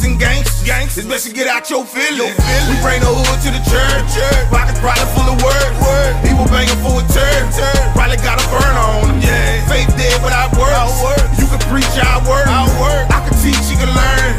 and 0.06 0.20
gangsters, 0.20 0.62
gangsters. 0.64 1.06
Best 1.10 1.28
you 1.28 1.34
get 1.34 1.48
out 1.48 1.70
your 1.70 1.84
feelings. 1.84 2.38
We 2.70 2.76
bring 2.86 3.02
the 3.02 3.10
hood 3.10 3.40
to 3.42 3.50
the 3.50 3.64
church, 3.66 4.10
pockets 4.54 4.80
probably 4.80 5.10
full 5.18 5.28
of 5.34 5.38
word, 5.42 5.72
word. 5.82 6.14
People 6.22 6.46
banging 6.54 6.78
for 6.86 7.02
a 7.02 7.06
turn, 7.10 7.44
probably 7.98 8.22
got 8.22 8.38
a 8.38 8.46
burn 8.54 8.76
on 8.78 9.10
them. 9.10 9.20
Yeah, 9.20 9.66
faith 9.66 9.90
dead, 9.98 10.22
I 10.22 10.46
work. 11.02 11.26
You 11.42 11.48
can 11.50 11.62
preach, 11.66 11.90
I 11.98 12.22
work. 12.30 12.46
I 12.46 12.70
work. 12.78 13.10
I 13.10 13.26
can 13.26 13.36
teach, 13.42 13.58
you 13.74 13.78
can 13.82 13.90
learn. 13.90 14.32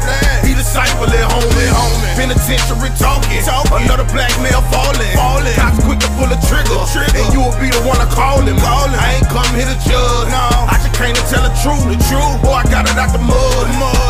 He 0.47 0.55
disciple 0.55 1.11
it, 1.11 1.25
homie. 1.27 1.69
homie. 1.75 2.15
Penitentiary 2.15 2.91
talking. 2.95 3.43
Another 3.83 4.07
black 4.15 4.31
male 4.39 4.63
falling. 4.71 5.11
falling. 5.11 5.55
Cops 5.59 5.83
quick 5.83 5.99
to 5.99 6.09
pull 6.15 6.31
a 6.31 6.39
trigger. 6.47 6.79
trigger. 6.87 7.19
And 7.19 7.27
you 7.35 7.43
will 7.43 7.57
be 7.59 7.67
the 7.67 7.83
one 7.83 7.99
to 7.99 8.07
call 8.15 8.41
him. 8.41 8.55
Call 8.63 8.87
him. 8.87 8.95
I 8.95 9.19
ain't 9.19 9.27
come 9.27 9.51
here 9.53 9.67
to 9.67 9.77
judge. 9.83 10.31
No. 10.31 10.47
I 10.71 10.79
just 10.79 10.95
came 10.95 11.13
to 11.13 11.25
tell 11.27 11.43
the 11.43 11.53
truth. 11.59 11.83
The 11.91 11.99
truth. 12.07 12.37
Boy, 12.41 12.61
I 12.61 12.63
got 12.71 12.87
it 12.87 12.95
out 12.95 13.11
the 13.11 13.19
mud. 13.19 13.67
mud. 13.75 14.06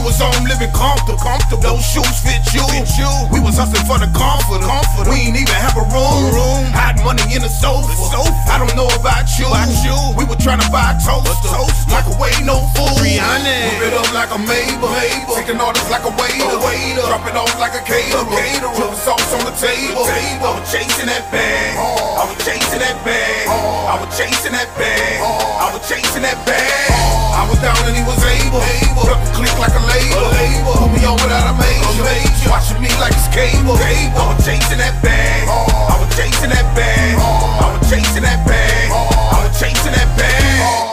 You 0.00 0.06
was 0.08 0.20
on 0.24 0.32
living 0.48 0.72
comfortable. 0.72 1.20
comfortable. 1.20 1.60
Those 1.60 1.84
shoes 1.84 2.16
fit 2.24 2.40
you. 2.56 2.64
Fit 2.72 2.88
you. 2.96 3.10
We 3.28 3.38
was 3.44 3.60
hustling 3.60 3.84
for 3.84 4.00
the 4.00 4.08
comfort. 4.16 4.64
comfort. 4.64 5.12
We 5.12 5.28
ain't 5.28 5.36
even 5.36 5.58
have 5.60 5.76
a 5.76 5.84
room. 5.92 6.32
Room. 6.32 6.64
Hide 6.72 6.96
money 7.04 7.22
in 7.36 7.44
the 7.44 7.52
sofa. 7.52 7.84
the 7.84 7.96
sofa. 8.08 8.32
I 8.48 8.56
don't 8.56 8.72
know 8.72 8.88
about 8.96 9.28
you. 9.36 9.44
About 9.44 9.68
you. 9.84 9.96
We 10.16 10.24
were 10.24 10.40
trying 10.40 10.64
to 10.64 10.68
buy 10.72 10.96
a 10.96 11.00
toaster. 11.04 11.36
toaster. 11.52 11.92
Microwave, 11.92 12.40
no 12.48 12.64
food. 12.72 12.96
Rihanna. 13.04 13.76
Move 13.76 13.92
it 13.92 13.94
up 13.94 14.08
like 14.16 14.32
a. 14.32 14.40
Maybach. 14.40 15.36
Taking 15.36 15.60
orders 15.60 15.84
like 15.92 16.04
a 16.08 16.12
waiter. 16.16 16.48
A 16.48 16.58
waiter. 16.64 17.04
Dropping 17.04 17.36
off 17.36 17.52
like 17.60 17.76
a 17.76 17.84
caterer. 17.84 18.24
caterer. 18.24 18.72
Put 18.72 18.96
sauce 18.96 19.32
on 19.36 19.44
the 19.44 19.54
table. 19.60 20.08
table. 20.08 20.48
I 20.48 20.56
was 20.56 20.64
chasing 20.72 21.08
that 21.12 21.28
bag. 21.28 21.76
I 21.76 22.24
was 22.24 22.40
chasing 22.40 22.80
that 22.80 22.96
bag. 23.04 23.44
I 23.44 23.94
was 24.00 24.10
chasing 24.16 24.56
that 24.56 24.70
bag. 24.80 25.20
I 25.20 25.68
was 25.76 25.84
chasing 25.84 26.24
that 26.24 26.40
bag. 26.48 27.09
I 27.30 27.46
was 27.48 27.58
down 27.62 27.78
and 27.86 27.96
he 27.96 28.02
was 28.02 28.18
able. 28.26 28.60
able. 28.60 29.06
Click 29.34 29.54
like 29.58 29.74
a 29.74 29.82
label. 29.86 30.20
a 30.20 30.34
label. 30.34 30.74
Put 30.74 30.90
me 30.94 31.02
on 31.06 31.16
without 31.22 31.46
a 31.46 31.54
major. 31.54 31.86
A 31.86 32.04
major. 32.04 32.50
Watching 32.50 32.82
me 32.82 32.90
like 32.98 33.14
it's 33.14 33.30
cable. 33.30 33.78
cable. 33.78 34.18
I 34.18 34.34
was 34.34 34.44
chasing 34.44 34.78
that 34.82 34.98
bag. 35.02 35.46
Oh. 35.46 35.92
I 35.92 35.94
was 36.02 36.10
chasing 36.16 36.50
that 36.50 36.66
bag. 36.74 37.14
Oh. 37.18 37.62
I 37.62 37.78
was 37.78 37.86
chasing 37.88 38.22
that 38.26 38.42
bag. 38.46 38.90
Oh. 38.90 39.06
I 39.06 39.38
was 39.46 39.54
chasing 39.58 39.94
that 39.94 40.10
bag. 40.18 40.58
Oh. 40.60 40.90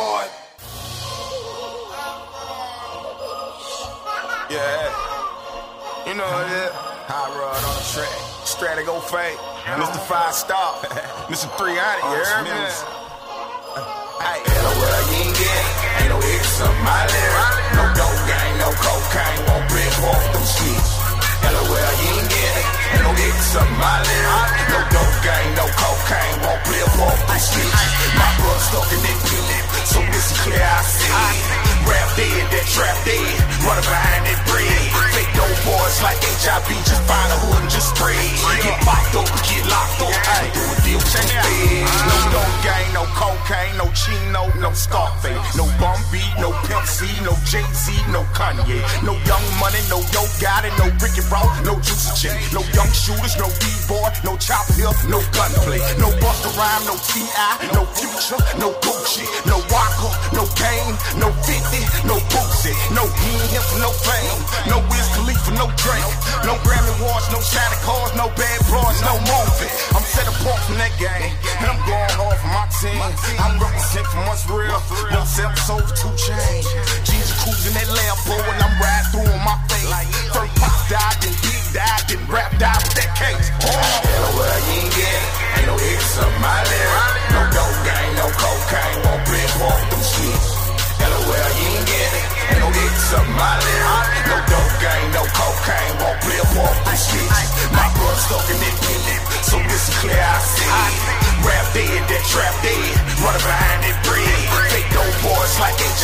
Yeah. 4.49 6.07
You 6.07 6.13
know 6.15 6.23
what 6.23 6.47
it 6.47 6.69
is. 6.69 6.71
High 7.11 7.27
rod 7.35 7.63
on 7.67 7.73
the 7.75 7.85
track. 7.91 8.13
Strata 8.47 8.83
go 8.83 8.99
fake. 9.01 9.37
Mr. 9.75 9.99
Five 10.07 10.33
Star. 10.33 10.79
Mr. 11.27 11.51
300. 11.57 11.99
Oh, 12.03 12.15
yeah. 12.47 12.97
Hey, 14.23 14.41
hello, 14.45 14.71
what 14.79 14.93
I 14.93 15.03
mean. 15.11 15.36
No 16.07 16.17
X 16.19 16.61
on 16.63 16.75
my 16.87 17.03
lyric. 17.11 17.47
No 17.75 17.83
dope 17.99 18.21
gang, 18.31 18.53
no 18.63 18.69
cocaine, 18.71 19.39
won't 19.47 19.65
break 19.67 19.95
off 20.07 20.23
them 20.33 20.45
streets. 20.47 20.91
LOL, 21.43 21.67
you 21.67 22.09
ain't 22.15 22.29
get 22.31 22.53
it. 22.63 22.67
No 23.03 23.11
X 23.11 23.55
on 23.59 23.69
my 23.75 23.97
lyric. 24.07 24.49
No 24.71 24.79
dope 24.87 25.17
gang, 25.23 25.47
no 25.59 25.65
cocaine, 25.67 26.37
won't 26.43 26.63
live 26.71 26.95
off 27.03 27.19
them 27.27 27.39
streets. 27.39 27.83
My 28.15 28.29
blood 28.39 28.61
stuck 28.67 28.89
in 28.95 29.01
that 29.03 29.19
beat, 29.27 29.47
so 29.91 29.99
is 29.99 30.27
clear 30.43 30.63
I 30.63 30.81
see. 30.87 31.11
Rap 31.87 32.09
dead, 32.15 32.43
that 32.55 32.65
trap 32.71 32.97
dead, 33.03 33.35
running 33.67 33.83
behind 33.83 34.23
that 34.27 34.39
bread. 34.47 34.86
Fake 35.17 35.33
dope 35.33 35.49
boys 35.65 35.97
like 36.05 36.21
HIV, 36.21 36.69
just 36.85 37.01
find 37.09 37.33
a 37.33 37.37
hood 37.41 37.57
and 37.65 37.71
just 37.73 37.89
spray. 37.89 38.13
Get 38.61 38.77
locked 38.85 39.17
up, 39.17 39.25
get 39.49 39.65
locked 39.65 39.97
up, 40.05 40.13
hey, 40.13 40.45
do 40.53 40.61
a 40.61 40.77
deal 40.85 41.01
the 41.01 41.09
feds. 41.09 41.89
No 42.05 42.37
dope 42.37 42.57
gang, 42.61 42.85
no 42.93 43.01
cocaine, 43.17 43.73
no 43.81 43.89
Chino, 43.97 44.45
no 44.61 44.69
Scarface, 44.77 45.41
no 45.57 45.65
Bun 45.81 45.97
B, 46.13 46.21
no 46.37 46.53
Pimp 46.69 46.85
C, 46.85 47.09
no 47.25 47.33
Jay 47.49 47.65
Z, 47.73 47.97
no 48.13 48.29
Kanye, 48.37 48.77
no 49.01 49.17
Young 49.25 49.41
Money, 49.57 49.81
no 49.89 50.05
Yo 50.13 50.21
Gotti, 50.37 50.69
no 50.77 50.85
Ricky 51.01 51.25
Ross, 51.33 51.49
no 51.65 51.81
Juicy 51.81 52.13
J, 52.13 52.37
no 52.53 52.61
Young 52.77 52.93
Shooters, 52.93 53.41
no 53.41 53.49
D-Boy, 53.57 54.13
no 54.21 54.37
Chop 54.37 54.69
Hill, 54.77 54.93
no 55.09 55.17
Gunplay, 55.33 55.81
no 55.97 56.13
Busta 56.21 56.53
Rhyme, 56.53 56.85
no 56.85 56.93
T.I., 56.93 57.73
no 57.73 57.89
Future, 57.97 58.37
no 58.61 58.69
Gucci, 58.85 59.25
no 59.49 59.57
Walker, 59.73 60.13
no 60.37 60.45
Kane, 60.53 60.93
no 61.17 61.33
50, 61.41 62.05
no 62.05 62.21
Boosie, 62.29 62.77
no 62.93 63.01
he 63.25 63.33
ain't 63.33 63.49
here 63.49 63.65
for 63.65 63.81
no 63.81 63.89
fame, 64.05 64.37
no 64.69 64.77
Wiz 64.93 65.06
Khalifa, 65.15 65.51
no 65.55 65.71
Drake, 65.79 66.11
no 66.43 66.57
Grammy 66.65 66.91
Awards, 66.99 67.27
no 67.31 67.39
Santa 67.39 67.77
Claus, 67.85 68.11
no 68.15 68.27
bad 68.35 68.59
bros, 68.67 68.97
no 69.05 69.15
movie. 69.23 69.71
I'm 69.95 70.03
set 70.03 70.27
apart 70.27 70.59
from 70.67 70.77
that 70.81 70.93
game, 70.99 71.31
and 71.61 71.67
I'm 71.71 71.81
going 71.87 72.13
hard 72.19 72.37
for 72.41 72.51
my 72.51 72.65
team. 72.81 72.99
I'm 73.39 73.55
represent 73.61 74.05
from 74.11 74.25
what's 74.27 74.43
real, 74.49 74.79
what's 75.15 75.39
episode 75.39 75.87
two 75.95 76.11
change. 76.17 76.67
Jesus 77.07 77.31
cruising 77.43 77.75
that 77.79 77.87
Lambo, 77.87 78.35
and 78.35 78.59
I'm 78.63 78.66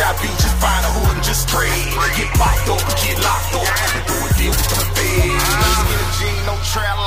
HIV, 0.04 0.20
just 0.36 0.58
find 0.60 0.84
a 0.84 0.92
hood 1.00 1.16
and 1.16 1.24
just 1.24 1.48
spray. 1.48 1.72
Get 2.20 2.28
locked 2.36 2.68
up, 2.76 2.84
get 3.00 3.16
locked 3.24 3.56
up, 3.56 3.64
and 3.64 4.04
do 4.04 4.16
a 4.20 4.30
deal 4.36 4.52
with 4.52 4.70
the 4.76 4.84
feds. 5.00 5.48
Get 5.88 6.04
a 6.04 6.08
G, 6.20 6.22
no 6.44 6.56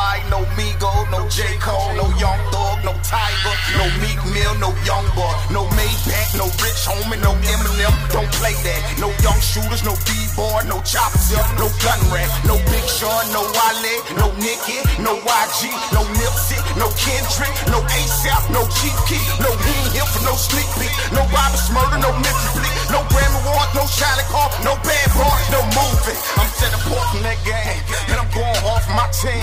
light, 0.01 0.25
no 0.33 0.41
Migo, 0.57 1.05
no 1.13 1.29
J. 1.29 1.45
Cole, 1.61 1.93
no 1.93 2.09
Young 2.17 2.41
Thug, 2.49 2.81
no 2.89 2.97
Tyga, 3.05 3.53
no 3.77 3.85
Meek 4.01 4.17
Mill, 4.33 4.55
no 4.65 4.73
Young 4.89 5.05
Boy, 5.13 5.37
no 5.53 5.69
Maybach, 5.77 6.41
no 6.41 6.49
Rich 6.65 6.89
Homie, 6.89 7.21
no 7.21 7.37
Eminem. 7.45 7.93
Don't 8.17 8.33
play 8.41 8.57
that. 8.65 8.81
No 8.97 9.13
young 9.21 9.41
shooters, 9.45 9.85
no 9.85 9.93
B-boy, 10.37 10.69
no 10.69 10.81
choppers 10.83 11.33
up, 11.33 11.49
no 11.57 11.69
gun 11.81 12.01
rack, 12.13 12.29
no 12.45 12.57
Big 12.69 12.85
Sean, 12.85 13.25
no 13.33 13.41
Wale, 13.41 13.95
no 14.21 14.29
Nicki, 14.37 14.77
no 15.01 15.17
YG, 15.17 15.73
no 15.93 16.05
Nipsey, 16.13 16.61
no 16.77 16.89
Kendrick, 17.01 17.53
no 17.73 17.81
ASAP, 17.81 18.53
no 18.53 18.69
Chief 18.69 18.97
Keef, 19.09 19.25
no 19.41 19.51
here 19.93 20.05
for 20.05 20.23
no 20.25 20.37
peek, 20.53 20.93
no 21.13 21.21
Robert 21.33 21.61
Smurder, 21.65 22.01
no 22.01 22.13
Memphis 22.13 22.77
no 22.91 23.03
Grammy 23.11 23.39
Awards, 23.45 23.73
no 23.75 23.85
Shiny 23.87 24.25
Car, 24.31 24.51
no 24.63 24.75
bad 24.85 25.09
boys, 25.17 25.47
no 25.51 25.61
moving. 25.75 26.19
I'm 26.39 26.51
set 26.57 26.73
apart 26.75 27.07
from 27.13 27.23
that 27.25 27.39
game, 27.43 27.81
and 28.13 28.17
I'm 28.21 28.31
going 28.31 28.57
for 28.63 28.95
my 28.95 29.09
team. 29.11 29.43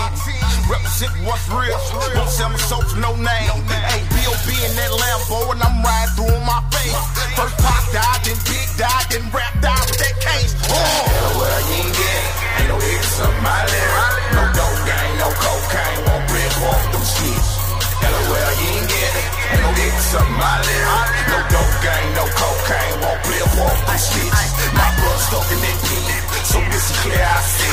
Represent 0.70 1.14
what's 1.28 1.46
real, 1.52 1.78
won't 2.16 2.30
sell 2.30 2.50
my 2.50 2.58
soul 2.58 2.82
for 2.82 3.00
no 3.00 3.16
name. 3.16 3.52
Hey, 3.90 4.02
B.O.B. 4.16 4.48
in 4.64 4.74
that 4.80 4.92
Lambo, 4.92 5.52
and 5.52 5.62
I'm 5.62 5.84
riding 5.84 6.14
through 6.16 6.40
my 6.48 6.62
face. 6.72 6.96
First 7.36 7.58
pop 7.60 7.84
died, 7.92 8.22
then 8.24 8.38
big 8.48 8.68
died, 8.80 9.06
then 9.12 9.24
rap 9.34 9.54
died 9.60 9.86
with 9.92 10.00
that 10.00 10.13
case. 10.34 10.54
Oh, 10.70 11.38
well, 11.38 11.62
you 11.70 11.84
ain't 11.84 11.94
get. 11.94 12.24
Ain't 12.58 12.70
no 12.70 12.78
X 12.78 13.20
on 13.22 13.36
my 13.46 13.60
lyric. 13.70 14.14
No 14.34 14.44
dope 14.58 14.82
gang, 14.90 15.12
no 15.22 15.30
cocaine, 15.30 16.00
won't 16.08 16.26
rip 16.34 16.56
off 16.70 16.84
them 16.94 17.06
streets. 17.06 17.50
LOL, 18.02 18.54
you 18.62 18.70
ain't 18.74 18.88
get. 18.90 19.14
Ain't 19.54 19.62
no 19.62 19.72
X 19.74 20.16
on 20.18 20.30
my 20.34 20.56
lyric. 20.66 21.10
No 21.30 21.38
dope 21.54 21.78
gang, 21.86 22.08
no 22.18 22.26
cocaine, 22.40 22.96
won't 23.04 23.22
rip 23.30 23.54
off 23.62 23.80
them 23.86 24.00
streets. 24.00 24.42
My 24.74 24.90
blood 24.98 25.20
stuck 25.28 25.48
in 25.54 25.60
that 25.62 25.78
beat, 25.86 26.23
so 26.46 26.60
this 26.70 26.86
is 26.92 26.98
clear 27.02 27.20
I 27.20 27.42
see. 27.42 27.72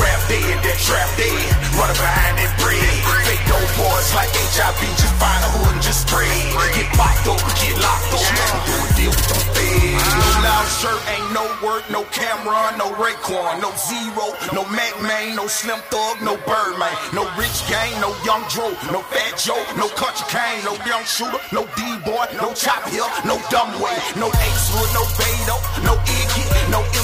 Rap 0.00 0.20
dead, 0.30 0.56
that 0.62 0.78
trap 0.80 1.10
dead, 1.18 1.48
running 1.76 1.98
behind 1.98 2.34
that 2.38 2.52
bread. 2.62 2.96
Fake 3.26 3.44
dope 3.50 3.72
boys 3.80 4.08
like 4.14 4.30
HIV, 4.30 4.80
just 4.96 5.16
find 5.18 5.40
a 5.42 5.50
hood 5.56 5.74
and 5.74 5.82
just 5.82 6.06
spray. 6.06 6.30
Get 6.78 6.88
locked 6.94 7.26
up, 7.26 7.40
get 7.58 7.76
locked 7.80 8.12
up, 8.14 8.24
do 8.68 8.74
a 8.76 8.88
deal 8.94 9.12
with 9.12 9.28
them 9.28 9.42
feds. 9.56 10.06
No 10.06 10.22
uh-huh. 10.22 10.46
loud 10.46 10.68
shirt, 10.78 11.00
ain't 11.10 11.30
no 11.34 11.44
work, 11.64 11.84
no 11.90 12.06
camera, 12.14 12.76
no 12.78 12.94
Raekwon, 12.94 13.58
no 13.58 13.74
Zero, 13.74 14.36
no 14.52 14.62
Mac 14.70 14.94
Man, 15.02 15.34
no 15.34 15.48
Slim 15.50 15.80
Thug, 15.90 16.22
no 16.22 16.38
Birdman, 16.46 16.94
no 17.16 17.26
Rich 17.34 17.66
Gang, 17.66 17.96
no 17.98 18.14
Young 18.22 18.44
Dro, 18.52 18.70
no 18.94 19.02
Fat 19.10 19.34
Joe, 19.40 19.58
no 19.80 19.88
Country 19.96 20.28
Kane, 20.30 20.62
no 20.62 20.76
Young 20.84 21.04
Shooter, 21.08 21.40
no 21.50 21.64
D-Boy, 21.74 22.36
no 22.38 22.52
Chop 22.52 22.84
Hill, 22.92 23.08
no 23.24 23.40
Dumb 23.48 23.72
Way, 23.80 23.96
no 24.20 24.28
Ace 24.28 24.68
Hood, 24.70 24.90
no 24.92 25.02
Beto, 25.16 25.56
no 25.82 25.96
Iggy, 26.04 26.44
no 26.68 26.76
no 26.76 26.95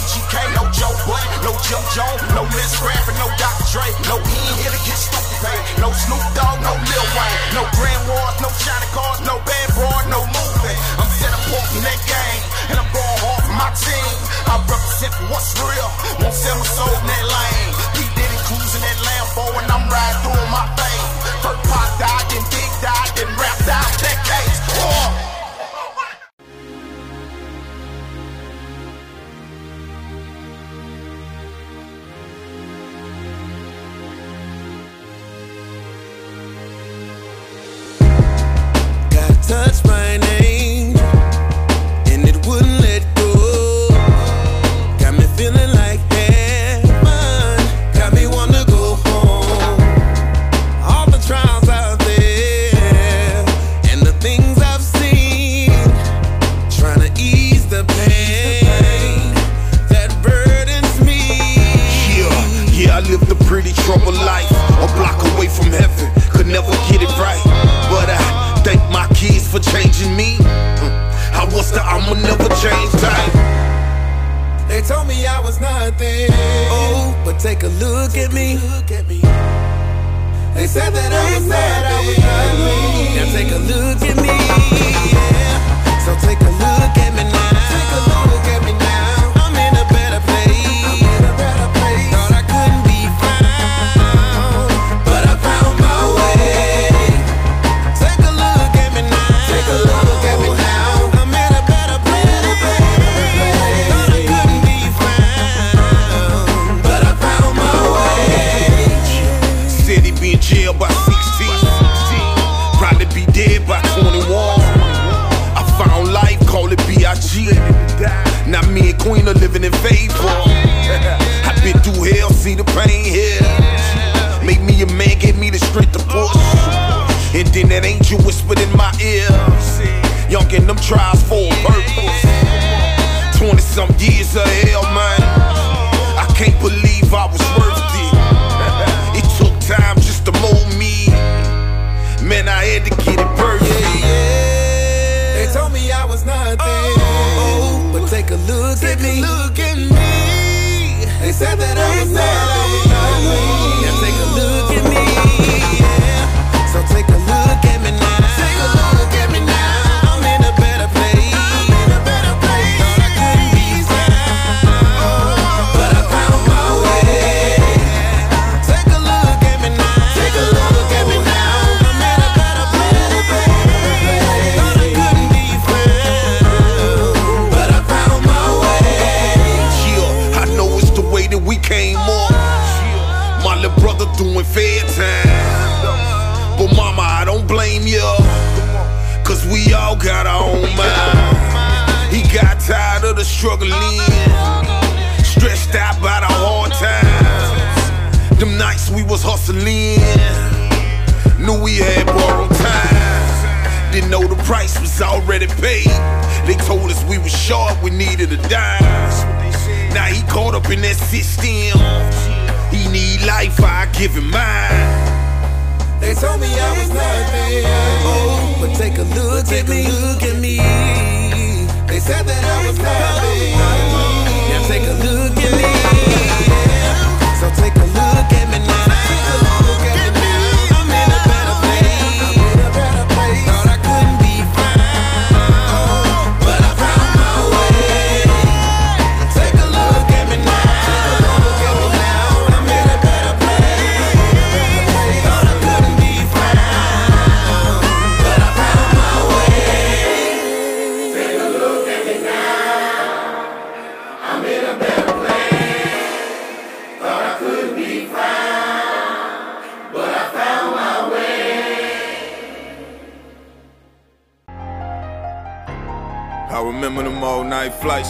Joe 0.73 0.93
Butt, 1.05 1.25
no 1.45 1.53
Jim 1.68 1.81
Jones, 1.93 2.23
no 2.33 2.49
Miss 2.57 2.73
Rappin', 2.81 3.16
no 3.20 3.29
Dr. 3.37 3.66
Dre, 3.68 3.87
no 4.09 4.16
he 4.25 4.37
ain't 4.37 4.59
here 4.64 4.73
to 4.73 4.83
get 4.89 4.97
stupid 4.97 5.37
paid, 5.45 5.62
no 5.79 5.93
Snoop 5.93 6.25
Dogg, 6.33 6.59
no 6.64 6.73
Lil 6.73 7.07
Wayne, 7.12 7.41
no 7.53 7.62
Grand 7.77 8.03
Wars, 8.09 8.37
no 8.41 8.49
Shiny 8.57 8.89
Cars, 8.97 9.20
no 9.29 9.37
Bad 9.45 9.68
Broad, 9.77 10.05
no 10.09 10.25
movie. 10.25 10.79
I'm 10.97 11.11
set 11.20 11.33
apart 11.33 11.66
from 11.68 11.83
that 11.85 12.01
game, 12.09 12.43
and 12.73 12.77
I'm 12.81 12.89
going 12.89 13.18
for 13.20 13.57
my 13.57 13.70
team. 13.77 14.16
I 14.49 14.59
represent 14.64 15.12
for 15.12 15.27
what's 15.29 15.53
real, 15.61 15.89
won't 16.25 16.35
sell 16.35 16.57
my 16.57 16.68
soul 16.68 16.89
in 16.89 17.07
that 17.07 17.25
lane. 17.29 17.70
P. 17.93 18.09
Diddy 18.16 18.39
cruising 18.49 18.83
that 18.83 18.99
Lambo, 19.05 19.45
and 19.61 19.68
I'm 19.68 19.85
riding 19.93 20.20
through 20.25 20.47
my 20.49 20.66
face. 20.77 21.07
First 21.45 21.62
pop 21.68 21.89
died, 22.01 22.27
then 22.33 22.45
big 22.49 22.70
died, 22.81 23.11
then 23.18 23.29
rap 23.37 23.59
died, 23.68 23.93
case. 24.25 24.59
Oh. 24.81 25.32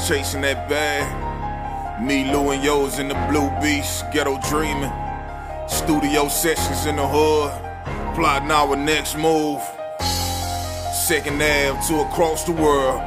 Chasing 0.07 0.41
that 0.41 0.69
bag. 0.69 2.03
Me, 2.03 2.25
Lou, 2.25 2.51
and 2.51 2.65
Yo's 2.65 2.99
in 2.99 3.09
the 3.09 3.15
Blue 3.31 3.49
Beast, 3.61 4.05
ghetto 4.13 4.39
dreaming. 4.49 4.91
Studio 5.69 6.29
sessions 6.29 6.87
in 6.87 6.97
the 6.97 7.07
hood, 7.07 7.53
plotting 8.15 8.51
our 8.51 8.75
next 8.75 9.17
move. 9.17 9.61
Second 10.93 11.41
Ave 11.41 11.81
to 11.87 12.01
across 12.01 12.45
the 12.45 12.53
world. 12.53 13.01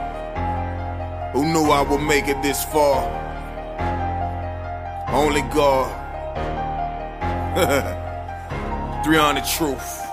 Who 1.34 1.46
knew 1.52 1.70
I 1.70 1.82
would 1.82 2.00
make 2.02 2.28
it 2.28 2.42
this 2.42 2.64
far? 2.64 3.04
Only 5.10 5.42
God. 5.54 5.92
300 9.04 9.46
truth. 9.46 10.05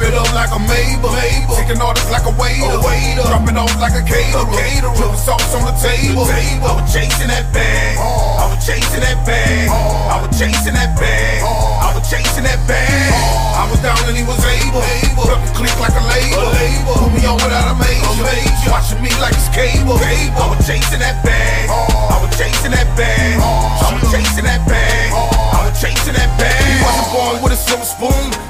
Whip 0.00 0.08
it 0.08 0.16
up 0.16 0.32
like 0.32 0.48
a 0.48 0.56
Mabel. 0.56 1.12
Mabel. 1.12 1.60
Taking 1.60 1.76
orders 1.76 2.08
like 2.08 2.24
a 2.24 2.32
waiter. 2.40 2.72
A 2.72 2.80
waiter. 2.80 3.20
Dropping 3.20 3.60
off 3.60 3.68
like 3.76 3.92
a 3.92 4.00
caterer. 4.00 4.48
A 4.48 4.56
caterer. 4.56 4.96
Putting 4.96 5.20
sauce 5.20 5.52
on 5.52 5.68
the 5.68 5.76
table. 5.76 6.24
The 6.24 6.32
table. 6.40 6.72
I 6.72 6.80
was 6.80 6.88
chasing 6.88 7.28
that 7.28 7.44
bag. 7.52 8.00
I 8.00 8.48
was 8.48 8.64
chasing 8.64 9.04
that 9.04 9.20
bag. 9.28 9.68
I 9.68 10.16
was 10.24 10.32
chasing 10.40 10.72
that 10.72 10.96
bag. 10.96 11.44
I 11.44 11.92
was 11.92 12.08
chasing 12.08 12.48
that 12.48 12.64
bag. 12.64 13.12
I 13.60 13.68
was 13.68 13.76
down 13.84 14.00
and 14.08 14.16
he 14.16 14.24
was 14.24 14.40
able. 14.40 14.80
able. 14.80 15.28
The 15.28 15.36
click 15.52 15.76
like 15.76 15.92
a 15.92 16.04
label. 16.08 16.48
A 16.48 16.56
label. 16.56 16.96
Put 16.96 17.12
me 17.20 17.22
on 17.28 17.36
without 17.36 17.68
a 17.68 17.76
major. 17.76 18.24
major. 18.24 18.72
Watching 18.72 19.04
me 19.04 19.12
like 19.20 19.36
it's 19.36 19.52
cable. 19.52 20.00
cable. 20.00 20.40
I 20.40 20.48
was 20.48 20.64
chasing 20.64 21.04
that 21.04 21.20
bag. 21.20 21.68
I 21.68 22.16
was 22.24 22.32
chasing 22.40 22.72
that 22.72 22.88
bag. 22.96 23.36
I 23.36 24.00
was 24.00 24.08
chasing 24.08 24.48
that 24.48 24.64
bag. 24.64 25.12
I 25.12 25.60
was 25.68 25.76
chasing 25.76 26.16
that 26.16 26.32
bag. 26.40 26.56
He 26.56 26.80
wasn't 26.88 27.08
born 27.12 27.36
with 27.44 27.52
a 27.52 27.60
silver 27.60 27.84
spoon. 27.84 28.49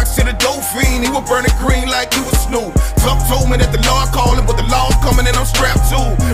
Rocks 0.00 0.16
to 0.16 0.24
the 0.24 0.32
dope 0.32 0.64
fiend. 0.72 1.04
He 1.04 1.10
was 1.10 1.28
burning 1.28 1.52
green 1.60 1.88
like 1.88 2.14
he 2.14 2.20
was 2.20 2.36
Snoop. 2.48 2.72
Tuck 3.04 3.20
told 3.28 3.50
me 3.50 3.56
that 3.60 3.70
the 3.72 3.82
Lord 3.84 4.08
calling, 4.16 4.44
but 4.46 4.56
the 4.56 4.66
law's 4.72 4.96
coming 5.04 5.26
and 5.28 5.36
I'm 5.36 5.44
strapped 5.44 5.92
too. 5.92 6.29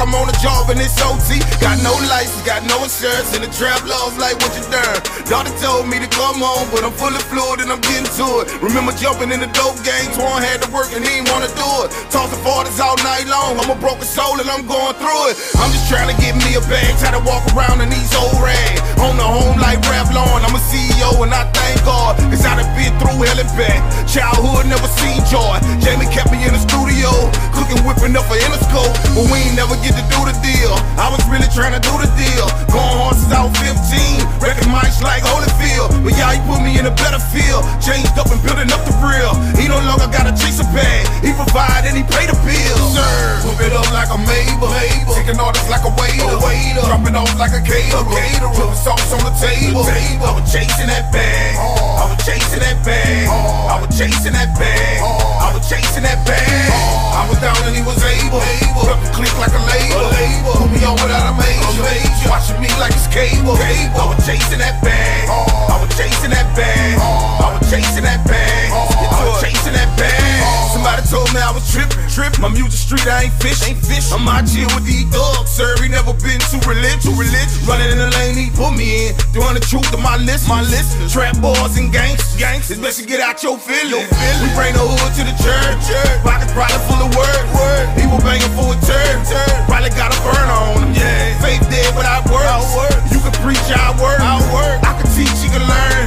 Like 0.00 0.08
I'm 0.08 0.14
on 0.16 0.28
a 0.28 0.36
job 0.40 0.70
and 0.70 0.80
it's 0.80 0.96
OT. 1.02 1.40
Got 1.60 1.82
no 1.84 1.92
license, 2.08 2.40
got 2.46 2.64
no 2.64 2.82
insurance, 2.84 3.36
and 3.36 3.44
the 3.44 3.52
trap 3.52 3.84
laws 3.84 4.16
like 4.16 4.36
what 4.40 4.52
you 4.56 4.64
done. 4.72 4.98
Daughter 5.28 5.52
told 5.60 5.88
me 5.88 6.00
to 6.00 6.08
come 6.08 6.40
home, 6.40 6.68
but 6.72 6.84
I'm 6.84 6.92
full 6.92 7.12
of 7.12 7.22
fluid 7.28 7.60
and 7.60 7.70
I'm 7.70 7.80
getting 7.84 8.08
to 8.16 8.26
it. 8.42 8.48
Remember 8.62 8.92
jumping 8.96 9.30
in 9.30 9.40
the 9.40 9.50
dope 9.52 9.76
game, 9.84 10.08
Twan 10.16 10.40
had 10.40 10.62
to 10.64 10.68
work 10.72 10.88
and 10.96 11.04
he 11.04 11.20
ain't 11.20 11.28
wanna 11.28 11.52
do 11.52 11.68
it. 11.84 11.92
Tossing 12.10 12.40
forties 12.40 12.80
all 12.80 12.96
night 13.04 13.28
long. 13.28 13.60
I'm 13.60 13.70
a 13.70 13.78
broken 13.78 14.08
soul 14.08 14.40
and 14.40 14.48
I'm 14.48 14.64
going 14.66 14.96
through 14.96 15.22
it. 15.30 15.36
I'm 15.60 15.70
just 15.70 15.86
trying 15.92 16.08
to 16.08 16.16
get 16.18 16.34
me 16.34 16.56
a 16.56 16.62
bag, 16.66 16.96
try 16.98 17.12
to 17.12 17.22
walk 17.22 17.44
around 17.52 17.84
in 17.84 17.92
these 17.92 18.10
old 18.16 18.40
rags. 18.40 18.80
On 19.04 19.16
the 19.16 19.24
home 19.24 19.60
like 19.60 19.80
Rap 19.88 20.12
Lawn, 20.12 20.42
I'm 20.44 20.56
a 20.56 20.62
CEO 20.68 21.22
and 21.22 21.32
I 21.32 21.44
thank 21.52 21.84
God, 21.84 22.16
cause 22.32 22.44
I 22.44 22.56
done 22.56 22.68
been 22.76 22.92
through 22.98 23.20
hell 23.20 23.38
and 23.38 23.52
back. 23.56 23.80
Childhood 24.08 24.66
never 24.66 24.88
seen 24.98 25.20
joy. 25.28 25.56
Jamie 25.84 26.08
kept 26.10 26.32
me 26.32 26.42
in 26.44 26.52
the 26.52 26.62
studio, 26.62 27.12
cooking, 27.52 27.80
whipping 27.84 28.16
up 28.16 28.26
for 28.26 28.36
Interscope, 28.36 28.92
but 29.14 29.24
we 29.30 29.40
ain't 29.44 29.56
never 29.56 29.76
get 29.84 29.99
to 30.00 30.08
do 30.08 30.20
the 30.24 30.36
deal. 30.40 30.72
I 30.96 31.12
was 31.12 31.20
really 31.28 31.48
trying 31.52 31.76
to 31.76 31.82
do 31.82 31.92
the 32.00 32.08
deal. 32.16 32.46
Going 32.72 32.96
hard 32.96 33.16
since 33.20 33.32
I 33.32 33.44
was 33.44 33.52
15, 33.60 34.40
wrecking 34.40 34.70
mics 34.72 35.04
like 35.04 35.20
Holyfield. 35.20 35.92
But 36.00 36.16
yeah, 36.16 36.32
he 36.32 36.40
put 36.48 36.64
me 36.64 36.80
in 36.80 36.88
a 36.88 36.94
better 36.96 37.20
field, 37.20 37.64
changed 37.84 38.16
up 38.16 38.32
and 38.32 38.40
building 38.40 38.72
up 38.72 38.80
the 38.88 38.94
real. 39.04 39.36
He 39.60 39.68
no 39.68 39.76
longer 39.84 40.08
gotta 40.08 40.32
chase 40.32 40.60
a 40.60 40.66
bag, 40.72 41.04
he 41.20 41.36
provide 41.36 41.84
and 41.84 41.96
he 41.96 42.04
pay 42.04 42.24
the 42.24 42.36
bills. 42.40 42.96
Sir, 42.96 43.44
Whip 43.44 43.60
it 43.60 43.72
up 43.76 43.88
like 43.92 44.08
a. 44.08 44.20
Mabel. 44.30 44.70
Taking 45.14 45.40
orders 45.40 45.68
like 45.68 45.84
a 45.84 45.92
waiter. 45.96 46.28
A 46.28 46.38
waiter. 46.38 46.84
Dropping 46.86 47.16
off 47.16 47.32
like 47.38 47.52
a 47.52 47.62
caterer. 47.62 48.00
A 48.00 48.14
caterer. 48.14 48.52
Putting 48.54 48.78
sauce 48.78 49.12
on 49.12 49.22
the 49.24 49.34
table. 49.40 49.82
The 49.82 49.92
table. 49.92 50.26
I 50.26 50.32
was 50.38 50.46
chasing 50.52 50.88
that 50.88 51.10
bag. 51.12 51.56
I 51.56 52.04
was 52.06 52.20
chasing 52.22 52.60
that 52.60 52.78
bag. 52.84 53.26
I 53.26 53.76
was 53.80 53.90
chasing 53.96 54.32
that 54.32 54.50
bag. 54.58 55.00
I 55.02 55.48
was 55.54 55.64
chasing 55.68 56.04
that 56.04 56.20
bag. 56.26 56.70
I 57.16 57.26
was 57.28 57.38
down 57.40 57.58
and 57.66 57.74
he 57.74 57.82
was 57.82 58.00
able. 58.02 58.40
The 58.86 58.94
click 59.14 59.32
like 59.38 59.54
a 59.54 59.62
label. 59.66 59.79
Put 59.88 60.70
me 60.70 60.84
on 60.84 60.96
without 61.00 61.30
a 61.30 61.34
major. 61.36 61.84
Watching 62.28 62.60
me 62.60 62.68
like 62.78 62.92
it's 62.92 63.06
cable. 63.08 63.56
I 63.56 64.04
was 64.08 64.20
chasing 64.26 64.58
that 64.60 64.80
bag. 64.82 65.28
I 65.28 65.76
was 65.80 65.90
chasing 65.96 66.30
that 66.30 66.48
bag. 66.56 66.98
I 67.00 67.58
was 67.58 67.70
chasing 67.70 68.04
that 68.04 68.24
bag. 68.26 68.72
I 68.72 69.28
was 69.28 69.40
chasing 69.42 69.74
that 69.74 69.90
bag. 69.98 70.72
Somebody 70.72 71.02
told 71.08 71.28
me 71.34 71.40
I 71.40 71.52
was 71.52 71.64
tripping, 71.68 71.99
tripping. 72.10 72.42
My 72.42 72.50
music 72.50 72.74
street, 72.74 73.06
I 73.06 73.30
ain't 73.30 73.36
fish. 73.38 73.62
Ain't 73.64 73.78
fish. 73.78 74.10
I'm 74.10 74.26
out 74.26 74.48
here 74.50 74.66
with 74.74 74.84
these 74.84 75.06
thugs, 75.08 75.50
sir. 75.50 75.70
He 75.78 75.88
never 75.88 76.12
been 76.18 76.42
too 76.50 76.60
religious. 76.66 77.06
Too 77.06 77.14
religious. 77.14 77.62
Running 77.64 77.90
in 77.94 77.98
the 77.98 78.10
lane, 78.18 78.36
he 78.36 78.50
put 78.50 78.74
me 78.74 79.08
in. 79.08 79.10
Doing 79.32 79.54
the 79.54 79.62
truth 79.62 79.86
to 79.94 79.98
my 79.98 80.18
listeners. 80.18 80.50
My 80.50 80.62
listeners. 80.66 81.12
Trap 81.14 81.38
boys 81.38 81.78
and 81.78 81.94
gangsters. 81.94 82.36
Gangsters. 82.36 82.76
It's 82.76 82.82
best 82.82 82.98
to 83.00 83.06
get 83.06 83.22
out 83.22 83.38
your 83.42 83.56
feelings. 83.56 83.94
Your 83.94 84.04
feelings. 84.10 84.42
We 84.42 84.48
bring 84.58 84.74
the 84.74 84.82
hood 84.82 85.12
to 85.16 85.22
the 85.22 85.36
church. 85.38 85.78
church. 85.86 86.18
Pockets 86.26 86.52
probably 86.52 86.82
full 86.90 87.00
of 87.06 87.10
word. 87.14 87.44
word. 87.54 87.86
People 87.94 88.18
banging 88.26 88.52
for 88.58 88.74
a 88.74 88.76
turn. 88.82 89.16
turn. 89.30 89.56
Probably 89.70 89.94
got 89.94 90.10
a 90.10 90.18
burn 90.26 90.48
on 90.50 90.82
them. 90.82 90.92
Yeah. 90.98 91.38
Faith 91.38 91.62
dead, 91.70 91.94
but 91.94 92.04
I 92.04 92.18
work. 92.26 92.44
I 92.44 92.58
work. 92.74 92.98
You 93.14 93.22
can 93.22 93.34
preach, 93.40 93.62
I 93.70 93.94
work. 94.02 94.18
I 94.18 94.42
work. 94.50 94.78
I 94.82 94.92
can 94.98 95.08
teach, 95.14 95.32
you 95.46 95.50
can 95.54 95.62
learn. 95.62 96.02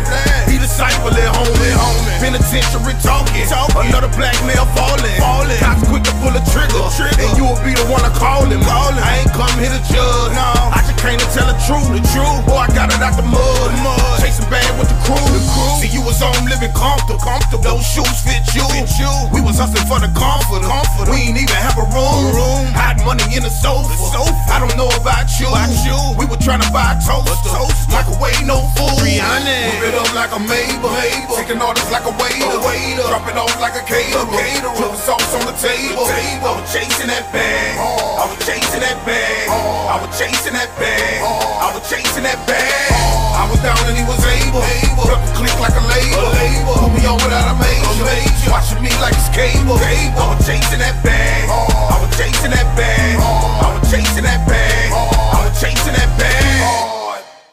Be 0.51 0.60
disciple 0.60 1.16
at 1.16 1.32
home. 1.32 1.47
At 1.47 1.78
home. 1.80 2.04
Penitentiary 2.20 2.95
talking. 2.99 3.47
talking. 3.47 3.88
Another 3.88 4.12
black 4.18 4.36
male 4.43 4.68
falling. 4.76 5.18
falling. 5.22 5.60
Cops 5.64 5.93
quick 5.94 6.04
to 6.10 6.14
pull 6.26 6.34
a 6.34 6.41
trigger. 6.50 6.82
trigger. 6.98 7.22
And 7.22 7.38
you 7.38 7.46
will 7.46 7.62
be 7.62 7.78
the 7.78 7.86
one 7.86 8.02
to 8.02 8.10
call 8.18 8.50
him. 8.50 8.58
Call 8.66 8.89
him. 8.89 9.06
I 9.06 9.22
ain't 9.22 9.34
come 9.38 9.54
here 9.62 9.70
to 9.70 9.82
judge. 9.86 10.34
No. 10.34 10.50
I 10.74 10.82
just 10.82 10.98
came 10.98 11.22
to 11.22 11.30
tell 11.30 11.46
the 11.46 11.58
truth. 11.70 11.86
The 11.94 12.02
truth. 12.10 12.41
Boy, 12.50 12.66
I 12.66 12.68
got 12.74 12.89
it 12.89 12.98
out 12.98 13.14
the 13.14 13.22
mud. 13.22 13.70
mud. 13.86 14.18
Chasing 14.18 14.50
bad 14.50 14.74
with 14.82 14.89
the 14.89 14.98
crew. 15.06 15.22
The 15.22 15.41
crew. 15.54 15.78
See, 15.78 15.94
you 15.94 16.02
was 16.02 16.18
on 16.26 16.34
living 16.50 16.74
comfortable. 16.74 17.22
comfortable. 17.22 17.62
Those 17.62 17.86
shoes 17.86 18.18
fit 18.26 18.41
you. 18.58 18.66
Fit 18.74 18.89
you. 18.98 19.12
We 19.30 19.46
was 19.46 19.62
hustling 19.62 19.86
for 19.86 20.02
the 20.02 20.10
comfort. 20.18 20.66
comfort. 20.66 21.14
We 21.14 21.30
ain't 21.30 21.38
even 21.38 21.60
have 21.62 21.78
a 21.78 21.86
room. 21.94 22.34
A 22.34 22.34
room. 22.34 22.66
Hide 22.74 22.98
money 23.06 23.30
in 23.30 23.46
the 23.46 23.54
sofa. 23.54 23.94
the 23.94 23.98
sofa. 24.10 24.34
I 24.50 24.58
don't 24.58 24.74
know 24.74 24.89
about 24.98 25.30
you. 25.38 25.46
About 25.54 25.70
you. 25.86 25.98
We 26.18 26.26
were 26.26 26.41
trying 26.41 26.66
to 26.66 26.72
buy 26.74 26.98
toast. 27.06 27.30
toast. 27.46 27.86
Microwave, 27.94 28.41
no 28.50 28.66
food. 28.74 28.98
Rihanna. 29.06 29.78
Whip 29.78 29.94
it 29.94 29.96
up 30.02 30.10
like 30.18 30.34
a. 30.34 30.41
Mabel. 30.41 30.89
Taking 31.38 31.62
orders 31.62 31.89
like 31.94 32.10
a 32.10 32.14
waiter. 32.18 32.50
A 32.50 32.60
waiter. 32.66 33.06
Dropping 33.06 33.38
off 33.38 33.54
like 33.62 33.78
a 33.78 33.86
caterer. 33.86 34.26
caterer. 34.34 34.74
Putting 34.74 34.98
sauce 34.98 35.34
on 35.38 35.46
the 35.46 35.56
table 35.62 35.82
table. 35.91 36.07
I 36.07 36.59
was 36.59 36.71
chasing 36.71 37.07
that 37.07 37.25
bag. 37.34 37.75
I 37.75 38.25
was 38.29 38.39
chasing 38.45 38.79
that 38.79 38.99
bag. 39.03 39.49
I 39.49 39.95
was 39.99 40.11
chasing 40.15 40.53
that 40.53 40.71
bag. 40.79 41.19
I 41.23 41.67
was 41.75 41.84
chasing 41.89 42.23
that 42.23 42.39
bag. 42.47 42.91
I 43.36 43.43
was 43.49 43.59
down 43.59 43.79
and 43.89 43.97
he 43.97 44.05
was 44.07 44.23
able. 44.23 44.63
Rubber 45.03 45.31
click 45.36 45.55
like 45.59 45.75
a 45.75 45.84
label. 45.84 46.31
Put 46.79 46.93
me 46.95 47.03
on 47.05 47.19
without 47.19 47.51
a 47.51 47.55
major. 47.59 48.51
Watching 48.51 48.81
me 48.84 48.91
like 49.03 49.15
it's 49.17 49.29
cable. 49.36 49.75
I 49.75 50.36
was 50.36 50.45
chasing 50.45 50.79
that 50.79 50.95
bag. 51.03 51.49
I 51.49 51.99
was 51.99 52.11
chasing 52.15 52.51
that 52.51 52.67
bag. 52.77 53.19
I 53.19 53.79
was 53.79 53.91
chasing 53.91 54.23
that 54.23 54.41
bag. 54.47 54.91
I 54.93 55.49
was 55.49 55.59
chasing 55.59 55.93
that 55.93 56.11
bag. 56.17 56.93